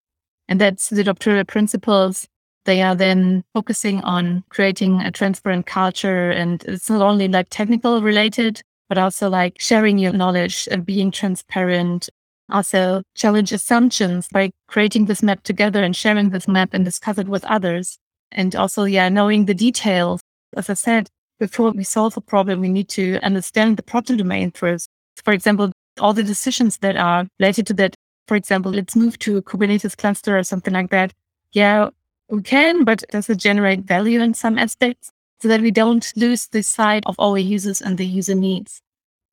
And 0.49 0.61
that's 0.61 0.91
the 0.91 1.05
doctrinal 1.05 1.45
principles. 1.45 2.27
They 2.65 2.83
are 2.83 2.95
then 2.95 3.45
focusing 3.55 4.03
on 4.03 4.45
creating 4.51 5.01
a 5.01 5.11
transparent 5.11 5.67
culture. 5.67 6.31
And 6.31 6.63
it's 6.65 6.91
not 6.91 7.01
only 7.01 7.29
like 7.29 7.49
technical 7.49 8.03
related, 8.03 8.61
but 8.89 8.99
also 8.99 9.31
like 9.31 9.59
sharing 9.61 9.99
your 9.99 10.13
knowledge 10.13 10.69
and 10.71 10.85
being 10.85 11.11
transparent. 11.11 12.11
Also 12.51 13.03
challenge 13.15 13.53
assumptions 13.53 14.29
by 14.33 14.51
creating 14.67 15.05
this 15.07 15.23
map 15.23 15.43
together 15.43 15.83
and 15.83 15.95
sharing 15.95 16.31
this 16.31 16.49
map 16.49 16.71
and 16.73 16.85
discuss 16.85 17.19
it 17.19 17.29
with 17.29 17.45
others. 17.45 17.99
And 18.33 18.55
also, 18.57 18.85
yeah, 18.85 19.09
knowing 19.09 19.47
the 19.47 19.55
details. 19.55 20.21
As 20.57 20.71
I 20.71 20.75
said, 20.75 21.09
before 21.39 21.71
we 21.71 21.85
solve 21.85 22.17
a 22.17 22.21
problem, 22.21 22.61
we 22.61 22.69
need 22.69 22.89
to 22.91 23.19
understand 23.23 23.77
the 23.77 23.83
problem 23.83 24.19
domain 24.19 24.51
first. 24.51 24.89
For 25.25 25.33
example, 25.33 25.73
all 26.01 26.13
the 26.13 26.23
decisions 26.23 26.79
that 26.79 26.97
are 26.97 27.27
related 27.39 27.67
to 27.69 27.75
that 27.75 27.95
for 28.29 28.37
example, 28.37 28.71
let's 28.71 28.95
move 28.95 29.19
to 29.21 29.39
a 29.39 29.43
Kubernetes 29.43 29.97
cluster 29.97 30.37
or 30.39 30.45
something 30.45 30.75
like 30.75 30.91
that. 30.91 31.15
Yeah, 31.53 31.89
we 32.29 32.43
can, 32.43 32.85
but 32.85 33.03
does 33.11 33.31
it 33.31 33.39
generate 33.39 33.81
value 33.81 34.21
in 34.21 34.35
some 34.35 34.59
aspects 34.59 35.11
so 35.41 35.49
that 35.49 35.63
we 35.63 35.71
don't 35.71 36.13
lose 36.15 36.47
the 36.47 36.63
sight 36.63 37.03
of 37.07 37.19
our 37.19 37.39
users 37.39 37.81
and 37.81 37.97
the 37.97 38.07
user 38.07 38.35
needs? 38.35 38.83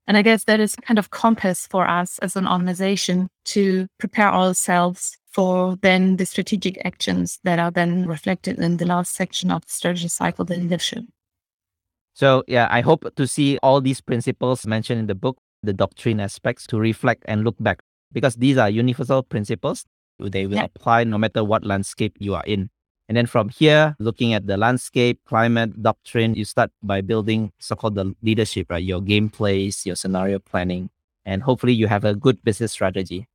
And 0.07 0.15
I 0.15 0.21
guess 0.21 0.45
that 0.45 0.61
is 0.61 0.77
kind 0.77 0.97
of 0.97 1.09
compass 1.09 1.67
for 1.67 1.85
us 1.85 2.19
as 2.19 2.37
an 2.37 2.47
organization 2.47 3.27
to 3.45 3.87
prepare 3.99 4.31
ourselves 4.31 5.17
for 5.35 5.75
then 5.81 6.15
the 6.15 6.25
strategic 6.25 6.79
actions 6.85 7.39
that 7.43 7.59
are 7.59 7.69
then 7.69 8.07
reflected 8.07 8.57
in 8.57 8.77
the 8.77 8.85
last 8.85 9.13
section 9.13 9.51
of 9.51 9.65
the 9.65 9.71
strategy 9.71 10.07
cycle, 10.07 10.45
the 10.45 10.55
leadership. 10.55 11.03
So 12.13 12.45
yeah, 12.47 12.69
I 12.71 12.79
hope 12.79 13.03
to 13.13 13.27
see 13.27 13.57
all 13.61 13.81
these 13.81 13.99
principles 13.99 14.65
mentioned 14.65 15.01
in 15.01 15.07
the 15.07 15.15
book, 15.15 15.37
the 15.61 15.73
doctrine 15.73 16.21
aspects 16.21 16.65
to 16.67 16.79
reflect 16.79 17.23
and 17.27 17.43
look 17.43 17.57
back 17.59 17.79
because 18.13 18.35
these 18.35 18.57
are 18.57 18.69
universal 18.69 19.23
principles. 19.23 19.83
They 20.19 20.47
will 20.47 20.55
yeah. 20.55 20.71
apply 20.71 21.03
no 21.03 21.17
matter 21.17 21.43
what 21.43 21.65
landscape 21.65 22.15
you 22.17 22.33
are 22.33 22.45
in. 22.47 22.69
And 23.09 23.17
then 23.17 23.25
from 23.25 23.49
here, 23.49 23.97
looking 23.99 24.33
at 24.33 24.47
the 24.47 24.55
landscape, 24.55 25.19
climate, 25.27 25.83
doctrine, 25.83 26.35
you 26.35 26.45
start 26.45 26.71
by 26.81 27.01
building 27.01 27.51
so-called 27.59 27.95
the 27.95 28.15
leadership, 28.23 28.67
right? 28.69 28.81
Your 28.81 29.01
game 29.01 29.27
plays, 29.27 29.85
your 29.85 29.97
scenario 29.97 30.39
planning, 30.39 30.91
and 31.25 31.43
hopefully 31.43 31.73
you 31.73 31.87
have 31.87 32.05
a 32.05 32.15
good 32.15 32.41
business 32.45 32.71
strategy. 32.71 33.27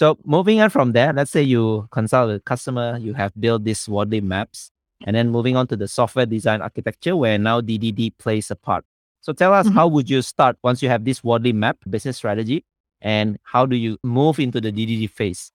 So 0.00 0.16
moving 0.24 0.62
on 0.62 0.70
from 0.70 0.92
there, 0.92 1.12
let's 1.12 1.30
say 1.30 1.42
you 1.42 1.86
consult 1.90 2.30
a 2.30 2.40
customer, 2.40 2.96
you 2.96 3.12
have 3.12 3.32
built 3.38 3.64
these 3.64 3.86
Wardley 3.86 4.22
maps, 4.22 4.70
and 5.04 5.14
then 5.14 5.28
moving 5.28 5.58
on 5.58 5.66
to 5.66 5.76
the 5.76 5.88
software 5.88 6.24
design 6.24 6.62
architecture 6.62 7.14
where 7.14 7.36
now 7.36 7.60
DDD 7.60 8.16
plays 8.16 8.50
a 8.50 8.56
part. 8.56 8.86
So 9.20 9.34
tell 9.34 9.52
us, 9.52 9.66
mm-hmm. 9.66 9.76
how 9.76 9.88
would 9.88 10.08
you 10.08 10.22
start 10.22 10.56
once 10.62 10.82
you 10.82 10.88
have 10.88 11.04
this 11.04 11.22
Wardley 11.22 11.52
map 11.52 11.76
business 11.90 12.16
strategy? 12.16 12.64
and 13.02 13.38
how 13.42 13.66
do 13.66 13.76
you 13.76 13.98
move 14.02 14.38
into 14.38 14.60
the 14.60 14.72
DDD 14.72 15.10
phase? 15.10 15.52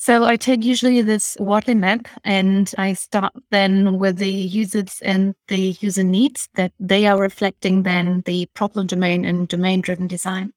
So 0.00 0.24
I 0.24 0.36
take 0.36 0.64
usually 0.64 1.02
this 1.02 1.36
Wardley 1.40 1.74
map 1.74 2.06
and 2.22 2.72
I 2.78 2.92
start 2.92 3.32
then 3.50 3.98
with 3.98 4.18
the 4.18 4.30
users 4.30 5.00
and 5.02 5.34
the 5.48 5.76
user 5.80 6.04
needs 6.04 6.48
that 6.54 6.72
they 6.78 7.06
are 7.06 7.18
reflecting 7.18 7.82
then 7.82 8.22
the 8.24 8.46
problem 8.54 8.86
domain 8.86 9.24
and 9.24 9.48
domain 9.48 9.80
driven 9.80 10.06
design. 10.06 10.52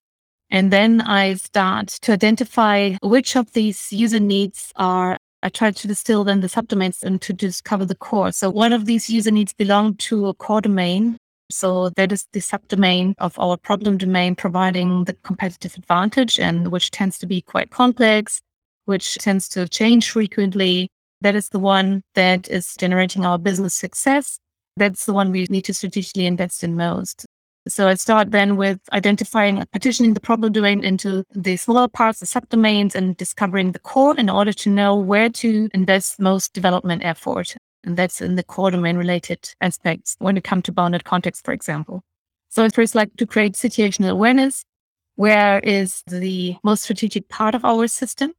And 0.52 0.72
then 0.72 1.02
I 1.02 1.36
start 1.36 1.88
to 2.04 2.12
identify 2.12 2.96
which 3.02 3.36
of 3.36 3.54
these 3.54 3.92
user 3.92 4.20
needs 4.20 4.72
are 4.76 5.18
I 5.44 5.50
try 5.50 5.72
to 5.72 5.88
distill 5.88 6.24
then 6.24 6.42
the 6.42 6.48
subdomains 6.48 7.02
and 7.02 7.20
to 7.24 7.34
discover 7.34 7.84
the 7.84 7.96
core. 7.96 8.32
So 8.32 8.52
one 8.52 8.74
of 8.74 8.86
these 8.86 9.10
user 9.10 9.32
needs 9.32 9.54
belong 9.54 9.96
to 9.96 10.28
a 10.28 10.36
core 10.36 10.62
domain 10.62 11.18
so 11.52 11.90
that 11.90 12.12
is 12.12 12.28
the 12.32 12.40
subdomain 12.40 13.14
of 13.20 13.38
our 13.38 13.58
problem 13.58 13.98
domain 13.98 14.36
providing 14.36 15.06
the 15.06 15.14
competitive 15.24 15.76
advantage 15.76 16.40
and 16.40 16.72
which 16.72 16.92
tends 16.92 17.18
to 17.20 17.28
be 17.28 17.42
quite 17.42 17.70
complex, 17.72 18.42
which 18.86 19.16
tends 19.18 19.48
to 19.50 19.68
change 19.68 20.10
frequently. 20.10 20.90
That 21.22 21.36
is 21.36 21.50
the 21.50 21.60
one 21.60 22.02
that 22.16 22.50
is 22.50 22.76
generating 22.78 23.26
our 23.26 23.38
business 23.38 23.74
success. 23.74 24.40
That's 24.78 25.06
the 25.06 25.14
one 25.14 25.32
we 25.32 25.46
need 25.50 25.66
to 25.66 25.74
strategically 25.74 26.26
invest 26.26 26.64
in 26.64 26.76
most. 26.76 27.26
So 27.68 27.88
I 27.88 27.94
start 27.94 28.32
then 28.32 28.58
with 28.58 28.80
identifying, 28.92 29.64
partitioning 29.72 30.16
the 30.16 30.20
problem 30.20 30.52
domain 30.52 30.84
into 30.84 31.24
the 31.32 31.58
smaller 31.58 31.88
parts, 31.88 32.20
the 32.20 32.26
subdomains, 32.26 32.96
and 32.96 33.16
discovering 33.18 33.72
the 33.72 33.80
core 33.80 34.18
in 34.18 34.32
order 34.32 34.52
to 34.52 34.70
know 34.70 34.96
where 34.96 35.30
to 35.30 35.70
invest 35.74 36.20
most 36.20 36.54
development 36.54 37.04
effort. 37.06 37.56
And 37.84 37.98
that's 37.98 38.20
in 38.20 38.36
the 38.36 38.44
core 38.44 38.72
domain 38.72 38.98
related 38.98 39.54
aspects 39.62 40.16
when 40.20 40.38
it 40.38 40.44
comes 40.44 40.64
to 40.64 40.72
bounded 40.72 41.04
context, 41.04 41.46
for 41.46 41.52
example. 41.52 42.02
So 42.50 42.64
it's 42.64 42.76
first 42.76 42.96
like 42.96 43.16
to 43.18 43.28
create 43.28 43.54
situational 43.54 44.10
awareness. 44.10 44.66
Where 45.16 45.60
is 45.60 46.02
the 46.08 46.56
most 46.64 46.84
strategic 46.84 47.30
part 47.30 47.54
of 47.54 47.64
our 47.64 47.88
system? 47.88 48.34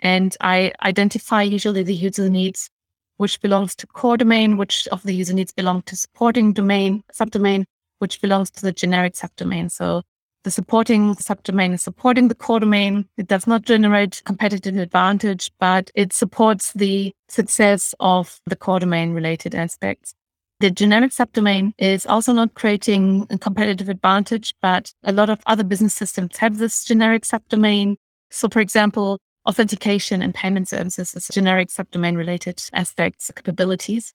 And 0.00 0.36
I 0.40 0.72
identify 0.82 1.42
usually 1.42 1.84
the 1.84 1.94
user 1.94 2.28
needs, 2.28 2.70
which 3.18 3.40
belongs 3.40 3.76
to 3.76 3.86
core 3.86 4.16
domain, 4.16 4.56
which 4.56 4.88
of 4.88 5.04
the 5.04 5.14
user 5.14 5.32
needs 5.32 5.52
belong 5.52 5.82
to 5.82 5.96
supporting 5.96 6.52
domain, 6.52 7.04
subdomain, 7.12 7.66
which 8.04 8.20
belongs 8.20 8.50
to 8.50 8.60
the 8.60 8.70
generic 8.70 9.14
subdomain. 9.14 9.70
So 9.70 10.02
the 10.42 10.50
supporting 10.50 11.14
subdomain 11.14 11.72
is 11.72 11.80
supporting 11.80 12.28
the 12.28 12.34
core 12.34 12.60
domain. 12.60 13.08
It 13.16 13.28
does 13.28 13.46
not 13.46 13.62
generate 13.62 14.20
competitive 14.26 14.76
advantage, 14.76 15.50
but 15.58 15.90
it 15.94 16.12
supports 16.12 16.74
the 16.74 17.14
success 17.30 17.94
of 17.98 18.40
the 18.44 18.56
core 18.56 18.78
domain 18.78 19.14
related 19.14 19.54
aspects. 19.54 20.12
The 20.60 20.70
generic 20.70 21.12
subdomain 21.12 21.72
is 21.78 22.04
also 22.04 22.34
not 22.34 22.52
creating 22.52 23.26
a 23.30 23.38
competitive 23.38 23.88
advantage, 23.88 24.54
but 24.60 24.92
a 25.02 25.12
lot 25.12 25.30
of 25.30 25.40
other 25.46 25.64
business 25.64 25.94
systems 25.94 26.36
have 26.36 26.58
this 26.58 26.84
generic 26.84 27.22
subdomain. 27.22 27.96
So, 28.30 28.50
for 28.50 28.60
example, 28.60 29.18
authentication 29.48 30.20
and 30.20 30.34
payment 30.34 30.68
services 30.68 31.14
is 31.14 31.28
generic 31.32 31.70
subdomain 31.70 32.18
related 32.18 32.62
aspects, 32.74 33.30
capabilities. 33.34 34.12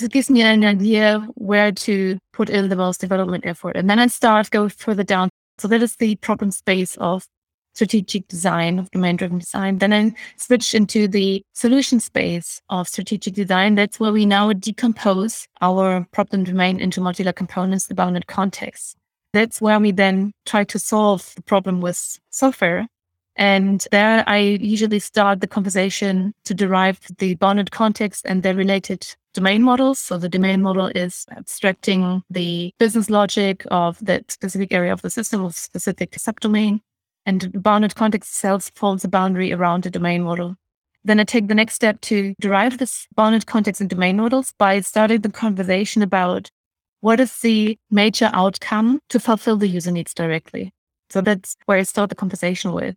It 0.00 0.10
gives 0.10 0.30
me 0.30 0.42
an 0.42 0.64
idea 0.64 1.26
where 1.34 1.70
to 1.72 2.18
put 2.32 2.48
in 2.48 2.68
the 2.68 2.76
most 2.76 3.00
development 3.00 3.44
effort. 3.46 3.76
And 3.76 3.88
then 3.90 3.98
I 3.98 4.06
start 4.06 4.50
go 4.50 4.68
further 4.68 5.04
down 5.04 5.28
so 5.58 5.68
that 5.68 5.82
is 5.82 5.96
the 5.96 6.16
problem 6.16 6.50
space 6.50 6.96
of 6.96 7.26
strategic 7.74 8.26
design, 8.28 8.78
of 8.78 8.90
domain 8.90 9.16
driven 9.16 9.38
design. 9.38 9.78
Then 9.78 9.92
I 9.92 10.12
switch 10.36 10.74
into 10.74 11.08
the 11.08 11.42
solution 11.52 12.00
space 12.00 12.60
of 12.68 12.88
strategic 12.88 13.34
design. 13.34 13.74
That's 13.74 14.00
where 14.00 14.12
we 14.12 14.26
now 14.26 14.52
decompose 14.52 15.46
our 15.60 16.06
problem 16.12 16.44
domain 16.44 16.80
into 16.80 17.00
modular 17.00 17.34
components, 17.34 17.86
the 17.86 17.94
bounded 17.94 18.26
context. 18.26 18.96
That's 19.32 19.60
where 19.60 19.78
we 19.78 19.92
then 19.92 20.32
try 20.44 20.64
to 20.64 20.78
solve 20.78 21.32
the 21.36 21.42
problem 21.42 21.80
with 21.80 22.18
software. 22.30 22.88
And 23.36 23.86
there 23.90 24.24
I 24.26 24.38
usually 24.38 24.98
start 24.98 25.40
the 25.40 25.46
conversation 25.46 26.34
to 26.44 26.54
derive 26.54 27.00
the 27.18 27.34
bounded 27.36 27.70
context 27.70 28.26
and 28.26 28.42
the 28.42 28.54
related 28.54 29.06
domain 29.32 29.62
models. 29.62 29.98
So 29.98 30.18
the 30.18 30.28
domain 30.28 30.62
model 30.62 30.86
is 30.94 31.24
abstracting 31.30 32.22
the 32.28 32.74
business 32.78 33.08
logic 33.08 33.64
of 33.70 33.98
that 34.04 34.30
specific 34.30 34.72
area 34.72 34.92
of 34.92 35.02
the 35.02 35.10
system 35.10 35.44
of 35.44 35.54
specific 35.54 36.12
subdomain. 36.12 36.80
And 37.24 37.62
bounded 37.62 37.94
context 37.94 38.30
itself 38.32 38.70
forms 38.74 39.04
a 39.04 39.08
boundary 39.08 39.52
around 39.52 39.84
the 39.84 39.90
domain 39.90 40.22
model. 40.24 40.56
Then 41.04 41.18
I 41.18 41.24
take 41.24 41.48
the 41.48 41.54
next 41.54 41.74
step 41.74 42.00
to 42.02 42.34
derive 42.40 42.78
this 42.78 43.06
bounded 43.14 43.46
context 43.46 43.80
and 43.80 43.88
domain 43.88 44.16
models 44.16 44.52
by 44.58 44.80
starting 44.80 45.20
the 45.20 45.30
conversation 45.30 46.02
about 46.02 46.50
what 47.00 47.18
is 47.18 47.40
the 47.40 47.78
major 47.90 48.30
outcome 48.32 49.00
to 49.08 49.18
fulfill 49.18 49.56
the 49.56 49.68
user 49.68 49.90
needs 49.90 50.14
directly. 50.14 50.72
So 51.10 51.20
that's 51.20 51.56
where 51.66 51.78
I 51.78 51.82
start 51.82 52.10
the 52.10 52.16
conversation 52.16 52.72
with 52.72 52.96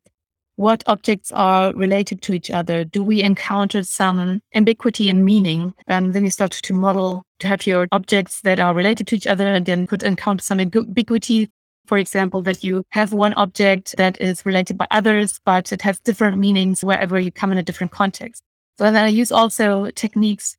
what 0.56 0.84
objects 0.88 1.32
are 1.32 1.74
related 1.74 2.22
to 2.24 2.34
each 2.34 2.50
other? 2.50 2.84
Do 2.86 3.04
we 3.04 3.22
encounter 3.22 3.84
some 3.84 4.42
ambiguity 4.54 5.10
in 5.10 5.26
meaning? 5.26 5.74
And 5.88 6.14
then 6.14 6.24
you 6.24 6.32
start 6.32 6.52
to 6.52 6.74
model 6.74 7.24
to 7.40 7.48
have 7.48 7.68
your 7.68 7.88
objects 7.92 8.42
that 8.42 8.60
are 8.60 8.74
related 8.74 9.08
to 9.08 9.16
each 9.16 9.28
other 9.28 9.48
and 9.48 9.66
then 9.66 9.88
could 9.88 10.04
encounter 10.04 10.44
some 10.44 10.60
ambiguity. 10.60 11.50
For 11.88 11.98
example, 11.98 12.42
that 12.44 12.64
you 12.64 12.84
have 12.92 13.14
one 13.14 13.34
object 13.34 13.96
that 13.98 14.20
is 14.20 14.46
related 14.46 14.78
by 14.78 14.88
others, 14.92 15.40
but 15.46 15.72
it 15.72 15.82
has 15.84 16.00
different 16.00 16.38
meanings 16.38 16.84
wherever 16.84 17.20
you 17.20 17.32
come 17.32 17.52
in 17.52 17.58
a 17.58 17.64
different 17.64 17.92
context. 17.92 18.42
So 18.78 18.86
then 18.86 18.96
I 18.96 19.10
use 19.10 19.32
also 19.32 19.92
techniques. 19.92 20.58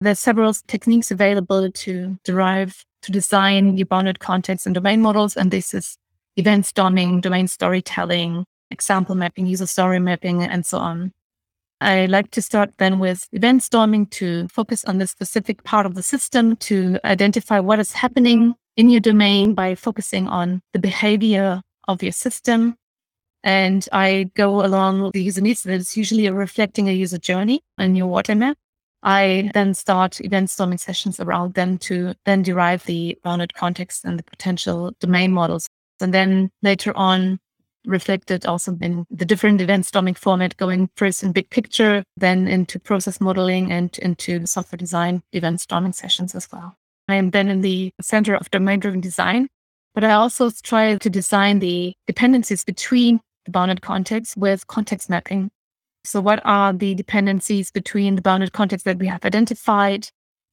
There's 0.00 0.18
several 0.18 0.52
techniques 0.66 1.10
available 1.10 1.70
to 1.70 2.18
derive, 2.24 2.84
to 3.02 3.12
design 3.12 3.78
your 3.78 3.86
bounded 3.86 4.18
context 4.18 4.66
and 4.66 4.74
domain 4.74 5.00
models. 5.00 5.36
And 5.36 5.50
this 5.50 5.72
is 5.72 5.96
event 6.36 6.66
storming, 6.66 7.22
domain 7.22 7.48
storytelling, 7.48 8.44
example 8.70 9.14
mapping, 9.14 9.46
user 9.46 9.66
story 9.66 9.98
mapping, 9.98 10.42
and 10.42 10.64
so 10.64 10.78
on. 10.78 11.12
I 11.80 12.06
like 12.06 12.30
to 12.32 12.42
start 12.42 12.72
then 12.78 12.98
with 12.98 13.28
event 13.32 13.62
storming 13.62 14.06
to 14.06 14.48
focus 14.48 14.84
on 14.84 14.98
the 14.98 15.06
specific 15.06 15.62
part 15.64 15.84
of 15.84 15.94
the 15.94 16.02
system 16.02 16.56
to 16.56 16.98
identify 17.04 17.60
what 17.60 17.78
is 17.78 17.92
happening 17.92 18.54
in 18.76 18.88
your 18.88 19.00
domain 19.00 19.54
by 19.54 19.74
focusing 19.74 20.26
on 20.26 20.62
the 20.72 20.78
behavior 20.78 21.60
of 21.86 22.02
your 22.02 22.12
system. 22.12 22.76
And 23.42 23.86
I 23.92 24.30
go 24.34 24.64
along 24.64 25.10
the 25.12 25.22
user 25.22 25.40
needs 25.40 25.62
that 25.64 25.74
is 25.74 25.96
usually 25.96 26.28
reflecting 26.30 26.88
a 26.88 26.92
user 26.92 27.18
journey 27.18 27.60
in 27.78 27.94
your 27.94 28.06
Wardley 28.06 28.34
map. 28.34 28.56
I 29.02 29.50
then 29.54 29.74
start 29.74 30.20
event 30.20 30.50
storming 30.50 30.78
sessions 30.78 31.20
around 31.20 31.54
them 31.54 31.78
to 31.78 32.14
then 32.24 32.42
derive 32.42 32.84
the 32.86 33.18
bounded 33.22 33.54
context 33.54 34.04
and 34.04 34.18
the 34.18 34.24
potential 34.24 34.92
domain 34.98 35.32
models. 35.32 35.68
And 36.00 36.12
then 36.12 36.50
later 36.62 36.96
on, 36.96 37.38
reflected 37.86 38.44
also 38.44 38.76
in 38.80 39.06
the 39.10 39.24
different 39.24 39.60
event 39.60 39.86
storming 39.86 40.14
format, 40.14 40.56
going 40.56 40.90
first 40.96 41.22
in 41.22 41.32
big 41.32 41.48
picture, 41.50 42.02
then 42.16 42.46
into 42.48 42.78
process 42.78 43.20
modeling 43.20 43.72
and 43.72 43.96
into 43.98 44.46
software 44.46 44.76
design 44.76 45.22
event 45.32 45.60
storming 45.60 45.92
sessions 45.92 46.34
as 46.34 46.48
well. 46.52 46.76
I 47.08 47.14
am 47.14 47.30
then 47.30 47.48
in 47.48 47.60
the 47.60 47.92
center 48.00 48.34
of 48.34 48.50
domain 48.50 48.80
driven 48.80 49.00
design, 49.00 49.48
but 49.94 50.04
I 50.04 50.12
also 50.12 50.50
try 50.50 50.96
to 50.96 51.10
design 51.10 51.60
the 51.60 51.94
dependencies 52.06 52.64
between 52.64 53.20
the 53.44 53.52
bounded 53.52 53.80
context 53.80 54.36
with 54.36 54.66
context 54.66 55.08
mapping. 55.08 55.50
So, 56.04 56.20
what 56.20 56.40
are 56.44 56.72
the 56.72 56.94
dependencies 56.94 57.70
between 57.70 58.16
the 58.16 58.22
bounded 58.22 58.52
context 58.52 58.84
that 58.84 58.98
we 58.98 59.06
have 59.06 59.24
identified 59.24 60.08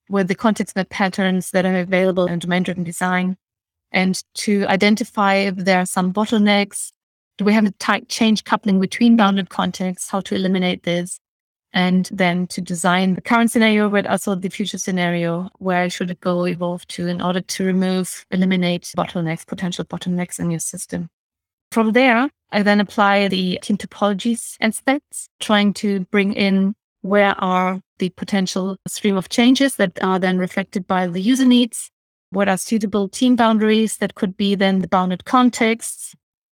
with 0.10 0.28
the 0.28 0.36
context 0.36 0.76
map 0.76 0.90
patterns 0.90 1.52
that 1.52 1.66
are 1.66 1.80
available 1.80 2.28
in 2.28 2.40
domain 2.40 2.64
driven 2.64 2.84
design? 2.84 3.36
And 3.92 4.24
to 4.36 4.66
identify 4.66 5.36
if 5.36 5.56
there 5.56 5.80
are 5.80 5.86
some 5.86 6.14
bottlenecks, 6.14 6.93
do 7.38 7.46
we 7.46 7.54
have 7.54 7.66
a 7.66 7.72
tight 7.72 8.10
change 8.10 8.44
coupling 8.44 8.80
between 8.80 9.18
bounded 9.18 9.50
contexts, 9.50 10.10
how 10.10 10.22
to 10.22 10.36
eliminate 10.36 10.84
this? 10.84 11.20
And 11.76 12.08
then 12.12 12.46
to 12.48 12.62
design 12.62 13.16
the 13.16 13.22
current 13.22 13.50
scenario, 13.50 13.90
but 13.90 14.06
also 14.06 14.36
the 14.36 14.50
future 14.50 14.78
scenario, 14.78 15.50
where 15.58 15.90
should 15.90 16.12
it 16.12 16.20
go 16.20 16.46
evolve 16.46 16.86
to 16.90 17.08
in 17.08 17.20
order 17.20 17.42
to 17.42 17.66
remove, 17.66 18.26
eliminate 18.30 18.84
bottlenecks, 18.96 19.48
potential 19.48 19.84
bottlenecks 19.84 20.40
in 20.40 20.52
your 20.52 20.60
system. 20.60 21.10
From 21.72 21.94
there, 21.94 22.30
I 22.52 22.62
then 22.62 22.80
apply 22.80 23.28
the 23.30 23.58
team 23.64 23.78
topologies 23.78 24.56
aspects, 24.62 25.28
trying 25.40 25.74
to 25.76 26.02
bring 26.12 26.34
in 26.34 26.76
where 27.02 27.34
are 27.44 27.82
the 27.98 28.10
potential 28.10 28.78
stream 28.88 29.18
of 29.18 29.30
changes 29.30 29.76
that 29.78 29.98
are 30.04 30.20
then 30.20 30.38
reflected 30.38 30.86
by 30.86 31.08
the 31.08 31.20
user 31.20 31.46
needs, 31.46 31.90
what 32.30 32.48
are 32.48 32.58
suitable 32.58 33.10
team 33.10 33.36
boundaries 33.36 33.98
that 33.98 34.14
could 34.14 34.38
be 34.38 34.54
then 34.54 34.80
the 34.80 34.88
bounded 34.88 35.26
contexts. 35.26 36.14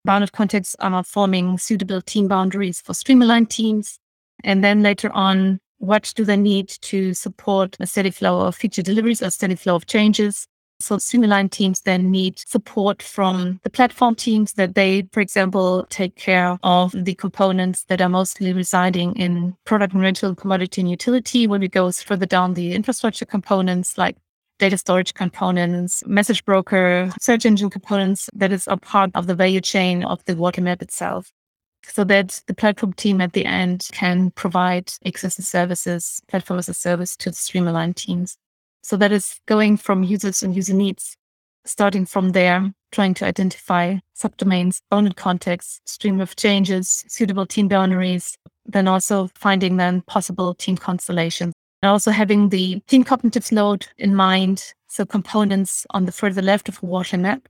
Bounded 0.05 0.33
contexts 0.33 0.75
are 0.79 1.03
forming 1.03 1.57
suitable 1.57 1.99
team 1.99 2.27
boundaries 2.27 2.79
for 2.79 2.93
stream-aligned 2.93 3.49
teams. 3.49 3.97
And 4.43 4.63
then 4.63 4.83
later 4.83 5.11
on, 5.13 5.59
what 5.79 6.13
do 6.15 6.23
they 6.23 6.37
need 6.37 6.69
to 6.83 7.15
support 7.15 7.75
a 7.79 7.87
steady 7.87 8.11
flow 8.11 8.41
of 8.41 8.55
feature 8.55 8.83
deliveries 8.83 9.23
or 9.23 9.31
steady 9.31 9.55
flow 9.55 9.75
of 9.75 9.87
changes? 9.87 10.45
So 10.79 10.99
stream-aligned 10.99 11.51
teams 11.51 11.81
then 11.81 12.11
need 12.11 12.37
support 12.37 13.01
from 13.01 13.59
the 13.63 13.69
platform 13.71 14.13
teams 14.13 14.53
that 14.53 14.75
they, 14.75 15.07
for 15.11 15.21
example, 15.21 15.87
take 15.89 16.15
care 16.15 16.59
of 16.61 16.91
the 16.91 17.15
components 17.15 17.85
that 17.85 17.99
are 17.99 18.09
mostly 18.09 18.53
residing 18.53 19.15
in 19.15 19.55
product 19.65 19.93
and 19.93 20.03
rental, 20.03 20.35
commodity 20.35 20.81
and 20.81 20.91
utility. 20.91 21.47
When 21.47 21.61
we 21.61 21.67
go 21.67 21.91
further 21.91 22.27
down 22.27 22.53
the 22.53 22.73
infrastructure 22.73 23.25
components 23.25 23.97
like 23.97 24.17
data 24.59 24.77
storage 24.77 25.13
components, 25.13 26.03
message 26.05 26.45
broker, 26.45 27.11
search 27.19 27.45
engine 27.45 27.69
components 27.69 28.29
that 28.33 28.51
is 28.51 28.67
a 28.67 28.77
part 28.77 29.11
of 29.15 29.27
the 29.27 29.35
value 29.35 29.61
chain 29.61 30.03
of 30.03 30.23
the 30.25 30.35
Wardley 30.35 30.63
map 30.63 30.81
itself. 30.81 31.31
So 31.87 32.03
that 32.05 32.41
the 32.47 32.55
platform 32.55 32.93
team 32.93 33.21
at 33.21 33.33
the 33.33 33.45
end 33.45 33.87
can 33.91 34.31
provide 34.31 34.91
access 35.05 35.35
to 35.35 35.43
services, 35.43 36.21
platform 36.27 36.57
as 36.59 36.69
a 36.69 36.73
service 36.73 37.15
to 37.17 37.29
the 37.29 37.35
stream-aligned 37.35 37.95
teams. 37.95 38.37
So 38.81 38.97
that 38.97 39.11
is 39.11 39.39
going 39.45 39.77
from 39.77 40.03
users 40.03 40.41
and 40.41 40.55
user 40.55 40.73
needs, 40.73 41.15
starting 41.65 42.05
from 42.05 42.31
there, 42.31 42.71
trying 42.91 43.13
to 43.15 43.25
identify 43.25 43.97
subdomains, 44.17 44.79
bounded 44.89 45.15
contexts, 45.15 45.81
stream 45.85 46.19
of 46.21 46.35
changes, 46.35 47.03
suitable 47.07 47.45
team 47.45 47.67
boundaries, 47.67 48.35
then 48.65 48.87
also 48.87 49.29
finding 49.35 49.77
then 49.77 50.01
possible 50.01 50.55
team 50.55 50.77
constellations 50.77 51.53
and 51.85 51.91
also 51.91 52.09
having 52.09 52.49
the 52.49 52.79
team 52.87 53.03
cognitive 53.03 53.51
load 53.51 53.85
in 53.99 54.15
mind. 54.15 54.73
So 54.87 55.05
components 55.05 55.85
on 55.91 56.05
the 56.05 56.11
further 56.11 56.41
left 56.41 56.67
of 56.67 56.81
a 56.81 56.85
Wardley 56.87 57.19
map, 57.19 57.47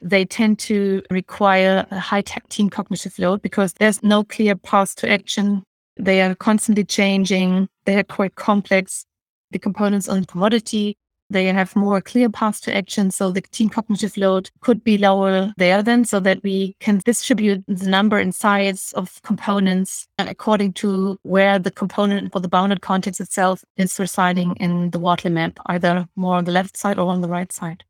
they 0.00 0.24
tend 0.24 0.60
to 0.60 1.02
require 1.10 1.84
a 1.90 1.98
high 1.98 2.20
tech 2.20 2.48
team 2.48 2.70
cognitive 2.70 3.18
load 3.18 3.42
because 3.42 3.72
there's 3.72 4.04
no 4.04 4.22
clear 4.22 4.54
path 4.54 4.94
to 4.96 5.10
action. 5.10 5.64
They 5.96 6.22
are 6.22 6.36
constantly 6.36 6.84
changing. 6.84 7.68
They 7.86 7.98
are 7.98 8.04
quite 8.04 8.36
complex. 8.36 9.04
The 9.50 9.58
components 9.58 10.08
on 10.08 10.26
commodity 10.26 10.96
they 11.30 11.46
have 11.46 11.74
more 11.76 12.00
clear 12.00 12.28
paths 12.28 12.60
to 12.62 12.76
action. 12.76 13.10
So 13.10 13.30
the 13.30 13.40
team 13.40 13.68
cognitive 13.68 14.16
load 14.16 14.50
could 14.60 14.82
be 14.84 14.98
lower 14.98 15.52
there 15.56 15.82
then 15.82 16.04
so 16.04 16.20
that 16.20 16.42
we 16.42 16.76
can 16.80 17.00
distribute 17.04 17.64
the 17.66 17.88
number 17.88 18.18
and 18.18 18.34
size 18.34 18.92
of 18.92 19.20
components 19.22 20.06
according 20.18 20.74
to 20.74 21.18
where 21.22 21.58
the 21.58 21.70
component 21.70 22.32
for 22.32 22.40
the 22.40 22.48
bounded 22.48 22.80
context 22.80 23.20
itself 23.20 23.64
is 23.76 23.98
residing 23.98 24.54
in 24.56 24.90
the 24.90 24.98
Wardley 24.98 25.30
map, 25.30 25.58
either 25.66 26.06
more 26.16 26.36
on 26.36 26.44
the 26.44 26.52
left 26.52 26.76
side 26.76 26.98
or 26.98 27.10
on 27.10 27.20
the 27.20 27.28
right 27.28 27.52
side. 27.52 27.84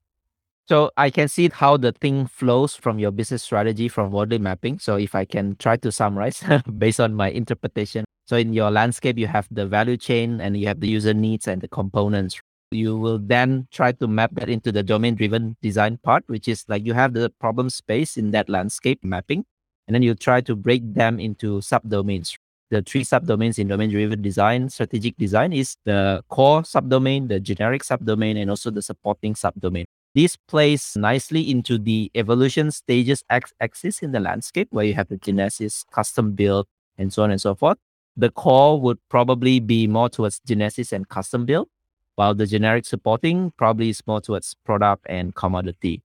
So 0.68 0.90
I 0.96 1.10
can 1.10 1.28
see 1.28 1.48
how 1.48 1.76
the 1.76 1.92
thing 1.92 2.26
flows 2.26 2.74
from 2.74 2.98
your 2.98 3.12
business 3.12 3.44
strategy 3.44 3.86
from 3.88 4.10
Wardley 4.10 4.38
mapping. 4.38 4.80
So 4.80 4.96
if 4.96 5.14
I 5.14 5.24
can 5.24 5.54
try 5.56 5.76
to 5.76 5.92
summarize 5.92 6.42
based 6.78 6.98
on 6.98 7.14
my 7.14 7.30
interpretation. 7.30 8.04
So 8.26 8.36
in 8.36 8.52
your 8.52 8.72
landscape, 8.72 9.16
you 9.16 9.28
have 9.28 9.46
the 9.52 9.66
value 9.66 9.96
chain 9.96 10.40
and 10.40 10.56
you 10.56 10.66
have 10.66 10.80
the 10.80 10.88
user 10.88 11.14
needs 11.14 11.46
and 11.46 11.60
the 11.60 11.68
components, 11.68 12.40
you 12.70 12.96
will 12.96 13.18
then 13.18 13.68
try 13.72 13.92
to 13.92 14.08
map 14.08 14.30
that 14.34 14.48
into 14.48 14.72
the 14.72 14.82
domain 14.82 15.14
driven 15.14 15.56
design 15.62 15.98
part, 16.02 16.24
which 16.26 16.48
is 16.48 16.64
like 16.68 16.84
you 16.84 16.94
have 16.94 17.12
the 17.12 17.30
problem 17.40 17.70
space 17.70 18.16
in 18.16 18.30
that 18.32 18.48
landscape 18.48 19.02
mapping, 19.04 19.44
and 19.86 19.94
then 19.94 20.02
you 20.02 20.14
try 20.14 20.40
to 20.40 20.56
break 20.56 20.82
them 20.94 21.20
into 21.20 21.60
subdomains. 21.60 22.36
The 22.70 22.82
three 22.82 23.04
subdomains 23.04 23.60
in 23.60 23.68
domain 23.68 23.90
driven 23.90 24.20
design, 24.22 24.68
strategic 24.68 25.16
design 25.16 25.52
is 25.52 25.76
the 25.84 26.24
core 26.28 26.62
subdomain, 26.62 27.28
the 27.28 27.38
generic 27.38 27.82
subdomain, 27.82 28.40
and 28.40 28.50
also 28.50 28.70
the 28.70 28.82
supporting 28.82 29.34
subdomain. 29.34 29.84
This 30.16 30.36
plays 30.48 30.96
nicely 30.96 31.48
into 31.50 31.78
the 31.78 32.10
evolution 32.14 32.70
stages 32.70 33.22
x 33.30 33.52
axis 33.60 34.02
in 34.02 34.12
the 34.12 34.20
landscape 34.20 34.68
where 34.70 34.84
you 34.84 34.94
have 34.94 35.08
the 35.08 35.18
genesis, 35.18 35.84
custom 35.92 36.32
build, 36.32 36.66
and 36.98 37.12
so 37.12 37.22
on 37.22 37.30
and 37.30 37.40
so 37.40 37.54
forth. 37.54 37.78
The 38.16 38.30
core 38.30 38.80
would 38.80 38.98
probably 39.10 39.60
be 39.60 39.86
more 39.86 40.08
towards 40.08 40.40
genesis 40.40 40.90
and 40.90 41.06
custom 41.08 41.44
build 41.44 41.68
while 42.16 42.34
the 42.34 42.46
generic 42.46 42.84
supporting 42.84 43.52
probably 43.56 43.90
is 43.90 44.02
more 44.06 44.20
towards 44.20 44.54
product 44.64 45.06
and 45.08 45.34
commodity. 45.34 46.02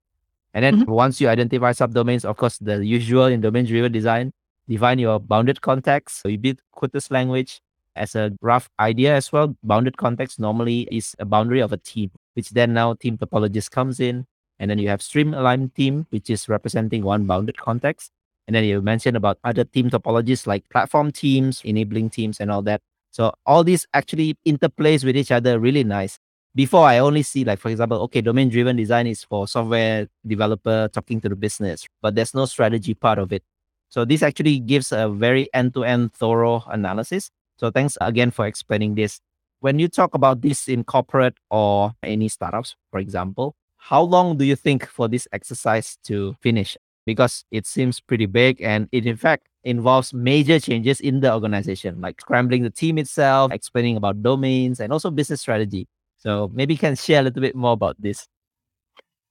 And 0.53 0.63
then 0.63 0.81
mm-hmm. 0.81 0.91
once 0.91 1.19
you 1.19 1.29
identify 1.29 1.71
subdomains, 1.71 2.25
of 2.25 2.37
course, 2.37 2.57
the 2.59 2.85
usual 2.85 3.25
in 3.25 3.41
domain 3.41 3.65
driven 3.65 3.91
design, 3.91 4.33
define 4.67 4.99
your 4.99 5.19
bounded 5.19 5.61
context. 5.61 6.21
So 6.21 6.29
you 6.29 6.37
build 6.37 6.59
ubiquitous 6.73 7.09
language 7.09 7.61
as 7.95 8.15
a 8.15 8.31
rough 8.41 8.69
idea 8.79 9.15
as 9.15 9.31
well. 9.31 9.55
Bounded 9.63 9.97
context 9.97 10.39
normally 10.39 10.87
is 10.91 11.15
a 11.19 11.25
boundary 11.25 11.61
of 11.61 11.71
a 11.71 11.77
team, 11.77 12.11
which 12.33 12.49
then 12.49 12.73
now 12.73 12.93
team 12.93 13.17
topologist 13.17 13.71
comes 13.71 13.99
in. 13.99 14.25
And 14.59 14.69
then 14.69 14.77
you 14.77 14.89
have 14.89 15.01
stream 15.01 15.33
aligned 15.33 15.73
team, 15.73 16.05
which 16.09 16.29
is 16.29 16.47
representing 16.47 17.03
one 17.03 17.25
bounded 17.25 17.57
context. 17.57 18.11
And 18.47 18.55
then 18.55 18.63
you 18.63 18.81
mentioned 18.81 19.17
about 19.17 19.39
other 19.43 19.63
team 19.63 19.89
topologies 19.89 20.45
like 20.45 20.69
platform 20.69 21.11
teams, 21.11 21.61
enabling 21.63 22.09
teams, 22.09 22.39
and 22.39 22.51
all 22.51 22.61
that. 22.63 22.81
So 23.11 23.33
all 23.45 23.63
these 23.63 23.85
actually 23.93 24.37
interplays 24.47 25.03
with 25.03 25.15
each 25.17 25.31
other 25.31 25.59
really 25.59 25.83
nice. 25.83 26.17
Before 26.55 26.85
I 26.85 26.97
only 26.97 27.23
see 27.23 27.45
like, 27.45 27.59
for 27.59 27.69
example, 27.69 27.99
okay, 28.03 28.21
domain 28.21 28.49
driven 28.49 28.75
design 28.75 29.07
is 29.07 29.23
for 29.23 29.47
software 29.47 30.07
developer 30.25 30.89
talking 30.91 31.21
to 31.21 31.29
the 31.29 31.35
business, 31.35 31.87
but 32.01 32.15
there's 32.15 32.33
no 32.33 32.45
strategy 32.45 32.93
part 32.93 33.19
of 33.19 33.31
it. 33.31 33.43
So 33.89 34.05
this 34.05 34.23
actually 34.23 34.59
gives 34.59 34.91
a 34.91 35.09
very 35.09 35.49
end 35.53 35.73
to 35.75 35.83
end 35.83 36.13
thorough 36.13 36.63
analysis. 36.67 37.29
So 37.57 37.69
thanks 37.71 37.97
again 38.01 38.31
for 38.31 38.47
explaining 38.47 38.95
this. 38.95 39.19
When 39.59 39.77
you 39.79 39.87
talk 39.87 40.15
about 40.15 40.41
this 40.41 40.67
in 40.67 40.83
corporate 40.83 41.35
or 41.51 41.93
any 42.01 42.27
startups, 42.29 42.75
for 42.89 42.99
example, 42.99 43.55
how 43.77 44.01
long 44.01 44.37
do 44.37 44.45
you 44.45 44.55
think 44.55 44.85
for 44.87 45.07
this 45.07 45.27
exercise 45.31 45.97
to 46.05 46.35
finish? 46.41 46.77
Because 47.05 47.43
it 47.51 47.65
seems 47.65 47.99
pretty 47.99 48.25
big 48.25 48.61
and 48.61 48.87
it 48.91 49.05
in 49.05 49.17
fact 49.17 49.47
involves 49.63 50.13
major 50.13 50.59
changes 50.59 50.99
in 50.99 51.19
the 51.19 51.33
organization, 51.33 52.01
like 52.01 52.19
scrambling 52.21 52.63
the 52.63 52.69
team 52.69 52.97
itself, 52.97 53.51
explaining 53.51 53.97
about 53.97 54.21
domains, 54.23 54.79
and 54.79 54.91
also 54.91 55.11
business 55.11 55.41
strategy. 55.41 55.87
So 56.17 56.49
maybe 56.53 56.73
you 56.73 56.79
can 56.79 56.95
share 56.95 57.21
a 57.21 57.23
little 57.23 57.41
bit 57.41 57.55
more 57.55 57.73
about 57.73 57.95
this. 57.99 58.27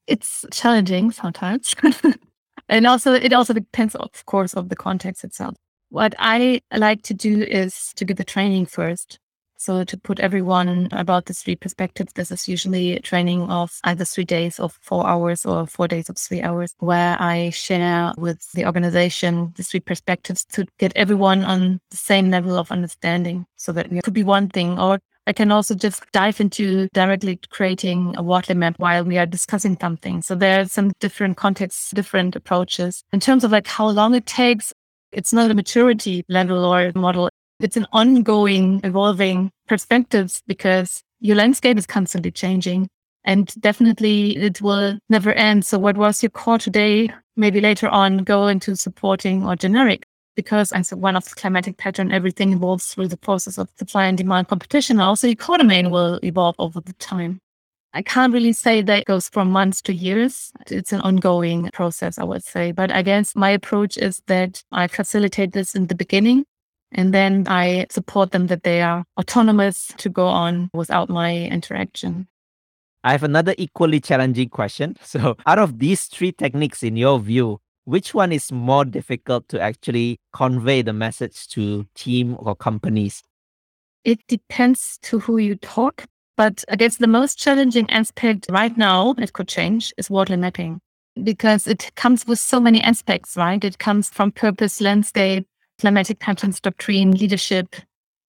It's 0.07 0.45
challenging 0.51 1.11
sometimes. 1.13 1.75
and 2.69 2.87
also 2.87 3.13
it 3.13 3.33
also 3.33 3.53
depends 3.53 3.95
of 3.95 4.27
course 4.27 4.55
of 4.55 4.69
the 4.69 4.77
context 4.77 5.25
itself. 5.25 5.55
What 5.91 6.15
I 6.19 6.61
like 6.75 7.03
to 7.03 7.15
do 7.15 7.43
is 7.43 7.93
to 7.97 8.05
give 8.05 8.17
the 8.17 8.25
training 8.25 8.67
first 8.67 9.19
so 9.61 9.85
to 9.85 9.99
put 9.99 10.21
everyone 10.21 10.89
about 10.91 11.27
the 11.27 11.35
three 11.35 11.55
perspectives, 11.55 12.15
this 12.15 12.31
is 12.31 12.49
usually 12.49 12.97
a 12.97 13.01
training 13.01 13.43
of 13.51 13.79
either 13.85 14.07
three 14.07 14.25
days 14.25 14.59
of 14.59 14.79
four 14.81 15.07
hours 15.07 15.45
or 15.45 15.67
four 15.67 15.87
days 15.87 16.09
of 16.09 16.17
three 16.17 16.41
hours, 16.41 16.75
where 16.79 17.21
I 17.21 17.51
share 17.51 18.15
with 18.17 18.51
the 18.53 18.65
organization 18.65 19.53
the 19.57 19.63
three 19.63 19.81
perspectives 19.81 20.47
to 20.53 20.65
get 20.79 20.93
everyone 20.97 21.45
on 21.45 21.79
the 21.91 21.97
same 21.99 22.31
level 22.31 22.57
of 22.57 22.73
understanding. 22.73 23.45
So 23.57 23.73
that 23.73 23.93
it 23.93 24.03
could 24.03 24.15
be 24.15 24.23
one 24.23 24.49
thing, 24.49 24.79
or 24.79 24.99
I 25.27 25.35
can 25.35 25.53
also 25.53 25.75
just 25.75 26.11
dive 26.13 26.41
into 26.41 26.89
directly 26.95 27.39
creating 27.51 28.15
a 28.17 28.23
Wardley 28.23 28.55
map 28.55 28.77
while 28.79 29.05
we 29.05 29.19
are 29.19 29.27
discussing 29.27 29.77
something. 29.79 30.23
So 30.23 30.37
there 30.37 30.63
are 30.63 30.69
some 30.69 30.93
different 31.01 31.37
contexts, 31.37 31.91
different 31.91 32.35
approaches. 32.35 33.05
In 33.13 33.21
terms 33.21 33.45
of 33.45 33.53
like 33.53 33.67
how 33.67 33.91
long 33.91 34.15
it 34.15 34.25
takes, 34.25 34.73
it's 35.13 35.35
not 35.35 35.51
a 35.51 35.55
maturity 35.55 36.25
level 36.29 36.65
or 36.65 36.93
model 36.95 37.29
It's 37.61 37.77
an 37.77 37.87
ongoing, 37.93 38.81
evolving 38.85 39.51
perspectives 39.69 40.43
because 40.47 41.03
your 41.21 41.37
landscape 41.37 41.77
is 41.77 41.87
constantly 41.87 42.31
changing 42.31 42.89
and 43.25 43.55
definitely 43.61 44.35
it 44.39 44.63
will 44.63 44.99
never 45.11 45.33
end. 45.33 45.67
So 45.67 45.79
what 45.79 45.99
was 45.99 46.23
your 46.23 46.31
core 46.31 46.57
today, 46.57 47.13
maybe 47.37 47.61
later 47.61 47.87
on 47.89 48.25
go 48.25 48.47
into 48.47 48.77
supporting 48.77 49.45
or 49.45 49.57
generic 49.57 50.07
because 50.37 50.73
as 50.73 50.95
one 50.95 51.17
of 51.17 51.29
the 51.29 51.35
climatic 51.35 51.77
pattern, 51.77 52.13
everything 52.13 52.55
evolves 52.55 52.87
through 52.87 53.09
the 53.09 53.19
process 53.19 53.59
of 53.59 53.69
supply 53.79 54.07
and 54.07 54.17
demand 54.17 54.49
competition. 54.49 54.99
Also, 54.99 55.27
your 55.27 55.37
core 55.37 55.59
domain 55.59 55.91
will 55.91 56.19
evolve 56.25 56.57
over 56.59 56.81
the 56.81 56.95
time. 56.95 57.41
I 57.93 58.01
can't 58.01 58.33
really 58.33 58.55
say 58.55 58.81
that 58.81 59.05
goes 59.05 59.29
from 59.29 59.51
months 59.51 59.83
to 59.83 59.93
years. 59.93 60.51
It's 60.69 60.93
an 60.93 61.03
ongoing 61.03 61.69
process, 61.75 62.19
I 62.19 62.25
would 62.25 62.45
say. 62.45 62.73
But 62.73 62.91
I 62.91 63.03
guess 63.03 63.37
my 63.37 63.51
approach 63.51 63.99
is 63.99 64.23
that 64.29 64.63
I 64.73 64.87
facilitate 64.87 65.53
this 65.53 65.75
in 65.75 65.89
the 65.89 65.95
beginning 65.95 66.47
and 66.93 67.15
then 67.15 67.45
I 67.49 67.87
support 67.91 68.33
them 68.33 68.49
that 68.49 68.63
they 68.63 68.83
are 68.83 69.05
autonomous 69.19 69.93
to 69.99 70.09
go 70.09 70.27
on 70.27 70.71
without 70.75 71.09
my 71.09 71.35
interaction. 71.35 72.29
I 73.03 73.13
have 73.13 73.23
another 73.23 73.55
equally 73.57 74.01
challenging 74.01 74.51
question. 74.51 74.97
So, 75.05 75.37
out 75.47 75.59
of 75.59 75.79
these 75.79 76.05
three 76.05 76.33
techniques, 76.33 76.83
in 76.83 76.97
your 76.97 77.19
view, 77.19 77.61
which 77.85 78.15
one 78.15 78.33
is 78.33 78.53
more 78.53 78.85
difficult 78.85 79.49
to 79.49 79.61
actually 79.61 80.19
convey 80.33 80.83
the 80.83 80.93
message 80.93 81.49
to 81.49 81.87
team 81.95 82.37
or 82.39 82.55
companies? 82.55 83.23
It 84.05 84.21
depends 84.29 84.99
to 85.03 85.19
who 85.19 85.39
you 85.39 85.57
talk. 85.57 86.05
But 86.37 86.65
I 86.71 86.77
guess 86.77 86.97
the 86.97 87.07
most 87.07 87.39
challenging 87.39 87.91
aspect 87.91 88.47
right 88.51 88.75
now, 88.77 89.15
it 89.19 89.35
could 89.35 89.49
change, 89.49 89.93
is 89.99 90.09
Wardley 90.09 90.39
mapping 90.39 90.81
because 91.23 91.67
it 91.67 91.91
comes 91.97 92.27
with 92.27 92.39
so 92.39 92.61
many 92.61 92.81
aspects, 92.83 93.37
right? 93.37 93.63
It 93.63 93.79
comes 93.79 94.09
from 94.09 94.33
purpose, 94.33 94.81
landscape, 94.81 95.47
climatic 95.81 96.19
patterns, 96.19 96.61
doctrine, 96.61 97.13
leadership. 97.13 97.75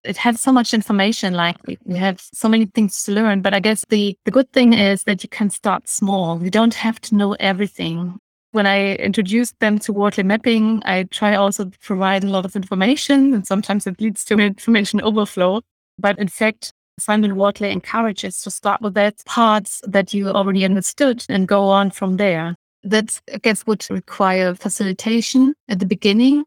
It 0.03 0.17
has 0.17 0.41
so 0.41 0.51
much 0.51 0.73
information, 0.73 1.33
like 1.33 1.57
we 1.67 1.97
have 1.97 2.19
so 2.33 2.49
many 2.49 2.65
things 2.65 3.03
to 3.03 3.11
learn. 3.11 3.41
But 3.41 3.53
I 3.53 3.59
guess 3.59 3.85
the, 3.89 4.17
the 4.25 4.31
good 4.31 4.51
thing 4.51 4.73
is 4.73 5.03
that 5.03 5.21
you 5.23 5.29
can 5.29 5.49
start 5.49 5.87
small. 5.87 6.41
You 6.41 6.49
don't 6.49 6.73
have 6.73 6.99
to 7.01 7.15
know 7.15 7.33
everything. 7.33 8.17
When 8.53 8.65
I 8.65 8.95
introduce 8.95 9.51
them 9.59 9.79
to 9.79 9.93
Wardley 9.93 10.23
mapping, 10.23 10.81
I 10.85 11.03
try 11.03 11.35
also 11.35 11.65
to 11.65 11.79
provide 11.79 12.23
a 12.23 12.29
lot 12.29 12.45
of 12.45 12.55
information, 12.55 13.33
and 13.33 13.45
sometimes 13.45 13.85
it 13.85 14.01
leads 14.01 14.25
to 14.25 14.39
information 14.39 15.01
overflow. 15.01 15.61
But 15.99 16.17
in 16.17 16.27
fact, 16.27 16.73
Simon 16.99 17.35
Wardley 17.35 17.71
encourages 17.71 18.41
to 18.41 18.51
start 18.51 18.81
with 18.81 18.93
that 18.95 19.23
parts 19.25 19.81
that 19.87 20.13
you 20.13 20.29
already 20.29 20.65
understood 20.65 21.23
and 21.29 21.47
go 21.47 21.65
on 21.65 21.91
from 21.91 22.17
there. 22.17 22.55
That 22.83 23.21
I 23.31 23.37
guess 23.37 23.65
would 23.67 23.85
require 23.89 24.55
facilitation 24.55 25.53
at 25.69 25.79
the 25.79 25.85
beginning 25.85 26.43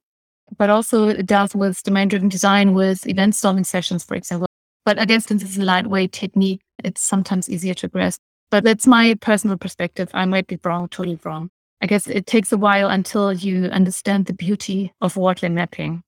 but 0.59 0.71
also 0.71 1.09
it 1.09 1.27
does 1.27 1.55
with 1.55 1.83
domain 1.83 2.09
driven 2.09 2.29
design 2.29 2.75
with 2.75 3.07
event 3.07 3.35
storming 3.35 3.65
sessions, 3.65 4.05
for 4.05 4.15
example. 4.15 4.47
But 4.85 4.99
guess 5.09 5.27
since 5.27 5.43
it's 5.43 5.57
a 5.57 5.63
lightweight 5.63 6.13
technique, 6.13 6.61
it's 6.83 7.01
sometimes 7.01 7.49
easier 7.49 7.75
to 7.75 7.89
grasp. 7.89 8.21
But 8.51 8.65
that's 8.65 8.87
my 8.87 9.15
personal 9.21 9.57
perspective. 9.57 10.11
I 10.15 10.27
might 10.27 10.47
be 10.47 10.59
wrong, 10.63 10.89
totally 10.89 11.19
wrong. 11.25 11.51
I 11.81 11.87
guess 11.87 12.07
it 12.07 12.27
takes 12.27 12.53
a 12.53 12.57
while 12.57 12.89
until 12.89 13.33
you 13.33 13.67
understand 13.67 14.27
the 14.27 14.33
beauty 14.33 14.93
of 15.01 15.17
Wardley 15.17 15.49
mapping. 15.49 16.03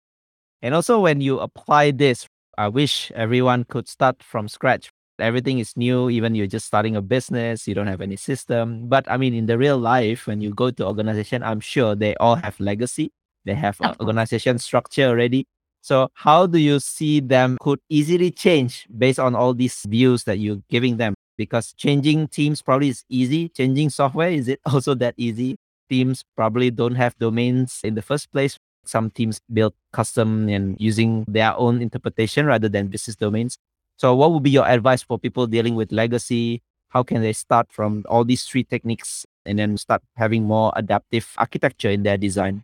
And 0.63 0.75
also, 0.75 1.01
when 1.01 1.21
you 1.21 1.39
apply 1.39 1.91
this, 1.91 2.27
I 2.57 2.69
wish 2.69 3.11
everyone 3.15 3.65
could 3.65 3.89
start 3.89 4.23
from 4.23 4.49
scratch. 4.49 4.91
Everything 5.19 5.59
is 5.59 5.77
new, 5.77 6.11
even 6.11 6.35
you're 6.35 6.47
just 6.47 6.67
starting 6.67 6.97
a 6.97 7.03
business, 7.03 7.67
you 7.67 7.75
don't 7.75 7.87
have 7.87 8.03
any 8.03 8.17
system. 8.17 8.89
But 8.89 9.11
I 9.11 9.17
mean, 9.17 9.35
in 9.35 9.47
the 9.47 9.57
real 9.57 9.79
life, 9.79 10.27
when 10.27 10.41
you 10.41 10.53
go 10.53 10.71
to 10.71 10.87
organization, 10.87 11.43
I'm 11.43 11.61
sure 11.61 11.95
they 11.95 12.15
all 12.17 12.37
have 12.37 12.61
legacy 12.61 13.13
they 13.47 13.55
have 13.55 13.81
an 13.81 13.95
organization 14.01 14.59
structure 14.59 15.05
already. 15.05 15.47
So 15.81 16.11
how 16.15 16.47
do 16.47 16.59
you 16.59 16.81
see 16.81 17.21
them 17.21 17.57
could 17.61 17.79
easily 17.89 18.33
change 18.33 18.87
based 18.99 19.21
on 19.21 19.37
all 19.37 19.55
these 19.55 19.87
views 19.89 20.25
that 20.25 20.41
you're 20.41 20.61
giving 20.69 20.97
them? 20.97 21.15
Because 21.39 21.73
changing 21.75 22.29
teams 22.29 22.61
probably 22.61 22.89
is 22.89 23.05
easy. 23.09 23.49
Changing 23.51 23.91
software, 23.91 24.31
is 24.31 24.49
it 24.49 24.61
also 24.67 24.95
that 24.97 25.15
easy? 25.17 25.57
Teams 25.89 26.25
probably 26.37 26.71
don't 26.73 26.97
have 26.97 27.17
domains 27.19 27.81
in 27.85 27.95
the 27.95 28.03
first 28.03 28.33
place. 28.33 28.59
Some 28.85 29.11
teams 29.11 29.41
build 29.53 29.75
custom 29.93 30.49
and 30.49 30.77
using 30.81 31.25
their 31.29 31.57
own 31.57 31.81
interpretation 31.81 32.47
rather 32.47 32.69
than 32.69 32.89
business 32.89 33.17
domains. 33.17 33.57
So 33.97 34.15
what 34.15 34.33
would 34.33 34.43
be 34.43 34.51
your 34.51 34.67
advice 34.67 35.03
for 35.03 35.19
people 35.19 35.47
dealing 35.47 35.77
with 35.77 35.93
legacy? 35.93 36.63
How 36.89 37.03
can 37.03 37.23
they 37.23 37.33
start 37.33 37.71
from 37.71 38.05
all 38.09 38.25
these 38.25 38.45
three 38.45 38.65
techniques 38.65 39.25
and 39.45 39.59
then 39.59 39.77
start 39.77 40.03
having 40.17 40.45
more 40.45 40.73
adaptive 40.75 41.33
architecture 41.39 41.91
in 41.91 42.03
their 42.03 42.17
design? 42.17 42.63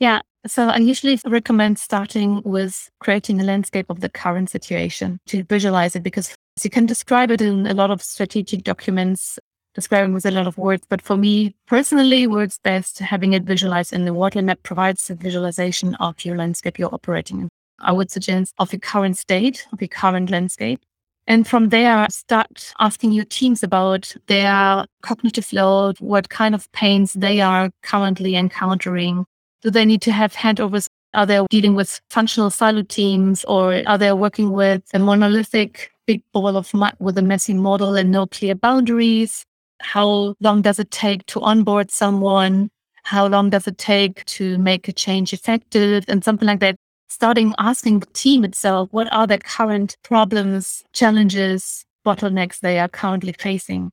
Yeah. 0.00 0.22
So 0.46 0.68
I 0.68 0.78
usually 0.78 1.18
recommend 1.26 1.78
starting 1.78 2.40
with 2.42 2.90
creating 2.98 3.40
a 3.40 3.44
landscape 3.44 3.86
of 3.90 4.00
the 4.00 4.08
current 4.08 4.48
situation 4.48 5.20
to 5.26 5.44
visualize 5.44 5.94
it 5.94 6.02
because 6.02 6.34
you 6.64 6.70
can 6.70 6.86
describe 6.86 7.30
it 7.30 7.42
in 7.42 7.66
a 7.66 7.74
lot 7.74 7.90
of 7.90 8.02
strategic 8.02 8.64
documents, 8.64 9.38
describing 9.74 10.14
with 10.14 10.24
a 10.24 10.30
lot 10.30 10.46
of 10.46 10.56
words. 10.56 10.84
But 10.88 11.02
for 11.02 11.18
me 11.18 11.54
personally, 11.66 12.26
words 12.26 12.58
best 12.64 12.98
having 13.00 13.34
it 13.34 13.42
visualized 13.42 13.92
in 13.92 14.06
the 14.06 14.14
Wardley 14.14 14.40
map 14.40 14.62
provides 14.62 15.10
a 15.10 15.14
visualization 15.14 15.94
of 15.96 16.24
your 16.24 16.38
landscape 16.38 16.78
you're 16.78 16.94
operating 16.94 17.40
in. 17.42 17.48
I 17.78 17.92
would 17.92 18.10
suggest 18.10 18.54
of 18.58 18.72
your 18.72 18.80
current 18.80 19.18
state, 19.18 19.66
of 19.72 19.82
your 19.82 19.88
current 19.88 20.30
landscape. 20.30 20.80
And 21.26 21.46
from 21.46 21.68
there, 21.68 22.06
start 22.10 22.72
asking 22.80 23.12
your 23.12 23.26
teams 23.26 23.62
about 23.62 24.16
their 24.26 24.86
cognitive 25.02 25.52
load, 25.52 26.00
what 26.00 26.30
kind 26.30 26.54
of 26.54 26.70
pains 26.72 27.12
they 27.12 27.42
are 27.42 27.70
currently 27.82 28.36
encountering, 28.36 29.26
do 29.62 29.70
they 29.70 29.84
need 29.84 30.02
to 30.02 30.12
have 30.12 30.34
handovers? 30.34 30.86
Are 31.12 31.26
they 31.26 31.44
dealing 31.50 31.74
with 31.74 32.00
functional 32.08 32.50
silo 32.50 32.82
teams 32.82 33.44
or 33.44 33.82
are 33.86 33.98
they 33.98 34.12
working 34.12 34.52
with 34.52 34.82
a 34.94 34.98
monolithic 34.98 35.90
big 36.06 36.22
ball 36.32 36.56
of 36.56 36.72
mud 36.72 36.94
with 37.00 37.18
a 37.18 37.22
messy 37.22 37.54
model 37.54 37.94
and 37.96 38.10
no 38.10 38.26
clear 38.26 38.54
boundaries? 38.54 39.44
How 39.80 40.34
long 40.40 40.62
does 40.62 40.78
it 40.78 40.90
take 40.90 41.26
to 41.26 41.40
onboard 41.40 41.90
someone? 41.90 42.70
How 43.02 43.26
long 43.26 43.50
does 43.50 43.66
it 43.66 43.78
take 43.78 44.24
to 44.26 44.58
make 44.58 44.86
a 44.86 44.92
change 44.92 45.32
effective 45.32 46.04
and 46.06 46.22
something 46.22 46.46
like 46.46 46.60
that? 46.60 46.76
Starting 47.08 47.54
asking 47.58 48.00
the 48.00 48.06
team 48.06 48.44
itself, 48.44 48.88
what 48.92 49.12
are 49.12 49.26
the 49.26 49.38
current 49.38 49.96
problems, 50.04 50.84
challenges, 50.92 51.84
bottlenecks 52.06 52.60
they 52.60 52.78
are 52.78 52.88
currently 52.88 53.32
facing? 53.32 53.90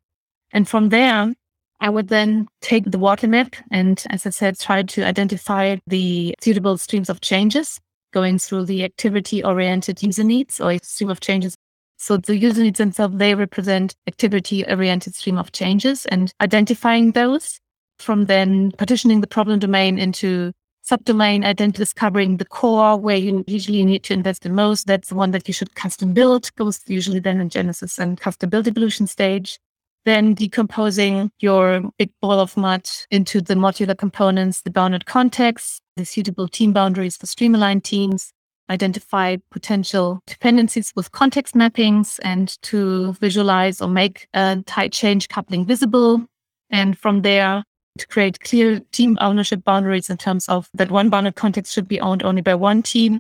And 0.52 0.68
from 0.70 0.90
there, 0.90 1.34
I 1.80 1.90
would 1.90 2.08
then 2.08 2.48
take 2.62 2.86
the 2.86 2.98
Wardley 2.98 3.30
map 3.30 3.56
and, 3.72 4.04
as 4.10 4.26
I 4.26 4.32
said, 4.32 4.60
try 4.60 4.84
to 4.84 5.04
identify 5.04 5.78
the 5.86 6.36
suitable 6.42 6.78
streams 6.78 7.10
of 7.10 7.22
changes 7.22 7.80
going 8.14 8.40
through 8.40 8.66
the 8.66 8.84
activity 8.84 9.44
oriented 9.44 10.02
user 10.02 10.24
needs 10.24 10.60
or 10.60 10.78
stream 10.82 11.10
of 11.10 11.20
changes. 11.20 11.56
So 11.98 12.18
the 12.18 12.38
user 12.38 12.62
needs 12.64 12.78
themselves, 12.78 13.18
they 13.18 13.36
represent 13.36 13.96
activity 14.08 14.66
oriented 14.66 15.16
stream 15.16 15.38
of 15.38 15.52
changes 15.52 16.06
and 16.08 16.32
identifying 16.42 17.12
those 17.12 17.60
from 18.00 18.26
then 18.26 18.72
partitioning 18.78 19.22
the 19.22 19.28
problem 19.28 19.60
domain 19.60 19.98
into 19.98 20.52
subdomain, 20.88 21.44
identity 21.44 21.80
discovering 21.80 22.38
the 22.38 22.46
core 22.46 22.98
where 22.98 23.18
you 23.18 23.44
usually 23.46 23.84
need 23.84 24.04
to 24.04 24.14
invest 24.14 24.44
the 24.44 24.50
most. 24.50 24.88
That's 24.88 25.10
the 25.10 25.16
one 25.16 25.32
that 25.32 25.48
you 25.48 25.54
should 25.54 25.76
custom 25.76 26.14
build, 26.14 26.54
goes 26.56 26.80
usually 26.88 27.20
then 27.20 27.42
in 27.42 27.50
Genesis 27.50 28.00
and 28.00 28.20
custom 28.20 28.50
build 28.50 28.68
evolution 28.68 29.06
stage 29.06 29.60
then 30.08 30.34
decomposing 30.34 31.30
your 31.40 31.82
big 31.98 32.10
ball 32.22 32.40
of 32.40 32.56
mud 32.56 32.90
into 33.12 33.42
the 33.42 33.56
modular 33.56 33.96
components, 33.96 34.62
the 34.62 34.72
bounded 34.72 35.06
context, 35.06 35.82
the 35.98 36.06
suitable 36.06 36.48
team 36.48 36.72
boundaries 36.72 37.18
for 37.18 37.26
stream-aligned 37.26 37.84
teams, 37.84 38.32
identify 38.70 39.36
potential 39.52 40.22
dependencies 40.26 40.94
with 40.96 41.12
context 41.12 41.56
mappings 41.56 42.22
and 42.24 42.58
to 42.62 43.12
visualize 43.20 43.82
or 43.82 43.90
make 43.90 44.30
a 44.34 44.64
tight 44.66 44.94
change 44.94 45.28
coupling 45.28 45.66
visible. 45.66 46.26
And 46.70 46.98
from 46.98 47.22
there, 47.24 47.66
to 47.98 48.08
create 48.08 48.40
clear 48.40 48.80
team 48.94 49.18
ownership 49.20 49.66
boundaries 49.66 50.10
in 50.10 50.16
terms 50.16 50.48
of 50.48 50.70
that 50.74 50.90
one 50.90 51.10
bounded 51.10 51.36
context 51.36 51.74
should 51.74 51.88
be 51.88 52.00
owned 52.00 52.24
only 52.24 52.42
by 52.42 52.56
one 52.56 52.82
team. 52.82 53.20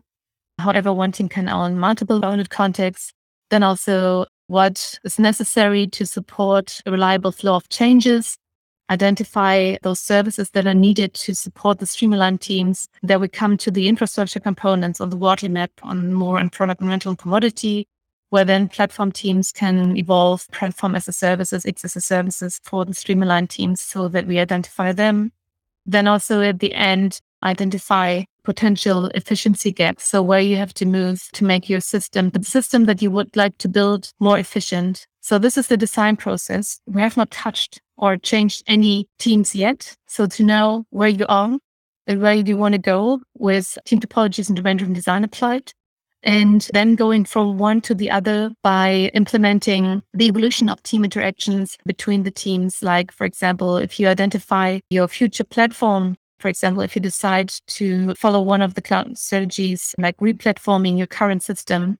However, 0.57 0.93
one 0.93 1.11
team 1.11 1.27
can 1.27 1.49
own 1.49 1.77
multiple 1.79 2.21
bounded 2.21 2.49
contexts. 2.49 3.11
Then 3.49 3.63
also 3.63 4.25
what 4.47 4.99
is 5.03 5.19
necessary 5.19 5.87
to 5.87 6.05
support 6.05 6.81
a 6.85 6.91
reliable 6.91 7.31
flow 7.31 7.55
of 7.55 7.69
changes, 7.69 8.37
identify 8.89 9.75
those 9.83 9.99
services 9.99 10.49
that 10.51 10.65
are 10.65 10.73
needed 10.73 11.13
to 11.13 11.35
support 11.35 11.79
the 11.79 11.85
stream-aligned 11.85 12.41
teams. 12.41 12.87
Then 13.03 13.19
we 13.19 13.27
come 13.27 13.57
to 13.57 13.69
the 13.69 13.87
infrastructure 13.87 14.39
components 14.39 14.99
of 14.99 15.11
the 15.11 15.17
Wardley 15.17 15.49
map 15.49 15.71
on 15.83 16.13
more 16.13 16.39
on 16.39 16.49
product 16.49 16.81
and 16.81 16.89
rental 16.89 17.11
and 17.11 17.19
commodity, 17.19 17.87
where 18.29 18.45
then 18.45 18.69
platform 18.69 19.11
teams 19.11 19.51
can 19.51 19.97
evolve 19.97 20.47
platform 20.51 20.95
as 20.95 21.07
a 21.07 21.13
services, 21.13 21.65
X 21.65 21.83
as 21.83 21.95
a 21.95 22.01
services 22.01 22.59
for 22.63 22.85
the 22.85 22.93
streamline 22.93 23.47
teams 23.47 23.81
so 23.81 24.07
that 24.07 24.27
we 24.27 24.39
identify 24.39 24.91
them. 24.91 25.31
Then 25.85 26.07
also 26.07 26.41
at 26.41 26.59
the 26.59 26.73
end, 26.73 27.21
identify 27.43 28.23
potential 28.47 29.07
efficiency 29.07 29.73
gaps. 29.73 30.05
So 30.05 30.21
where 30.21 30.39
you 30.39 30.55
have 30.55 30.73
to 30.75 30.85
move 30.85 31.27
to 31.33 31.43
make 31.43 31.67
your 31.67 31.81
system, 31.81 32.29
the 32.29 32.41
system 32.45 32.85
that 32.85 33.01
you 33.01 33.11
would 33.11 33.35
like 33.35 33.57
to 33.57 33.67
build 33.67 34.13
more 34.21 34.39
efficient. 34.39 35.05
So 35.19 35.37
this 35.37 35.57
is 35.57 35.67
the 35.67 35.75
design 35.75 36.15
process. 36.15 36.79
We 36.85 37.01
have 37.01 37.17
not 37.17 37.29
touched 37.29 37.81
or 37.97 38.15
changed 38.15 38.63
any 38.65 39.09
teams 39.19 39.53
yet. 39.53 39.97
So 40.07 40.27
to 40.27 40.43
know 40.43 40.85
where 40.91 41.09
you 41.09 41.25
are 41.27 41.57
and 42.07 42.21
where 42.21 42.35
you 42.35 42.55
want 42.55 42.71
to 42.71 42.79
go 42.79 43.19
with 43.37 43.77
team 43.83 43.99
topologies 43.99 44.47
and 44.47 44.55
domain 44.55 44.77
driven 44.77 44.93
design 44.93 45.25
applied, 45.25 45.73
and 46.23 46.69
then 46.71 46.95
going 46.95 47.25
from 47.25 47.57
one 47.57 47.81
to 47.81 47.93
the 47.93 48.09
other 48.09 48.51
by 48.63 49.11
implementing 49.13 50.01
the 50.13 50.27
evolution 50.27 50.69
of 50.69 50.81
team 50.83 51.03
interactions 51.03 51.77
between 51.85 52.23
the 52.23 52.31
teams. 52.31 52.81
Like, 52.81 53.11
for 53.11 53.25
example, 53.25 53.75
if 53.75 53.99
you 53.99 54.07
identify 54.07 54.79
your 54.89 55.09
future 55.09 55.43
platform, 55.43 56.15
for 56.39 56.47
example, 56.47 56.81
if 56.81 56.95
you 56.95 57.01
decide 57.01 57.49
to 57.67 58.13
follow 58.15 58.41
one 58.41 58.61
of 58.61 58.75
the 58.75 58.81
cloud 58.81 59.17
strategies, 59.17 59.95
like 59.97 60.17
replatforming 60.17 60.97
your 60.97 61.07
current 61.07 61.43
system, 61.43 61.97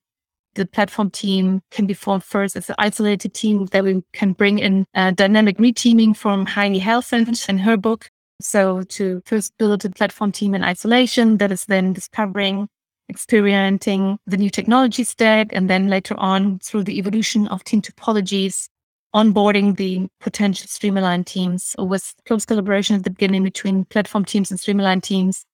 the 0.56 0.66
platform 0.66 1.10
team 1.12 1.62
can 1.72 1.86
be 1.86 1.94
formed 1.94 2.24
first 2.24 2.56
as 2.56 2.70
an 2.70 2.76
isolated 2.80 3.34
team 3.34 3.68
that 3.68 3.84
we 3.84 4.02
can 4.14 4.34
bring 4.34 4.60
in 4.60 4.86
uh, 4.96 5.12
dynamic 5.12 5.58
reteaming 5.58 6.16
from 6.16 6.46
Heidi 6.46 6.80
Helfand 6.80 7.48
in 7.48 7.60
her 7.60 7.78
book. 7.78 8.10
So 8.42 8.84
to 8.84 9.22
first 9.26 9.54
build 9.58 9.86
a 9.86 9.90
platform 9.90 10.32
team 10.32 10.54
in 10.54 10.64
isolation 10.64 11.38
that 11.38 11.52
is 11.52 11.66
then 11.66 11.94
discovering 11.94 12.68
experimenting 13.10 14.18
the 14.28 14.38
new 14.38 14.50
technology 14.50 15.04
stack, 15.04 15.50
and 15.52 15.70
then 15.70 15.88
later 15.88 16.16
on 16.18 16.60
through 16.60 16.84
the 16.84 16.98
evolution 16.98 17.48
of 17.48 17.64
team 17.64 17.82
topologies, 17.82 18.68
onboarding 19.16 19.78
the 19.78 20.08
potential 20.20 20.68
Stream-aligned 20.68 21.28
teams 21.28 21.76
with 21.78 22.14
close 22.26 22.45
collaboration 22.45 22.95
at 22.95 23.03
the 23.03 23.10
beginning 23.10 23.43
between 23.43 23.86
platform 23.86 24.26
teams 24.26 24.51
and 24.51 24.60
Stream-aligned 24.60 25.03
teams, 25.03 25.45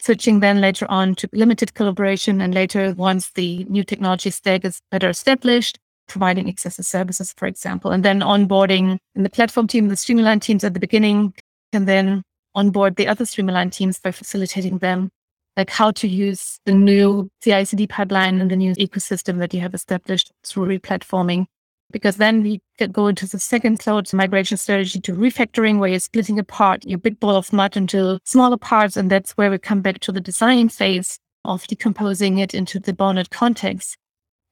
switching 0.00 0.40
then 0.40 0.60
later 0.60 0.86
on 0.90 1.14
to 1.16 1.28
limited 1.32 1.74
collaboration, 1.74 2.40
and 2.40 2.54
later 2.54 2.94
once 2.94 3.30
the 3.32 3.64
new 3.64 3.84
technology 3.84 4.30
stack 4.30 4.64
is 4.64 4.80
better 4.90 5.08
established, 5.08 5.78
providing 6.08 6.48
access 6.48 6.76
to 6.76 6.82
services, 6.82 7.32
for 7.36 7.46
example, 7.46 7.90
and 7.90 8.04
then 8.04 8.20
onboarding 8.20 8.98
in 9.14 9.22
the 9.22 9.30
platform 9.30 9.66
team, 9.66 9.88
the 9.88 9.96
Stream-aligned 9.96 10.42
teams 10.42 10.64
at 10.64 10.74
the 10.74 10.80
beginning, 10.80 11.34
and 11.72 11.86
then 11.86 12.22
onboard 12.54 12.96
the 12.96 13.08
other 13.08 13.24
Stream-aligned 13.24 13.72
teams 13.72 13.98
by 13.98 14.10
facilitating 14.10 14.78
them 14.78 15.10
like 15.56 15.70
how 15.70 15.90
to 15.90 16.08
use 16.08 16.58
the 16.64 16.72
new 16.72 17.28
CI/CD 17.42 17.86
pipeline 17.86 18.40
and 18.40 18.50
the 18.50 18.56
new 18.56 18.74
ecosystem 18.76 19.38
that 19.38 19.52
you 19.52 19.60
have 19.60 19.74
established 19.74 20.32
through 20.44 20.78
replatforming. 20.78 21.46
Because 21.92 22.16
then 22.16 22.42
we 22.42 22.60
could 22.78 22.92
go 22.92 23.06
into 23.06 23.26
the 23.26 23.38
second 23.38 23.78
cloud 23.78 24.12
migration 24.12 24.56
strategy 24.56 25.00
to 25.00 25.12
refactoring, 25.12 25.78
where 25.78 25.90
you're 25.90 26.00
splitting 26.00 26.38
apart 26.38 26.84
your 26.84 26.98
big 26.98 27.20
ball 27.20 27.36
of 27.36 27.52
mud 27.52 27.76
into 27.76 28.18
smaller 28.24 28.56
parts. 28.56 28.96
And 28.96 29.10
that's 29.10 29.32
where 29.32 29.50
we 29.50 29.58
come 29.58 29.82
back 29.82 30.00
to 30.00 30.12
the 30.12 30.20
design 30.20 30.68
phase 30.68 31.18
of 31.44 31.66
decomposing 31.66 32.38
it 32.38 32.54
into 32.54 32.80
the 32.80 32.92
bounded 32.92 33.30
context 33.30 33.96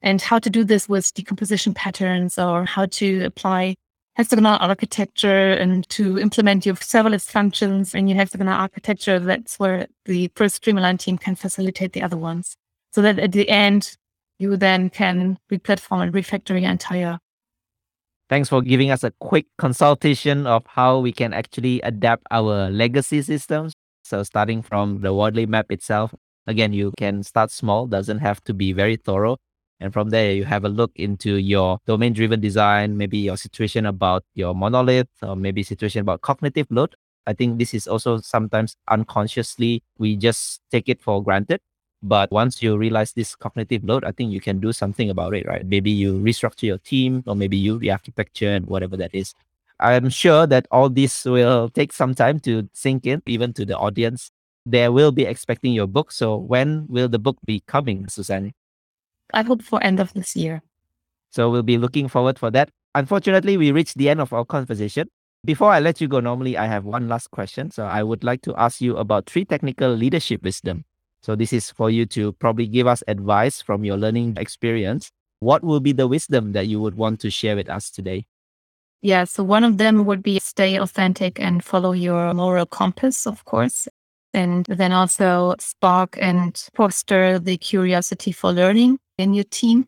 and 0.01 0.21
how 0.21 0.39
to 0.39 0.49
do 0.49 0.63
this 0.63 0.89
with 0.89 1.13
decomposition 1.13 1.73
patterns 1.73 2.37
or 2.37 2.65
how 2.65 2.85
to 2.87 3.23
apply 3.23 3.75
hexagonal 4.15 4.57
architecture 4.59 5.53
and 5.53 5.87
to 5.89 6.19
implement 6.19 6.65
your 6.65 6.75
serverless 6.75 7.29
functions 7.29 7.93
in 7.95 8.07
your 8.07 8.17
hexagonal 8.17 8.53
architecture, 8.53 9.19
that's 9.19 9.57
where 9.57 9.87
the 10.05 10.29
first 10.35 10.55
Stream-aligned 10.55 10.99
team 10.99 11.17
can 11.17 11.35
facilitate 11.35 11.93
the 11.93 12.03
other 12.03 12.17
ones. 12.17 12.55
So 12.91 13.01
that 13.01 13.19
at 13.19 13.31
the 13.31 13.47
end, 13.47 13.95
you 14.37 14.57
then 14.57 14.89
can 14.89 15.37
replatform 15.51 16.01
and 16.03 16.13
refactor 16.13 16.59
your 16.59 16.69
entire. 16.69 17.19
Thanks 18.31 18.47
for 18.47 18.61
giving 18.61 18.91
us 18.91 19.03
a 19.03 19.11
quick 19.19 19.47
consultation 19.57 20.47
of 20.47 20.65
how 20.65 20.99
we 20.99 21.11
can 21.11 21.33
actually 21.33 21.81
adapt 21.81 22.23
our 22.31 22.69
legacy 22.71 23.21
systems. 23.21 23.73
So 24.05 24.23
starting 24.23 24.61
from 24.61 25.01
the 25.01 25.13
Wardley 25.13 25.45
map 25.45 25.69
itself, 25.69 26.15
again, 26.47 26.71
you 26.71 26.93
can 26.97 27.23
start 27.23 27.51
small, 27.51 27.87
doesn't 27.87 28.19
have 28.19 28.41
to 28.45 28.53
be 28.53 28.71
very 28.71 28.95
thorough. 28.95 29.35
And 29.81 29.91
from 29.91 30.11
there, 30.11 30.31
you 30.31 30.45
have 30.45 30.63
a 30.63 30.69
look 30.69 30.93
into 30.95 31.35
your 31.35 31.79
domain 31.85 32.13
driven 32.13 32.39
design, 32.39 32.95
maybe 32.95 33.17
your 33.17 33.35
situation 33.35 33.85
about 33.85 34.23
your 34.33 34.55
monolith, 34.55 35.09
or 35.21 35.35
maybe 35.35 35.61
situation 35.61 35.99
about 35.99 36.21
cognitive 36.21 36.67
load. 36.69 36.95
I 37.27 37.33
think 37.33 37.59
this 37.59 37.73
is 37.73 37.85
also 37.85 38.19
sometimes 38.21 38.77
unconsciously, 38.87 39.83
we 39.97 40.15
just 40.15 40.61
take 40.71 40.87
it 40.87 41.01
for 41.01 41.21
granted. 41.21 41.59
But 42.03 42.31
once 42.31 42.63
you 42.63 42.77
realize 42.77 43.13
this 43.13 43.35
cognitive 43.35 43.83
load, 43.83 44.03
I 44.03 44.11
think 44.11 44.31
you 44.31 44.41
can 44.41 44.59
do 44.59 44.73
something 44.73 45.09
about 45.09 45.35
it, 45.35 45.45
right? 45.45 45.65
Maybe 45.65 45.91
you 45.91 46.15
restructure 46.15 46.63
your 46.63 46.79
team, 46.79 47.23
or 47.27 47.35
maybe 47.35 47.57
you 47.57 47.77
re-architecture 47.77 48.49
and 48.49 48.65
whatever 48.65 48.97
that 48.97 49.13
is. 49.13 49.35
I'm 49.79 50.09
sure 50.09 50.47
that 50.47 50.67
all 50.71 50.89
this 50.89 51.25
will 51.25 51.69
take 51.69 51.93
some 51.93 52.13
time 52.15 52.39
to 52.41 52.69
sink 52.73 53.05
in, 53.05 53.21
even 53.25 53.53
to 53.53 53.65
the 53.65 53.77
audience. 53.77 54.31
They 54.65 54.89
will 54.89 55.11
be 55.11 55.25
expecting 55.25 55.73
your 55.73 55.87
book. 55.87 56.11
So 56.11 56.37
when 56.37 56.85
will 56.87 57.07
the 57.07 57.19
book 57.19 57.37
be 57.45 57.61
coming, 57.67 58.07
Susanne? 58.07 58.53
I 59.33 59.43
hope 59.43 59.61
for 59.61 59.83
end 59.83 59.99
of 59.99 60.13
this 60.13 60.35
year. 60.35 60.61
So 61.31 61.49
we'll 61.49 61.63
be 61.63 61.77
looking 61.77 62.07
forward 62.07 62.37
for 62.37 62.51
that. 62.51 62.69
Unfortunately, 62.93 63.57
we 63.57 63.71
reached 63.71 63.97
the 63.97 64.09
end 64.09 64.21
of 64.21 64.33
our 64.33 64.45
conversation. 64.45 65.07
Before 65.45 65.71
I 65.71 65.79
let 65.79 66.01
you 66.01 66.07
go, 66.07 66.19
normally 66.19 66.57
I 66.57 66.67
have 66.67 66.85
one 66.85 67.07
last 67.07 67.31
question. 67.31 67.71
So 67.71 67.85
I 67.85 68.03
would 68.03 68.23
like 68.23 68.41
to 68.43 68.55
ask 68.57 68.81
you 68.81 68.97
about 68.97 69.27
three 69.27 69.45
technical 69.45 69.89
leadership 69.89 70.43
wisdom. 70.43 70.85
So 71.23 71.35
this 71.35 71.53
is 71.53 71.69
for 71.69 71.89
you 71.89 72.05
to 72.07 72.33
probably 72.33 72.67
give 72.67 72.87
us 72.87 73.03
advice 73.07 73.61
from 73.61 73.83
your 73.83 73.97
learning 73.97 74.37
experience. 74.37 75.11
What 75.39 75.63
will 75.63 75.79
be 75.79 75.91
the 75.91 76.07
wisdom 76.07 76.53
that 76.53 76.67
you 76.67 76.79
would 76.81 76.95
want 76.95 77.19
to 77.21 77.29
share 77.29 77.55
with 77.55 77.69
us 77.69 77.89
today? 77.91 78.25
Yeah, 79.01 79.23
so 79.23 79.43
one 79.43 79.63
of 79.63 79.77
them 79.77 80.05
would 80.05 80.21
be 80.21 80.39
stay 80.39 80.75
authentic 80.77 81.39
and 81.39 81.63
follow 81.63 81.91
your 81.91 82.33
moral 82.33 82.65
compass, 82.65 83.25
of 83.25 83.43
course. 83.45 83.87
And 84.33 84.65
then 84.65 84.91
also 84.91 85.55
spark 85.59 86.17
and 86.21 86.55
foster 86.75 87.39
the 87.39 87.57
curiosity 87.57 88.31
for 88.31 88.51
learning 88.51 88.99
in 89.17 89.33
your 89.33 89.43
team. 89.45 89.87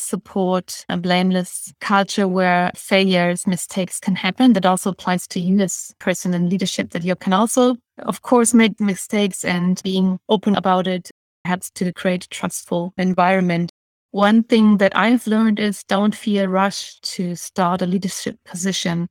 Support 0.00 0.84
a 0.88 0.96
blameless 0.96 1.72
culture 1.80 2.26
where 2.26 2.70
failures, 2.74 3.46
mistakes 3.46 4.00
can 4.00 4.16
happen. 4.16 4.54
That 4.54 4.66
also 4.66 4.90
applies 4.90 5.26
to 5.28 5.40
you 5.40 5.60
as 5.60 5.94
person 5.98 6.34
in 6.34 6.48
leadership, 6.48 6.90
that 6.90 7.04
you 7.04 7.14
can 7.14 7.32
also, 7.32 7.76
of 7.98 8.22
course, 8.22 8.54
make 8.54 8.80
mistakes 8.80 9.44
and 9.44 9.80
being 9.82 10.18
open 10.28 10.56
about 10.56 10.86
it 10.86 11.10
helps 11.44 11.70
to 11.70 11.92
create 11.92 12.24
a 12.24 12.28
trustful 12.28 12.92
environment. 12.96 13.70
One 14.10 14.42
thing 14.42 14.78
that 14.78 14.96
I've 14.96 15.26
learned 15.26 15.60
is 15.60 15.84
don't 15.84 16.14
feel 16.14 16.46
rushed 16.46 17.02
to 17.14 17.36
start 17.36 17.82
a 17.82 17.86
leadership 17.86 18.36
position 18.44 19.08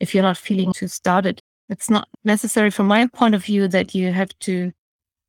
if 0.00 0.14
you're 0.14 0.22
not 0.22 0.36
feeling 0.36 0.72
to 0.74 0.88
start 0.88 1.24
it. 1.24 1.40
It's 1.68 1.88
not 1.88 2.08
necessary 2.24 2.70
from 2.70 2.86
my 2.86 3.06
point 3.06 3.34
of 3.34 3.44
view 3.44 3.68
that 3.68 3.94
you 3.94 4.12
have 4.12 4.30
to 4.40 4.72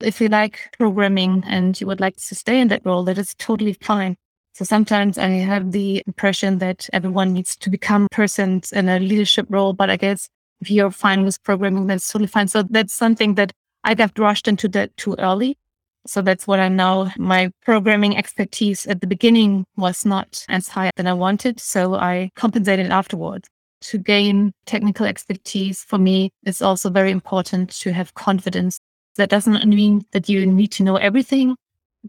if 0.01 0.19
you 0.19 0.27
like 0.27 0.75
programming 0.77 1.43
and 1.47 1.79
you 1.79 1.87
would 1.87 1.99
like 1.99 2.17
to 2.17 2.35
stay 2.35 2.59
in 2.59 2.67
that 2.67 2.85
role, 2.85 3.03
that 3.03 3.17
is 3.17 3.33
totally 3.35 3.73
fine. 3.73 4.17
So 4.53 4.63
sometimes 4.65 5.17
I 5.17 5.29
have 5.29 5.71
the 5.71 6.03
impression 6.05 6.59
that 6.59 6.87
everyone 6.93 7.33
needs 7.33 7.55
to 7.57 7.69
become 7.71 8.07
persons 8.11 8.71
in 8.71 8.87
a 8.87 8.99
leadership 8.99 9.47
role, 9.49 9.73
but 9.73 9.89
I 9.89 9.97
guess 9.97 10.29
if 10.61 10.69
you're 10.69 10.91
fine 10.91 11.25
with 11.25 11.41
programming, 11.43 11.87
that's 11.87 12.11
totally 12.11 12.27
fine. 12.27 12.47
So 12.47 12.63
that's 12.63 12.93
something 12.93 13.33
that 13.35 13.51
I 13.83 13.95
got 13.95 14.17
rushed 14.17 14.47
into 14.47 14.67
that 14.69 14.95
too 14.95 15.15
early. 15.17 15.57
So 16.05 16.21
that's 16.21 16.45
what 16.45 16.59
I 16.59 16.67
know. 16.67 17.09
My 17.17 17.51
programming 17.63 18.15
expertise 18.15 18.85
at 18.85 19.01
the 19.01 19.07
beginning 19.07 19.65
was 19.75 20.05
not 20.05 20.45
as 20.49 20.67
high 20.67 20.91
than 20.97 21.07
I 21.07 21.13
wanted. 21.13 21.59
So 21.59 21.95
I 21.95 22.29
compensated 22.35 22.91
afterwards. 22.91 23.47
To 23.81 23.97
gain 23.97 24.53
technical 24.65 25.05
expertise 25.05 25.83
for 25.83 25.97
me, 25.97 26.31
it's 26.43 26.61
also 26.61 26.89
very 26.89 27.11
important 27.11 27.69
to 27.81 27.91
have 27.91 28.13
confidence 28.13 28.79
that 29.17 29.29
doesn't 29.29 29.67
mean 29.67 30.05
that 30.11 30.29
you 30.29 30.45
need 30.45 30.71
to 30.73 30.83
know 30.83 30.95
everything, 30.95 31.55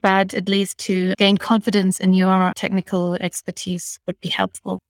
but 0.00 0.34
at 0.34 0.48
least 0.48 0.78
to 0.78 1.14
gain 1.16 1.36
confidence 1.36 2.00
in 2.00 2.14
your 2.14 2.52
technical 2.56 3.14
expertise 3.14 3.98
would 4.06 4.20
be 4.20 4.28
helpful. 4.28 4.80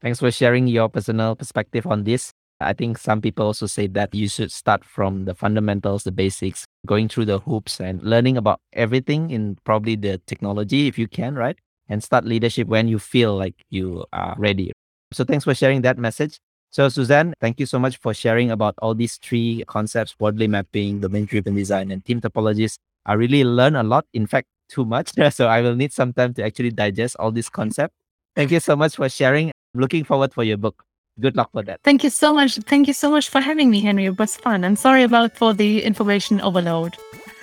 Thanks 0.00 0.20
for 0.20 0.30
sharing 0.30 0.68
your 0.68 0.88
personal 0.88 1.34
perspective 1.34 1.86
on 1.86 2.04
this. 2.04 2.32
I 2.60 2.72
think 2.72 2.98
some 2.98 3.20
people 3.20 3.46
also 3.46 3.66
say 3.66 3.86
that 3.88 4.14
you 4.14 4.28
should 4.28 4.50
start 4.50 4.84
from 4.84 5.24
the 5.24 5.34
fundamentals, 5.34 6.04
the 6.04 6.12
basics, 6.12 6.64
going 6.86 7.08
through 7.08 7.26
the 7.26 7.38
hoops 7.38 7.80
and 7.80 8.02
learning 8.02 8.36
about 8.36 8.60
everything 8.72 9.30
in 9.30 9.58
probably 9.64 9.94
the 9.94 10.18
technology 10.26 10.88
if 10.88 10.98
you 10.98 11.06
can, 11.06 11.34
right? 11.34 11.56
And 11.88 12.02
start 12.02 12.24
leadership 12.24 12.66
when 12.66 12.88
you 12.88 12.98
feel 12.98 13.36
like 13.36 13.54
you 13.70 14.04
are 14.12 14.34
ready. 14.38 14.72
So 15.12 15.24
thanks 15.24 15.44
for 15.44 15.54
sharing 15.54 15.82
that 15.82 15.98
message. 15.98 16.38
So, 16.70 16.88
Susanne, 16.90 17.32
thank 17.40 17.58
you 17.58 17.64
so 17.64 17.78
much 17.78 17.96
for 17.96 18.12
sharing 18.12 18.50
about 18.50 18.74
all 18.82 18.94
these 18.94 19.16
three 19.16 19.64
concepts 19.66 20.14
Wardley 20.20 20.48
mapping, 20.48 21.00
domain 21.00 21.24
driven 21.24 21.54
design, 21.54 21.90
and 21.90 22.04
team 22.04 22.20
topologies. 22.20 22.76
I 23.08 23.14
really 23.14 23.42
learned 23.42 23.76
a 23.78 23.82
lot, 23.82 24.04
in 24.12 24.26
fact, 24.26 24.46
too 24.68 24.84
much. 24.84 25.12
So, 25.32 25.48
I 25.48 25.62
will 25.62 25.74
need 25.74 25.92
some 25.92 26.12
time 26.12 26.34
to 26.34 26.44
actually 26.44 26.70
digest 26.70 27.16
all 27.18 27.32
these 27.32 27.48
concepts. 27.48 27.94
Thank 28.36 28.52
you 28.52 28.60
so 28.60 28.76
much 28.76 28.96
for 28.96 29.08
sharing. 29.08 29.50
I'm 29.74 29.80
looking 29.80 30.04
forward 30.04 30.32
for 30.34 30.44
your 30.44 30.58
book. 30.58 30.84
Good 31.18 31.34
luck 31.34 31.50
for 31.50 31.62
that. 31.64 31.80
Thank 31.82 32.04
you 32.04 32.10
so 32.10 32.32
much. 32.32 32.56
Thank 32.56 32.86
you 32.86 32.92
so 32.92 33.10
much 33.10 33.28
for 33.28 33.40
having 33.40 33.70
me, 33.70 33.80
Henry. 33.80 34.04
It 34.04 34.18
was 34.18 34.36
fun. 34.36 34.62
I'm 34.62 34.76
sorry 34.76 35.02
about 35.02 35.36
for 35.36 35.52
the 35.52 35.82
information 35.82 36.40
overload. 36.40 36.96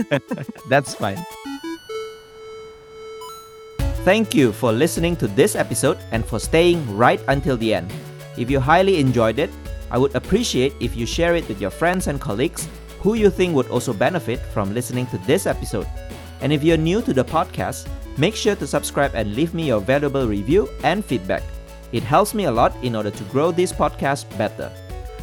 That's 0.69 0.95
fine. 0.95 1.19
Thank 4.05 4.35
you 4.35 4.53
for 4.53 4.71
listening 4.71 5.15
to 5.17 5.27
this 5.27 5.55
episode 5.55 5.97
and 6.11 6.23
for 6.23 6.39
staying 6.39 6.79
right 6.95 7.19
until 7.27 7.57
the 7.57 7.73
end. 7.73 7.91
If 8.37 8.51
you 8.51 8.59
highly 8.59 8.99
enjoyed 8.99 9.39
it, 9.39 9.49
I 9.89 9.97
would 9.97 10.15
appreciate 10.15 10.73
if 10.79 10.95
you 10.95 11.05
share 11.05 11.35
it 11.35 11.47
with 11.49 11.59
your 11.59 11.71
friends 11.71 12.07
and 12.07 12.21
colleagues 12.21 12.69
who 13.05 13.13
you 13.13 13.29
think 13.29 13.53
would 13.53 13.69
also 13.69 13.93
benefit 13.93 14.39
from 14.39 14.73
listening 14.73 15.05
to 15.05 15.19
this 15.29 15.45
episode. 15.45 15.85
And 16.41 16.51
if 16.51 16.63
you're 16.63 16.75
new 16.75 17.03
to 17.03 17.13
the 17.13 17.23
podcast, 17.23 17.87
make 18.17 18.35
sure 18.35 18.55
to 18.55 18.65
subscribe 18.65 19.13
and 19.13 19.35
leave 19.35 19.53
me 19.53 19.67
your 19.67 19.79
valuable 19.79 20.25
review 20.25 20.67
and 20.83 21.05
feedback. 21.05 21.43
It 21.91 22.01
helps 22.01 22.33
me 22.33 22.45
a 22.45 22.51
lot 22.51 22.73
in 22.83 22.95
order 22.95 23.11
to 23.11 23.23
grow 23.25 23.51
this 23.51 23.71
podcast 23.71 24.25
better. 24.39 24.71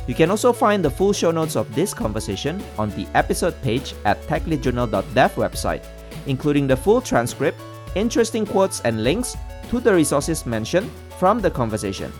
You 0.06 0.14
can 0.14 0.30
also 0.30 0.52
find 0.52 0.84
the 0.84 0.90
full 0.90 1.12
show 1.12 1.32
notes 1.32 1.56
of 1.56 1.74
this 1.74 1.92
conversation 1.92 2.62
on 2.78 2.90
the 2.90 3.08
episode 3.14 3.60
page 3.62 3.94
at 4.04 4.22
techleadjournal.dev 4.28 5.34
website. 5.34 5.84
including 6.26 6.68
the 6.68 6.76
full 6.76 7.00
transcript, 7.00 7.60
interesting 7.96 8.46
quotes, 8.46 8.80
and 8.82 9.02
links 9.02 9.36
to 9.70 9.80
the 9.80 9.92
resources 9.92 10.46
mentioned 10.46 10.88
from 11.18 11.40
the 11.40 11.50
conversation. 11.50 12.12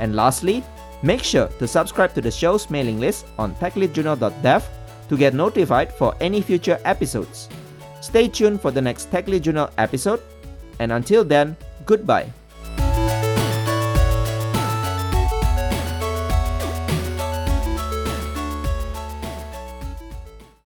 And 0.00 0.16
lastly, 0.16 0.64
make 1.04 1.22
sure 1.22 1.46
to 1.60 1.68
subscribe 1.68 2.14
to 2.14 2.20
the 2.20 2.32
show's 2.32 2.68
mailing 2.68 2.98
list 2.98 3.26
on 3.38 3.54
techleadjournal.dev 3.62 4.68
to 5.08 5.16
get 5.16 5.34
notified 5.34 5.92
for 5.92 6.14
any 6.20 6.40
future 6.40 6.78
episodes. 6.84 7.48
Stay 8.00 8.28
tuned 8.28 8.60
for 8.60 8.70
the 8.70 8.82
next 8.82 9.10
Tech 9.10 9.26
Lead 9.28 9.44
Journal 9.44 9.70
episode, 9.78 10.20
and 10.78 10.92
until 10.92 11.24
then, 11.24 11.56
goodbye. 11.86 12.32